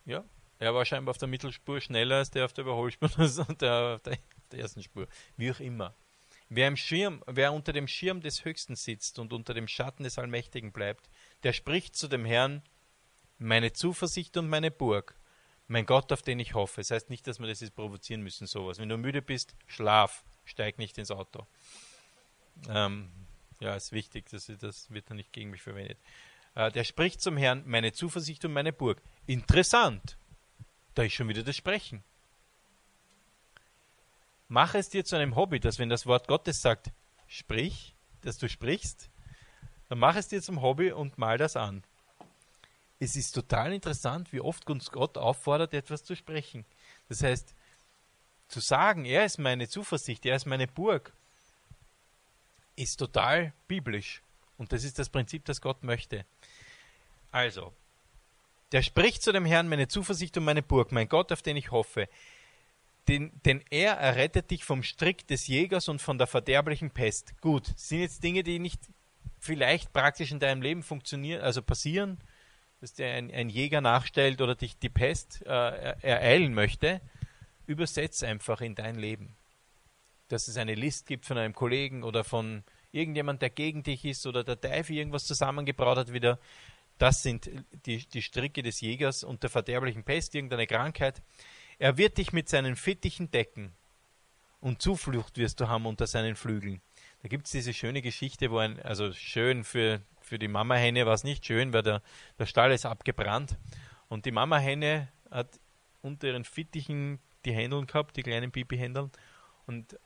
ja. 0.06 0.14
Ja, 0.14 0.24
er 0.60 0.74
war 0.74 0.84
scheinbar 0.84 1.10
auf 1.10 1.18
der 1.18 1.28
Mittelspur 1.28 1.80
schneller 1.80 2.16
als 2.16 2.30
der 2.30 2.44
auf 2.44 2.52
der 2.52 2.62
Überholspur 2.62 3.10
und 3.48 3.60
der 3.60 3.96
auf 3.96 4.02
der, 4.02 4.16
der 4.52 4.60
ersten 4.60 4.82
Spur. 4.82 5.08
Wie 5.36 5.50
auch 5.50 5.58
immer. 5.58 5.92
Wer, 6.48 6.68
im 6.68 6.76
Schirm, 6.76 7.24
wer 7.26 7.52
unter 7.52 7.72
dem 7.72 7.88
Schirm 7.88 8.20
des 8.20 8.44
Höchsten 8.44 8.76
sitzt 8.76 9.18
und 9.18 9.32
unter 9.32 9.54
dem 9.54 9.66
Schatten 9.66 10.04
des 10.04 10.18
Allmächtigen 10.18 10.70
bleibt, 10.70 11.10
der 11.42 11.52
spricht 11.52 11.96
zu 11.96 12.08
dem 12.08 12.24
Herrn, 12.24 12.62
meine 13.38 13.72
Zuversicht 13.72 14.36
und 14.36 14.48
meine 14.48 14.70
Burg, 14.70 15.18
mein 15.68 15.86
Gott, 15.86 16.12
auf 16.12 16.22
den 16.22 16.38
ich 16.38 16.54
hoffe. 16.54 16.80
Das 16.80 16.90
heißt 16.90 17.10
nicht, 17.10 17.26
dass 17.26 17.40
wir 17.40 17.46
das 17.46 17.60
jetzt 17.60 17.74
provozieren 17.74 18.22
müssen, 18.22 18.46
sowas. 18.46 18.78
Wenn 18.78 18.88
du 18.88 18.96
müde 18.96 19.22
bist, 19.22 19.54
schlaf, 19.66 20.24
steig 20.44 20.78
nicht 20.78 20.96
ins 20.98 21.10
Auto. 21.10 21.46
Ähm, 22.68 23.10
ja, 23.60 23.74
ist 23.74 23.92
wichtig, 23.92 24.28
das, 24.30 24.50
das 24.60 24.90
wird 24.90 25.10
dann 25.10 25.16
nicht 25.16 25.32
gegen 25.32 25.50
mich 25.50 25.62
verwendet. 25.62 25.98
Äh, 26.54 26.70
der 26.70 26.84
spricht 26.84 27.20
zum 27.20 27.36
Herrn, 27.36 27.62
meine 27.66 27.92
Zuversicht 27.92 28.44
und 28.44 28.52
meine 28.52 28.72
Burg. 28.72 29.02
Interessant. 29.26 30.18
Da 30.94 31.02
ist 31.02 31.14
schon 31.14 31.28
wieder 31.28 31.42
das 31.42 31.56
Sprechen. 31.56 32.02
Mach 34.48 34.74
es 34.74 34.88
dir 34.88 35.04
zu 35.04 35.16
einem 35.16 35.34
Hobby, 35.34 35.58
dass 35.58 35.78
wenn 35.78 35.88
das 35.88 36.06
Wort 36.06 36.28
Gottes 36.28 36.62
sagt, 36.62 36.92
sprich, 37.26 37.94
dass 38.22 38.38
du 38.38 38.48
sprichst, 38.48 39.10
dann 39.88 39.98
mach 39.98 40.16
es 40.16 40.28
dir 40.28 40.42
zum 40.42 40.62
Hobby 40.62 40.92
und 40.92 41.18
mal 41.18 41.38
das 41.38 41.56
an. 41.56 41.82
Es 42.98 43.14
ist 43.14 43.32
total 43.32 43.72
interessant, 43.72 44.32
wie 44.32 44.40
oft 44.40 44.68
uns 44.70 44.90
Gott 44.90 45.18
auffordert, 45.18 45.74
etwas 45.74 46.02
zu 46.02 46.16
sprechen. 46.16 46.64
Das 47.08 47.22
heißt, 47.22 47.54
zu 48.48 48.60
sagen, 48.60 49.04
er 49.04 49.24
ist 49.24 49.38
meine 49.38 49.68
Zuversicht, 49.68 50.24
er 50.24 50.36
ist 50.36 50.46
meine 50.46 50.66
Burg, 50.66 51.12
ist 52.76 52.96
total 52.96 53.52
biblisch. 53.68 54.22
Und 54.58 54.72
das 54.72 54.84
ist 54.84 54.98
das 54.98 55.10
Prinzip, 55.10 55.44
das 55.44 55.60
Gott 55.60 55.82
möchte. 55.82 56.24
Also, 57.30 57.72
der 58.72 58.82
spricht 58.82 59.22
zu 59.22 59.32
dem 59.32 59.44
Herrn, 59.44 59.68
meine 59.68 59.88
Zuversicht 59.88 60.36
und 60.38 60.44
meine 60.44 60.62
Burg, 60.62 60.92
mein 60.92 61.08
Gott, 61.08 61.32
auf 61.32 61.42
den 61.42 61.56
ich 61.56 61.70
hoffe. 61.70 62.08
Denn, 63.08 63.30
denn 63.44 63.62
er 63.70 63.92
errettet 63.94 64.50
dich 64.50 64.64
vom 64.64 64.82
Strick 64.82 65.26
des 65.28 65.46
Jägers 65.46 65.88
und 65.88 66.02
von 66.02 66.18
der 66.18 66.26
verderblichen 66.26 66.90
Pest. 66.90 67.40
Gut, 67.40 67.66
sind 67.76 68.00
jetzt 68.00 68.24
Dinge, 68.24 68.42
die 68.42 68.58
nicht 68.58 68.80
vielleicht 69.46 69.92
praktisch 69.92 70.30
in 70.32 70.40
deinem 70.40 70.62
Leben 70.62 70.82
funktionieren, 70.82 71.40
also 71.42 71.62
passieren, 71.62 72.18
dass 72.80 72.92
dir 72.92 73.06
ein, 73.06 73.30
ein 73.32 73.48
Jäger 73.48 73.80
nachstellt 73.80 74.40
oder 74.40 74.54
dich 74.54 74.78
die 74.78 74.90
Pest 74.90 75.42
äh, 75.46 75.94
ereilen 76.02 76.52
möchte, 76.52 77.00
übersetz 77.66 78.22
einfach 78.22 78.60
in 78.60 78.74
dein 78.74 78.96
Leben. 78.96 79.34
Dass 80.28 80.48
es 80.48 80.56
eine 80.56 80.74
List 80.74 81.06
gibt 81.06 81.24
von 81.24 81.38
einem 81.38 81.54
Kollegen 81.54 82.02
oder 82.02 82.24
von 82.24 82.64
irgendjemand, 82.92 83.42
der 83.42 83.50
gegen 83.50 83.82
dich 83.82 84.04
ist 84.04 84.26
oder 84.26 84.44
der 84.44 84.60
Teufel 84.60 84.96
irgendwas 84.96 85.24
zusammengebraut 85.24 85.98
hat 85.98 86.12
wieder. 86.12 86.38
Das 86.98 87.22
sind 87.22 87.50
die, 87.86 88.06
die 88.06 88.22
Stricke 88.22 88.62
des 88.62 88.80
Jägers 88.80 89.22
und 89.24 89.42
der 89.42 89.50
verderblichen 89.50 90.04
Pest, 90.04 90.34
irgendeine 90.34 90.66
Krankheit. 90.66 91.22
Er 91.78 91.96
wird 91.98 92.18
dich 92.18 92.32
mit 92.32 92.48
seinen 92.48 92.74
Fittichen 92.74 93.30
decken 93.30 93.72
und 94.60 94.80
Zuflucht 94.80 95.36
wirst 95.36 95.60
du 95.60 95.68
haben 95.68 95.86
unter 95.86 96.06
seinen 96.06 96.36
Flügeln. 96.36 96.80
Da 97.26 97.28
gibt 97.28 97.46
es 97.46 97.50
diese 97.50 97.74
schöne 97.74 98.02
Geschichte, 98.02 98.52
wo 98.52 98.58
ein, 98.58 98.80
also 98.82 99.12
schön 99.12 99.64
für, 99.64 100.00
für 100.20 100.38
die 100.38 100.46
Mamahenne 100.46 101.06
war 101.06 101.14
es 101.14 101.24
nicht 101.24 101.44
schön, 101.44 101.72
weil 101.72 101.82
der, 101.82 102.00
der 102.38 102.46
Stall 102.46 102.70
ist 102.70 102.86
abgebrannt. 102.86 103.58
Und 104.06 104.26
die 104.26 104.30
Mamahenne 104.30 105.08
hat 105.28 105.58
unter 106.02 106.28
ihren 106.28 106.44
Fittichen 106.44 107.18
die 107.44 107.52
Händeln 107.52 107.88
gehabt, 107.88 108.16
die 108.16 108.22
kleinen 108.22 108.52
Pipi-Händeln. 108.52 109.10
Und 109.66 109.98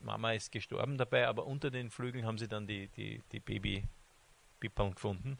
Mama 0.00 0.32
ist 0.32 0.50
gestorben 0.50 0.96
dabei, 0.96 1.28
aber 1.28 1.44
unter 1.44 1.70
den 1.70 1.90
Flügeln 1.90 2.24
haben 2.24 2.38
sie 2.38 2.48
dann 2.48 2.66
die, 2.66 2.88
die, 2.88 3.22
die 3.32 3.40
Baby-Pippeln 3.40 4.94
gefunden. 4.94 5.36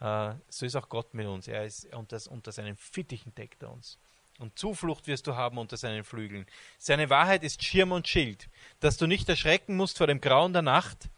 Äh, 0.00 0.36
so 0.48 0.64
ist 0.64 0.74
auch 0.74 0.88
Gott 0.88 1.12
mit 1.12 1.26
uns. 1.26 1.48
Er 1.48 1.66
ist 1.66 1.94
unter, 1.94 2.18
unter 2.30 2.50
seinen 2.50 2.76
Fittichen 2.76 3.34
deckt 3.34 3.62
er 3.62 3.72
uns 3.74 3.98
und 4.38 4.58
Zuflucht 4.58 5.06
wirst 5.06 5.26
du 5.26 5.36
haben 5.36 5.58
unter 5.58 5.76
seinen 5.76 6.04
Flügeln. 6.04 6.46
Seine 6.78 7.10
Wahrheit 7.10 7.42
ist 7.42 7.62
Schirm 7.64 7.92
und 7.92 8.08
Schild, 8.08 8.48
dass 8.80 8.96
du 8.96 9.06
nicht 9.06 9.28
erschrecken 9.28 9.76
musst 9.76 9.98
vor 9.98 10.06
dem 10.06 10.20
Grauen 10.20 10.52
der 10.52 10.62
Nacht, 10.62 11.08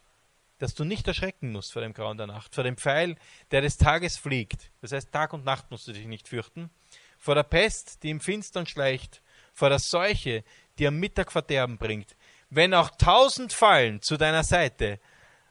dass 0.59 0.75
du 0.75 0.85
nicht 0.85 1.07
erschrecken 1.07 1.53
musst 1.53 1.73
vor 1.73 1.83
dem 1.83 1.95
Grauen 1.95 2.19
der 2.19 2.27
Nacht, 2.27 2.55
vor 2.55 2.65
dem 2.65 2.77
Pfeil, 2.77 3.17
der 3.51 3.61
des 3.61 3.77
Tages 3.77 4.17
fliegt. 4.17 4.71
Das 4.81 4.93
heißt, 4.93 5.13
Tag 5.13 5.33
und 5.33 5.45
Nacht 5.45 5.71
musst 5.71 5.87
du 5.87 5.93
dich 5.93 6.07
nicht 6.07 6.29
fürchten. 6.29 6.71
Vor 7.17 7.35
der 7.35 7.45
Pest, 7.45 8.03
die 8.03 8.11
im 8.11 8.21
Finstern 8.21 8.67
schleicht, 8.67 9.23
vor 9.53 9.69
der 9.69 9.79
Seuche, 9.79 10.45
die 10.79 10.87
am 10.87 10.97
Mittag 10.97 11.33
Verderben 11.33 11.79
bringt. 11.79 12.17
Wenn 12.51 12.75
auch 12.75 12.91
tausend 12.91 13.53
fallen 13.53 14.03
zu 14.03 14.17
deiner 14.17 14.45
Seite 14.45 15.01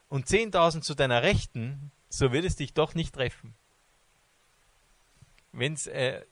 und 0.10 0.28
zehntausend 0.28 0.84
zu 0.84 0.96
deiner 0.96 1.24
Rechten, 1.24 1.92
so 2.10 2.32
wird 2.32 2.46
es 2.46 2.56
dich 2.56 2.74
doch 2.74 2.96
nicht 2.96 3.16
treffen. 3.16 3.54
Wenn's, 5.52 5.88
äh, 5.88 6.26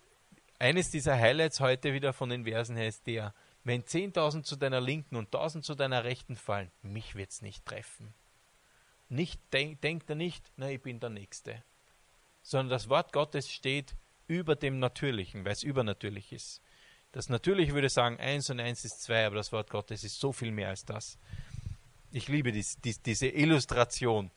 eines 0.60 0.91
dieser 0.91 1.18
Highlights 1.18 1.60
heute 1.60 1.94
wieder 1.94 2.13
von 2.13 2.30
den 2.30 2.46
Versen 2.46 2.76
her 2.76 2.88
ist 2.88 3.08
der, 3.08 3.34
wenn 3.63 3.84
10.000 3.84 4.44
zu 4.44 4.56
deiner 4.56 4.80
Linken 4.80 5.15
und 5.15 5.30
1.000 5.30 5.62
zu 5.62 5.76
deiner 5.76 6.04
Rechten 6.04 6.36
fallen, 6.36 6.72
mich 6.82 7.15
wird 7.15 7.32
es 7.32 7.41
nicht 7.41 7.65
treffen. 7.65 8.13
Nicht, 9.10 9.41
denk, 9.54 9.82
denkt 9.82 10.10
er 10.10 10.15
nicht, 10.15 10.52
na, 10.58 10.70
ich 10.70 10.82
bin 10.82 11.00
der 11.00 11.10
Nächste. 11.10 11.63
Sondern 12.44 12.70
das 12.70 12.89
Wort 12.89 13.12
Gottes 13.12 13.52
steht 13.52 13.96
über 14.28 14.56
dem 14.56 14.80
Natürlichen, 14.80 15.46
weil 15.46 15.54
es 15.54 15.63
übernatürlich 15.63 16.32
ist. 16.32 16.62
Das 17.12 17.29
Natürliche 17.29 17.73
würde 17.73 17.90
sagen, 17.90 18.19
eins 18.19 18.50
und 18.50 18.60
eins 18.60 18.84
ist 18.84 19.02
zwei, 19.02 19.25
aber 19.25 19.36
das 19.38 19.52
Wort 19.52 19.69
Gottes 19.69 20.04
ist 20.04 20.19
so 20.19 20.32
viel 20.32 20.52
mehr 20.52 20.69
als 20.69 20.86
das. 20.86 21.17
Ich 22.12 22.27
liebe 22.27 22.52
dies, 22.52 22.79
dies, 22.82 23.02
diese 23.02 23.27
Illustration. 23.27 24.32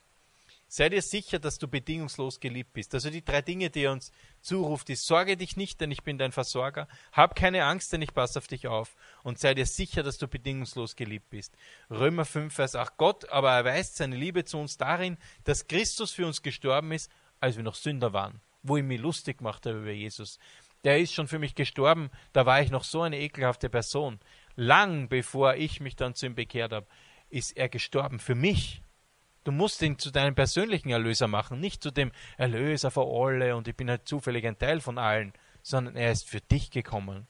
Sei 0.70 0.90
dir 0.90 1.00
sicher, 1.00 1.38
dass 1.38 1.56
du 1.56 1.66
bedingungslos 1.66 2.40
geliebt 2.40 2.74
bist. 2.74 2.94
Also 2.94 3.08
die 3.08 3.24
drei 3.24 3.40
Dinge, 3.40 3.70
die 3.70 3.84
er 3.84 3.92
uns 3.92 4.12
zuruft, 4.42 4.90
ist, 4.90 5.06
sorge 5.06 5.38
dich 5.38 5.56
nicht, 5.56 5.80
denn 5.80 5.90
ich 5.90 6.02
bin 6.02 6.18
dein 6.18 6.30
Versorger. 6.30 6.88
Hab 7.10 7.34
keine 7.34 7.64
Angst, 7.64 7.90
denn 7.90 8.02
ich 8.02 8.12
passe 8.12 8.38
auf 8.38 8.48
dich 8.48 8.66
auf. 8.66 8.94
Und 9.22 9.38
sei 9.38 9.54
dir 9.54 9.64
sicher, 9.64 10.02
dass 10.02 10.18
du 10.18 10.28
bedingungslos 10.28 10.94
geliebt 10.94 11.30
bist. 11.30 11.56
Römer 11.90 12.26
5, 12.26 12.54
Vers 12.54 12.76
8. 12.76 12.98
Gott 12.98 13.30
aber 13.30 13.50
erweist 13.50 13.96
seine 13.96 14.16
Liebe 14.16 14.44
zu 14.44 14.58
uns 14.58 14.76
darin, 14.76 15.16
dass 15.44 15.68
Christus 15.68 16.12
für 16.12 16.26
uns 16.26 16.42
gestorben 16.42 16.92
ist, 16.92 17.10
als 17.40 17.56
wir 17.56 17.64
noch 17.64 17.74
Sünder 17.74 18.12
waren. 18.12 18.42
Wo 18.62 18.76
ich 18.76 18.84
mich 18.84 19.00
lustig 19.00 19.38
gemacht 19.38 19.64
habe 19.64 19.78
über 19.78 19.92
Jesus. 19.92 20.38
Der 20.84 21.00
ist 21.00 21.14
schon 21.14 21.28
für 21.28 21.38
mich 21.38 21.54
gestorben, 21.54 22.10
da 22.34 22.44
war 22.44 22.60
ich 22.60 22.70
noch 22.70 22.84
so 22.84 23.00
eine 23.00 23.18
ekelhafte 23.18 23.70
Person. 23.70 24.20
Lang 24.54 25.08
bevor 25.08 25.54
ich 25.54 25.80
mich 25.80 25.96
dann 25.96 26.14
zu 26.14 26.26
ihm 26.26 26.34
bekehrt 26.34 26.72
habe, 26.72 26.86
ist 27.30 27.56
er 27.56 27.70
gestorben 27.70 28.18
für 28.18 28.34
mich 28.34 28.82
Du 29.49 29.53
musst 29.53 29.80
ihn 29.80 29.99
zu 29.99 30.11
deinem 30.11 30.34
persönlichen 30.34 30.90
Erlöser 30.90 31.26
machen, 31.26 31.59
nicht 31.59 31.82
zu 31.82 31.90
dem 31.90 32.12
Erlöser 32.36 32.90
für 32.90 33.07
alle 33.07 33.57
und 33.57 33.66
ich 33.66 33.74
bin 33.74 33.88
halt 33.88 34.07
zufällig 34.07 34.46
ein 34.46 34.59
Teil 34.59 34.82
von 34.82 34.99
allen, 34.99 35.32
sondern 35.62 35.96
er 35.96 36.12
ist 36.12 36.28
für 36.28 36.42
dich 36.42 36.70
gekommen. 36.70 37.26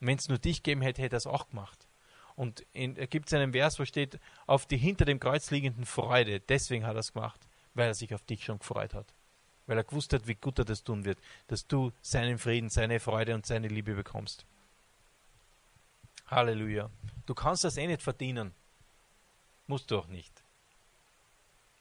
Wenn 0.00 0.18
es 0.18 0.28
nur 0.28 0.36
dich 0.36 0.62
gegeben 0.62 0.82
hätte, 0.82 1.00
hätte 1.00 1.16
er 1.16 1.16
es 1.16 1.26
auch 1.26 1.48
gemacht. 1.48 1.88
Und 2.36 2.66
da 2.74 3.06
gibt 3.06 3.28
es 3.28 3.32
einen 3.32 3.52
Vers, 3.52 3.78
wo 3.78 3.86
steht, 3.86 4.20
auf 4.46 4.66
die 4.66 4.76
hinter 4.76 5.06
dem 5.06 5.18
Kreuz 5.18 5.50
liegenden 5.50 5.86
Freude. 5.86 6.40
Deswegen 6.40 6.84
hat 6.84 6.96
er 6.96 7.00
es 7.00 7.14
gemacht, 7.14 7.40
weil 7.72 7.86
er 7.86 7.94
sich 7.94 8.12
auf 8.12 8.22
dich 8.22 8.44
schon 8.44 8.58
gefreut 8.58 8.92
hat. 8.92 9.14
Weil 9.66 9.78
er 9.78 9.84
gewusst 9.84 10.12
hat, 10.12 10.26
wie 10.26 10.34
gut 10.34 10.58
er 10.58 10.66
das 10.66 10.84
tun 10.84 11.06
wird, 11.06 11.20
dass 11.46 11.66
du 11.66 11.90
seinen 12.02 12.36
Frieden, 12.36 12.68
seine 12.68 13.00
Freude 13.00 13.34
und 13.34 13.46
seine 13.46 13.68
Liebe 13.68 13.94
bekommst. 13.94 14.44
Halleluja. 16.26 16.90
Du 17.24 17.32
kannst 17.32 17.64
das 17.64 17.78
eh 17.78 17.86
nicht 17.86 18.02
verdienen. 18.02 18.52
Musst 19.66 19.90
du 19.90 19.96
auch 19.96 20.08
nicht. 20.08 20.39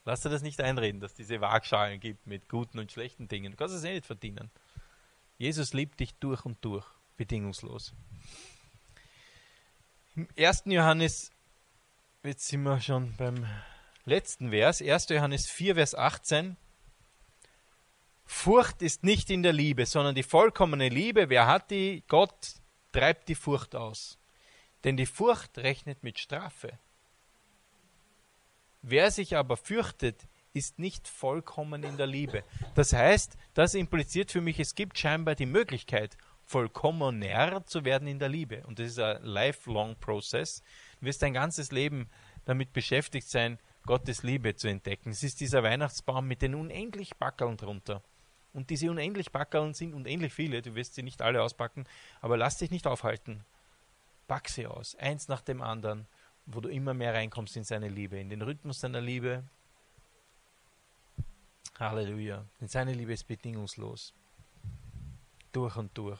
Lass 0.09 0.21
dir 0.21 0.29
das 0.29 0.41
nicht 0.41 0.59
einreden, 0.59 0.99
dass 0.99 1.11
es 1.11 1.17
diese 1.17 1.39
Waagschalen 1.39 1.99
gibt 1.99 2.25
mit 2.25 2.49
guten 2.49 2.79
und 2.79 2.91
schlechten 2.91 3.27
Dingen. 3.27 3.51
Du 3.51 3.57
kannst 3.57 3.75
es 3.75 3.83
eh 3.83 3.93
nicht 3.93 4.07
verdienen. 4.07 4.49
Jesus 5.37 5.71
liebt 5.73 5.99
dich 5.99 6.15
durch 6.15 6.45
und 6.45 6.57
durch, 6.65 6.87
bedingungslos. 7.15 7.93
Im 10.15 10.27
1. 10.35 10.63
Johannes, 10.65 11.29
jetzt 12.23 12.47
sind 12.47 12.63
wir 12.63 12.81
schon 12.81 13.15
beim 13.17 13.45
letzten 14.03 14.49
Vers, 14.49 14.81
1. 14.81 15.09
Johannes 15.09 15.47
4, 15.47 15.75
Vers 15.75 15.93
18. 15.93 16.57
Furcht 18.25 18.81
ist 18.81 19.03
nicht 19.03 19.29
in 19.29 19.43
der 19.43 19.53
Liebe, 19.53 19.85
sondern 19.85 20.15
die 20.15 20.23
vollkommene 20.23 20.89
Liebe, 20.89 21.29
wer 21.29 21.45
hat 21.45 21.69
die? 21.69 22.03
Gott 22.07 22.55
treibt 22.91 23.29
die 23.29 23.35
Furcht 23.35 23.75
aus. 23.75 24.17
Denn 24.83 24.97
die 24.97 25.05
Furcht 25.05 25.59
rechnet 25.59 26.01
mit 26.01 26.17
Strafe. 26.17 26.79
Wer 28.81 29.11
sich 29.11 29.35
aber 29.35 29.57
fürchtet, 29.57 30.27
ist 30.53 30.79
nicht 30.79 31.07
vollkommen 31.07 31.83
in 31.83 31.97
der 31.97 32.07
Liebe. 32.07 32.43
Das 32.75 32.93
heißt, 32.93 33.37
das 33.53 33.73
impliziert 33.75 34.31
für 34.31 34.41
mich, 34.41 34.59
es 34.59 34.75
gibt 34.75 34.97
scheinbar 34.97 35.35
die 35.35 35.45
Möglichkeit, 35.45 36.17
vollkommener 36.45 37.65
zu 37.65 37.85
werden 37.85 38.07
in 38.07 38.19
der 38.19 38.29
Liebe. 38.29 38.63
Und 38.65 38.79
das 38.79 38.87
ist 38.87 38.99
ein 38.99 39.23
lifelong 39.23 39.95
Process. 39.97 40.63
Du 40.99 41.05
wirst 41.05 41.21
dein 41.21 41.33
ganzes 41.33 41.71
Leben 41.71 42.09
damit 42.45 42.73
beschäftigt 42.73 43.29
sein, 43.29 43.59
Gottes 43.85 44.23
Liebe 44.23 44.55
zu 44.55 44.67
entdecken. 44.67 45.11
Es 45.11 45.23
ist 45.23 45.39
dieser 45.39 45.63
Weihnachtsbaum 45.63 46.27
mit 46.27 46.41
den 46.41 46.55
unendlich 46.55 47.15
Backeln 47.17 47.57
drunter. 47.57 48.01
Und 48.51 48.71
diese 48.71 48.89
unendlich 48.89 49.31
Backeln 49.31 49.73
sind 49.73 49.93
unendlich 49.93 50.33
viele, 50.33 50.61
du 50.61 50.73
wirst 50.73 50.95
sie 50.95 51.03
nicht 51.03 51.21
alle 51.21 51.43
auspacken, 51.43 51.85
aber 52.19 52.35
lass 52.35 52.57
dich 52.57 52.71
nicht 52.71 52.87
aufhalten. 52.87 53.45
Pack 54.27 54.49
sie 54.49 54.67
aus, 54.67 54.95
eins 54.95 55.27
nach 55.27 55.41
dem 55.41 55.61
anderen, 55.61 56.07
wo 56.51 56.61
du 56.61 56.69
immer 56.69 56.93
mehr 56.93 57.13
reinkommst 57.13 57.55
in 57.57 57.63
seine 57.63 57.89
Liebe, 57.89 58.19
in 58.19 58.29
den 58.29 58.41
Rhythmus 58.41 58.79
seiner 58.79 59.01
Liebe. 59.01 59.43
Halleluja. 61.77 62.45
Denn 62.59 62.67
seine 62.67 62.93
Liebe 62.93 63.13
ist 63.13 63.27
bedingungslos. 63.27 64.13
Durch 65.51 65.75
und 65.77 65.95
durch. 65.97 66.19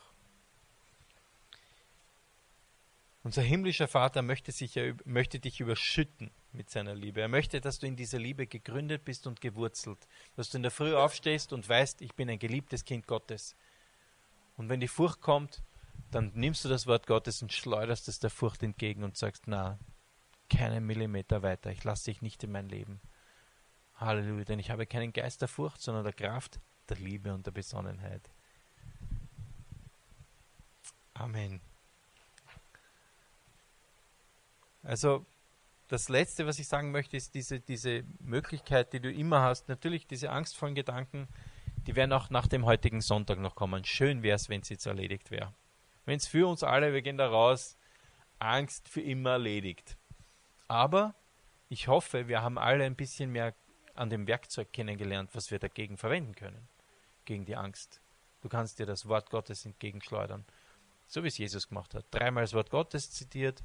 Unser 3.24 3.42
himmlischer 3.42 3.88
Vater 3.88 4.22
möchte, 4.22 4.52
sich, 4.52 4.80
möchte 5.04 5.40
dich 5.40 5.60
überschütten 5.60 6.32
mit 6.54 6.70
seiner 6.70 6.96
Liebe. 6.96 7.22
Er 7.22 7.28
möchte, 7.28 7.60
dass 7.60 7.80
du 7.80 7.88
in 7.88 7.96
dieser 7.96 8.18
Liebe 8.18 8.48
gegründet 8.48 9.04
bist 9.04 9.28
und 9.28 9.42
gewurzelt. 9.42 10.00
Dass 10.36 10.50
du 10.50 10.58
in 10.58 10.64
der 10.64 10.72
Früh 10.72 10.96
aufstehst 10.96 11.54
und 11.54 11.68
weißt, 11.68 12.02
ich 12.02 12.14
bin 12.16 12.30
ein 12.30 12.40
geliebtes 12.40 12.86
Kind 12.86 13.08
Gottes. 13.08 13.56
Und 14.58 14.70
wenn 14.70 14.80
die 14.80 14.88
Furcht 14.88 15.22
kommt, 15.22 15.62
dann 16.12 16.32
nimmst 16.34 16.64
du 16.66 16.70
das 16.70 16.88
Wort 16.88 17.08
Gottes 17.08 17.42
und 17.42 17.52
schleuderst 17.52 18.08
es 18.08 18.20
der 18.20 18.30
Furcht 18.30 18.64
entgegen 18.64 19.04
und 19.04 19.18
sagst, 19.18 19.44
na, 19.48 19.78
keinen 20.50 20.86
Millimeter 20.86 21.44
weiter, 21.44 21.72
ich 21.72 21.84
lasse 21.84 22.06
dich 22.06 22.22
nicht 22.22 22.44
in 22.44 22.52
mein 22.52 22.70
Leben. 22.70 23.00
Halleluja, 23.96 24.46
denn 24.46 24.60
ich 24.60 24.72
habe 24.72 24.86
keinen 24.86 25.14
Geist 25.14 25.42
der 25.42 25.48
Furcht, 25.48 25.82
sondern 25.82 26.04
der 26.04 26.14
Kraft, 26.14 26.60
der 26.88 26.98
Liebe 26.98 27.34
und 27.34 27.46
der 27.46 27.52
Besonnenheit. 27.52 28.30
Amen. 31.14 31.60
Also 34.84 35.26
das 35.90 36.08
Letzte, 36.08 36.46
was 36.46 36.60
ich 36.60 36.68
sagen 36.68 36.92
möchte, 36.92 37.18
ist 37.18 37.34
diese, 37.34 37.60
diese 37.60 38.04
Möglichkeit, 38.20 38.94
die 38.94 39.00
du 39.00 39.12
immer 39.12 39.42
hast. 39.42 39.68
Natürlich, 39.68 40.08
diese 40.08 40.30
angstvollen 40.30 40.76
Gedanken, 40.76 41.28
die 41.88 41.96
werden 41.96 42.14
auch 42.14 42.30
nach 42.30 42.48
dem 42.48 42.66
heutigen 42.66 43.02
Sonntag 43.02 43.40
noch 43.40 43.56
kommen. 43.56 43.84
Schön 43.84 44.24
wäre 44.24 44.36
es, 44.36 44.50
wenn 44.50 44.62
es 44.62 44.70
jetzt 44.70 44.86
erledigt 44.86 45.32
wäre. 45.32 45.54
Wenn 46.06 46.18
es 46.18 46.28
für 46.28 46.48
uns 46.48 46.64
alle, 46.64 46.94
wir 46.94 47.02
gehen 47.02 47.18
da 47.18 47.28
raus, 47.28 47.78
Angst 48.38 48.88
für 48.88 49.02
immer 49.02 49.32
erledigt. 49.32 49.98
Aber 50.70 51.16
ich 51.68 51.88
hoffe, 51.88 52.30
wir 52.30 52.42
haben 52.42 52.58
alle 52.58 52.86
ein 52.86 52.96
bisschen 52.96 53.32
mehr 53.32 53.54
an 53.96 54.10
dem 54.10 54.28
Werkzeug 54.28 54.72
kennengelernt, 54.72 55.32
was 55.34 55.52
wir 55.52 55.60
dagegen 55.60 55.98
verwenden 55.98 56.36
können. 56.36 56.70
Gegen 57.26 57.44
die 57.44 57.58
Angst. 57.58 58.00
Du 58.42 58.50
kannst 58.50 58.80
dir 58.80 58.86
das 58.86 59.08
Wort 59.08 59.30
Gottes 59.30 59.66
entgegenschleudern. 59.66 60.46
So 61.08 61.24
wie 61.24 61.28
es 61.28 61.38
Jesus 61.38 61.68
gemacht 61.68 61.96
hat. 61.96 62.06
Dreimal 62.12 62.44
das 62.44 62.54
Wort 62.54 62.70
Gottes 62.70 63.12
zitiert 63.12 63.64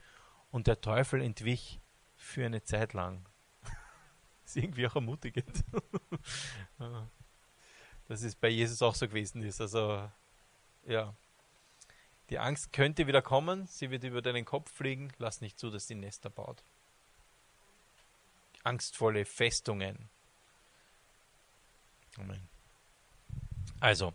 und 0.50 0.66
der 0.66 0.80
Teufel 0.80 1.20
entwich 1.20 1.78
für 2.16 2.46
eine 2.46 2.64
Zeit 2.64 2.94
lang. 2.94 3.26
ist 4.44 4.56
irgendwie 4.56 4.86
auch 4.86 4.94
ermutigend. 4.94 5.64
Dass 8.08 8.22
es 8.22 8.34
bei 8.34 8.48
Jesus 8.48 8.80
auch 8.80 8.94
so 8.94 9.06
gewesen 9.06 9.42
ist. 9.42 9.60
Also, 9.60 10.10
ja. 10.86 11.14
Die 12.30 12.38
Angst 12.38 12.72
könnte 12.72 13.06
wieder 13.06 13.20
kommen, 13.20 13.66
sie 13.66 13.90
wird 13.90 14.04
über 14.04 14.22
deinen 14.22 14.46
Kopf 14.46 14.72
fliegen. 14.72 15.12
Lass 15.18 15.42
nicht 15.42 15.58
zu, 15.58 15.68
dass 15.68 15.86
die 15.86 15.94
Nester 15.94 16.30
baut. 16.30 16.64
Angstvolle 18.64 19.24
Festungen. 19.24 20.08
Amen. 22.18 22.48
Also, 23.80 24.12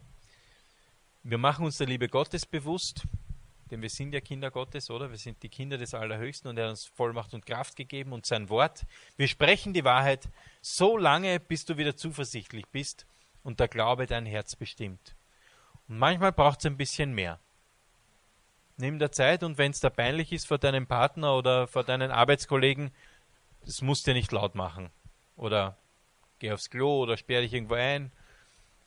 wir 1.23 1.37
machen 1.37 1.65
uns 1.65 1.77
der 1.77 1.87
Liebe 1.87 2.09
Gottes 2.09 2.45
bewusst 2.45 3.05
denn 3.71 3.81
wir 3.81 3.89
sind 3.89 4.13
ja 4.13 4.19
Kinder 4.19 4.49
Gottes, 4.49 4.89
oder? 4.89 5.11
Wir 5.11 5.17
sind 5.17 5.43
die 5.43 5.49
Kinder 5.49 5.77
des 5.77 5.93
Allerhöchsten 5.93 6.49
und 6.49 6.57
er 6.57 6.65
hat 6.65 6.71
uns 6.71 6.85
Vollmacht 6.85 7.33
und 7.33 7.45
Kraft 7.45 7.75
gegeben 7.75 8.13
und 8.13 8.25
sein 8.25 8.49
Wort. 8.49 8.85
Wir 9.15 9.27
sprechen 9.27 9.73
die 9.73 9.83
Wahrheit 9.83 10.27
so 10.61 10.97
lange, 10.97 11.39
bis 11.39 11.65
du 11.65 11.77
wieder 11.77 11.95
zuversichtlich 11.95 12.67
bist 12.67 13.05
und 13.43 13.59
der 13.59 13.67
Glaube 13.67 14.07
dein 14.07 14.25
Herz 14.25 14.55
bestimmt. 14.55 15.15
Und 15.87 15.99
manchmal 15.99 16.31
braucht 16.31 16.59
es 16.59 16.65
ein 16.65 16.77
bisschen 16.77 17.13
mehr. 17.13 17.39
Nimm 18.77 18.97
der 18.97 19.11
Zeit 19.11 19.43
und 19.43 19.57
wenn 19.57 19.71
es 19.71 19.81
da 19.81 19.89
peinlich 19.89 20.31
ist 20.31 20.47
vor 20.47 20.57
deinem 20.57 20.87
Partner 20.87 21.35
oder 21.35 21.67
vor 21.67 21.83
deinen 21.83 22.11
Arbeitskollegen, 22.11 22.91
das 23.69 23.83
musst 23.83 24.07
du 24.07 24.13
nicht 24.13 24.31
laut 24.31 24.55
machen. 24.55 24.89
Oder 25.35 25.77
geh 26.39 26.51
aufs 26.51 26.71
Klo 26.71 27.03
oder 27.03 27.17
sperr 27.17 27.41
dich 27.41 27.53
irgendwo 27.53 27.75
ein 27.75 28.11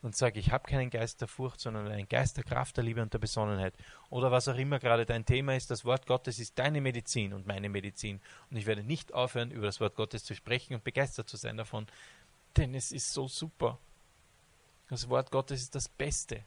und 0.03 0.16
sage, 0.16 0.41
ich 0.41 0.51
habe 0.51 0.68
keinen 0.68 0.91
Geist 0.91 1.20
der 1.20 1.28
Furcht, 1.28 1.61
sondern 1.61 1.87
einen 1.87 2.09
Geist 2.09 2.37
der 2.37 2.43
Kraft, 2.43 2.76
der 2.76 2.83
Liebe 2.83 3.01
und 3.01 3.14
der 3.14 3.20
Besonnenheit. 3.20 3.74
Oder 4.11 4.33
was 4.33 4.49
auch 4.49 4.57
immer 4.57 4.80
gerade 4.80 5.07
dein 5.07 5.24
Thema 5.24 5.55
ist, 5.55 5.70
das 5.70 5.85
Wort 5.85 6.09
Gottes 6.09 6.41
ist 6.41 6.59
deine 6.59 6.80
Medizin 6.80 7.33
und 7.33 7.47
meine 7.47 7.68
Medizin. 7.68 8.20
Und 8.51 8.57
ich 8.57 8.66
werde 8.66 8.83
nicht 8.83 9.14
aufhören, 9.14 9.53
über 9.53 9.66
das 9.66 9.80
Wort 9.80 9.95
Gottes 9.95 10.24
zu 10.24 10.35
sprechen 10.35 10.74
und 10.74 10.83
begeistert 10.83 11.28
zu 11.28 11.37
sein 11.37 11.57
davon, 11.57 11.87
denn 12.57 12.74
es 12.74 12.91
ist 12.91 13.12
so 13.12 13.28
super. 13.28 13.78
Das 14.89 15.09
Wort 15.09 15.30
Gottes 15.30 15.62
ist 15.62 15.76
das 15.76 15.89
Beste, 15.89 16.43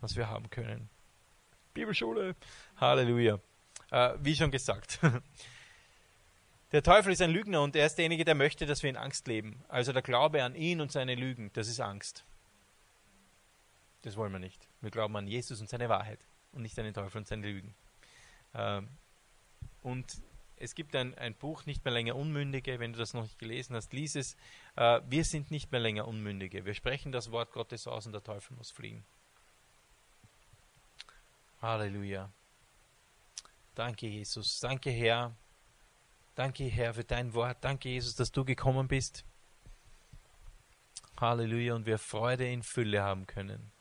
was 0.00 0.14
wir 0.14 0.28
haben 0.28 0.48
können. 0.48 0.88
Bibelschule, 1.74 2.36
Halleluja. 2.76 3.40
Äh, 3.90 4.14
wie 4.20 4.36
schon 4.36 4.52
gesagt. 4.52 5.00
Der 6.72 6.82
Teufel 6.82 7.12
ist 7.12 7.22
ein 7.22 7.30
Lügner 7.30 7.62
und 7.62 7.74
er 7.76 7.86
ist 7.86 7.96
derjenige, 7.96 8.24
der 8.24 8.34
möchte, 8.34 8.66
dass 8.66 8.82
wir 8.82 8.90
in 8.90 8.96
Angst 8.96 9.26
leben. 9.26 9.64
Also 9.68 9.92
der 9.92 10.02
Glaube 10.02 10.44
an 10.44 10.54
ihn 10.54 10.80
und 10.80 10.92
seine 10.92 11.14
Lügen, 11.14 11.50
das 11.54 11.68
ist 11.68 11.80
Angst. 11.80 12.24
Das 14.02 14.16
wollen 14.16 14.32
wir 14.32 14.38
nicht. 14.38 14.68
Wir 14.80 14.90
glauben 14.90 15.16
an 15.16 15.26
Jesus 15.26 15.60
und 15.60 15.68
seine 15.68 15.88
Wahrheit 15.88 16.20
und 16.52 16.62
nicht 16.62 16.78
an 16.78 16.84
den 16.84 16.94
Teufel 16.94 17.18
und 17.18 17.26
seine 17.26 17.46
Lügen. 17.46 17.74
Ähm, 18.54 18.88
und 19.82 20.06
es 20.56 20.74
gibt 20.74 20.94
ein, 20.94 21.16
ein 21.16 21.34
Buch, 21.34 21.66
Nicht 21.66 21.84
mehr 21.84 21.94
länger 21.94 22.16
Unmündige, 22.16 22.80
wenn 22.80 22.92
du 22.92 22.98
das 22.98 23.14
noch 23.14 23.22
nicht 23.22 23.38
gelesen 23.38 23.74
hast, 23.76 23.92
lies 23.92 24.14
es. 24.14 24.36
Äh, 24.76 25.00
wir 25.08 25.24
sind 25.24 25.50
nicht 25.50 25.70
mehr 25.72 25.80
länger 25.80 26.06
Unmündige. 26.06 26.64
Wir 26.64 26.74
sprechen 26.74 27.12
das 27.12 27.30
Wort 27.30 27.52
Gottes 27.52 27.86
aus 27.86 28.06
und 28.06 28.12
der 28.12 28.22
Teufel 28.22 28.56
muss 28.56 28.70
fliehen. 28.70 29.04
Halleluja. 31.62 32.30
Danke, 33.74 34.06
Jesus. 34.06 34.60
Danke, 34.60 34.90
Herr. 34.90 35.34
Danke, 36.38 36.66
Herr, 36.66 36.94
für 36.94 37.02
dein 37.02 37.34
Wort. 37.34 37.64
Danke, 37.64 37.88
Jesus, 37.88 38.14
dass 38.14 38.30
du 38.30 38.44
gekommen 38.44 38.86
bist. 38.86 39.24
Halleluja. 41.20 41.74
Und 41.74 41.84
wir 41.84 41.98
Freude 41.98 42.48
in 42.48 42.62
Fülle 42.62 43.02
haben 43.02 43.26
können. 43.26 43.72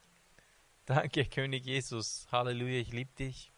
Danke, 0.88 1.26
König 1.26 1.68
Jesus. 1.68 2.26
Halleluja, 2.32 2.80
ich 2.80 2.92
liebe 2.92 3.12
dich. 3.14 3.52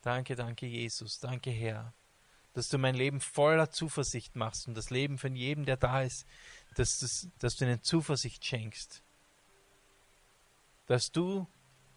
Danke, 0.00 0.36
danke, 0.36 0.64
Jesus. 0.64 1.20
Danke, 1.20 1.50
Herr, 1.50 1.92
dass 2.54 2.70
du 2.70 2.78
mein 2.78 2.94
Leben 2.94 3.20
voller 3.20 3.70
Zuversicht 3.70 4.36
machst 4.36 4.66
und 4.68 4.74
das 4.74 4.88
Leben 4.88 5.18
von 5.18 5.36
jedem, 5.36 5.66
der 5.66 5.76
da 5.76 6.00
ist, 6.00 6.24
dass, 6.76 7.00
das, 7.00 7.28
dass 7.40 7.56
du 7.56 7.66
ihnen 7.66 7.82
Zuversicht 7.82 8.42
schenkst. 8.42 9.02
Dass 10.86 11.12
du 11.12 11.46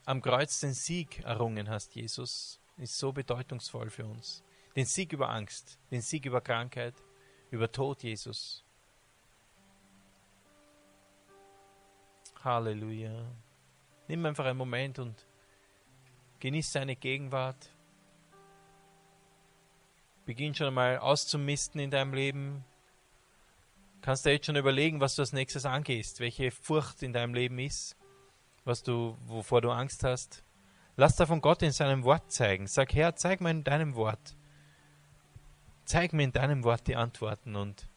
am 0.03 0.21
Kreuz 0.21 0.59
den 0.59 0.73
Sieg 0.73 1.19
errungen 1.19 1.69
hast, 1.69 1.95
Jesus, 1.95 2.59
ist 2.75 2.97
so 2.97 3.13
bedeutungsvoll 3.13 3.89
für 3.89 4.03
uns. 4.03 4.43
Den 4.75 4.85
Sieg 4.85 5.11
über 5.11 5.29
Angst, 5.29 5.77
den 5.91 6.01
Sieg 6.01 6.25
über 6.25 6.41
Krankheit, 6.41 6.95
über 7.49 7.71
Tod, 7.71 8.03
Jesus. 8.03 8.63
Halleluja. 12.43 13.25
Nimm 14.07 14.25
einfach 14.25 14.45
einen 14.45 14.57
Moment 14.57 14.99
und 14.99 15.25
genieß 16.39 16.71
seine 16.71 16.95
Gegenwart. 16.95 17.69
Beginn 20.25 20.55
schon 20.55 20.67
einmal 20.67 20.97
auszumisten 20.99 21.79
in 21.79 21.91
deinem 21.91 22.13
Leben. 22.13 22.63
Kannst 24.01 24.25
du 24.25 24.31
jetzt 24.31 24.45
schon 24.45 24.55
überlegen, 24.55 24.99
was 24.99 25.15
du 25.15 25.21
als 25.21 25.33
nächstes 25.33 25.65
angehst, 25.65 26.19
welche 26.19 26.51
Furcht 26.51 27.03
in 27.03 27.13
deinem 27.13 27.33
Leben 27.33 27.59
ist, 27.59 27.95
was 28.63 28.81
du, 28.81 29.17
wovor 29.27 29.61
du 29.61 29.69
Angst 29.69 30.03
hast. 30.03 30.43
Lass 30.95 31.15
da 31.15 31.25
von 31.25 31.41
Gott 31.41 31.61
in 31.61 31.71
seinem 31.71 32.03
Wort 32.03 32.31
zeigen. 32.31 32.67
Sag, 32.67 32.93
Herr, 32.93 33.15
zeig 33.15 33.41
mir 33.41 33.51
in 33.51 33.63
deinem 33.63 33.95
Wort. 33.95 34.35
Zeig 35.91 36.13
mir 36.13 36.23
in 36.23 36.31
deinem 36.31 36.63
Wort 36.63 36.87
die 36.87 36.95
Antworten 36.95 37.57
und 37.57 37.89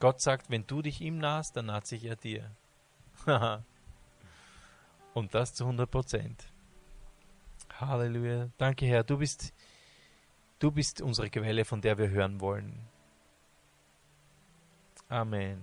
Gott 0.00 0.22
sagt, 0.22 0.48
wenn 0.48 0.66
du 0.66 0.80
dich 0.80 1.02
ihm 1.02 1.18
nahst, 1.18 1.54
dann 1.54 1.66
naht 1.66 1.86
sich 1.86 2.06
er 2.06 2.16
dir. 2.16 2.56
und 5.12 5.34
das 5.34 5.52
zu 5.52 5.64
100 5.64 5.90
Prozent. 5.90 6.50
Halleluja. 7.78 8.48
Danke, 8.56 8.86
Herr. 8.86 9.04
Du 9.04 9.18
bist, 9.18 9.52
du 10.58 10.70
bist 10.70 11.02
unsere 11.02 11.28
Quelle, 11.28 11.66
von 11.66 11.82
der 11.82 11.98
wir 11.98 12.08
hören 12.08 12.40
wollen. 12.40 12.88
Amen. 15.10 15.62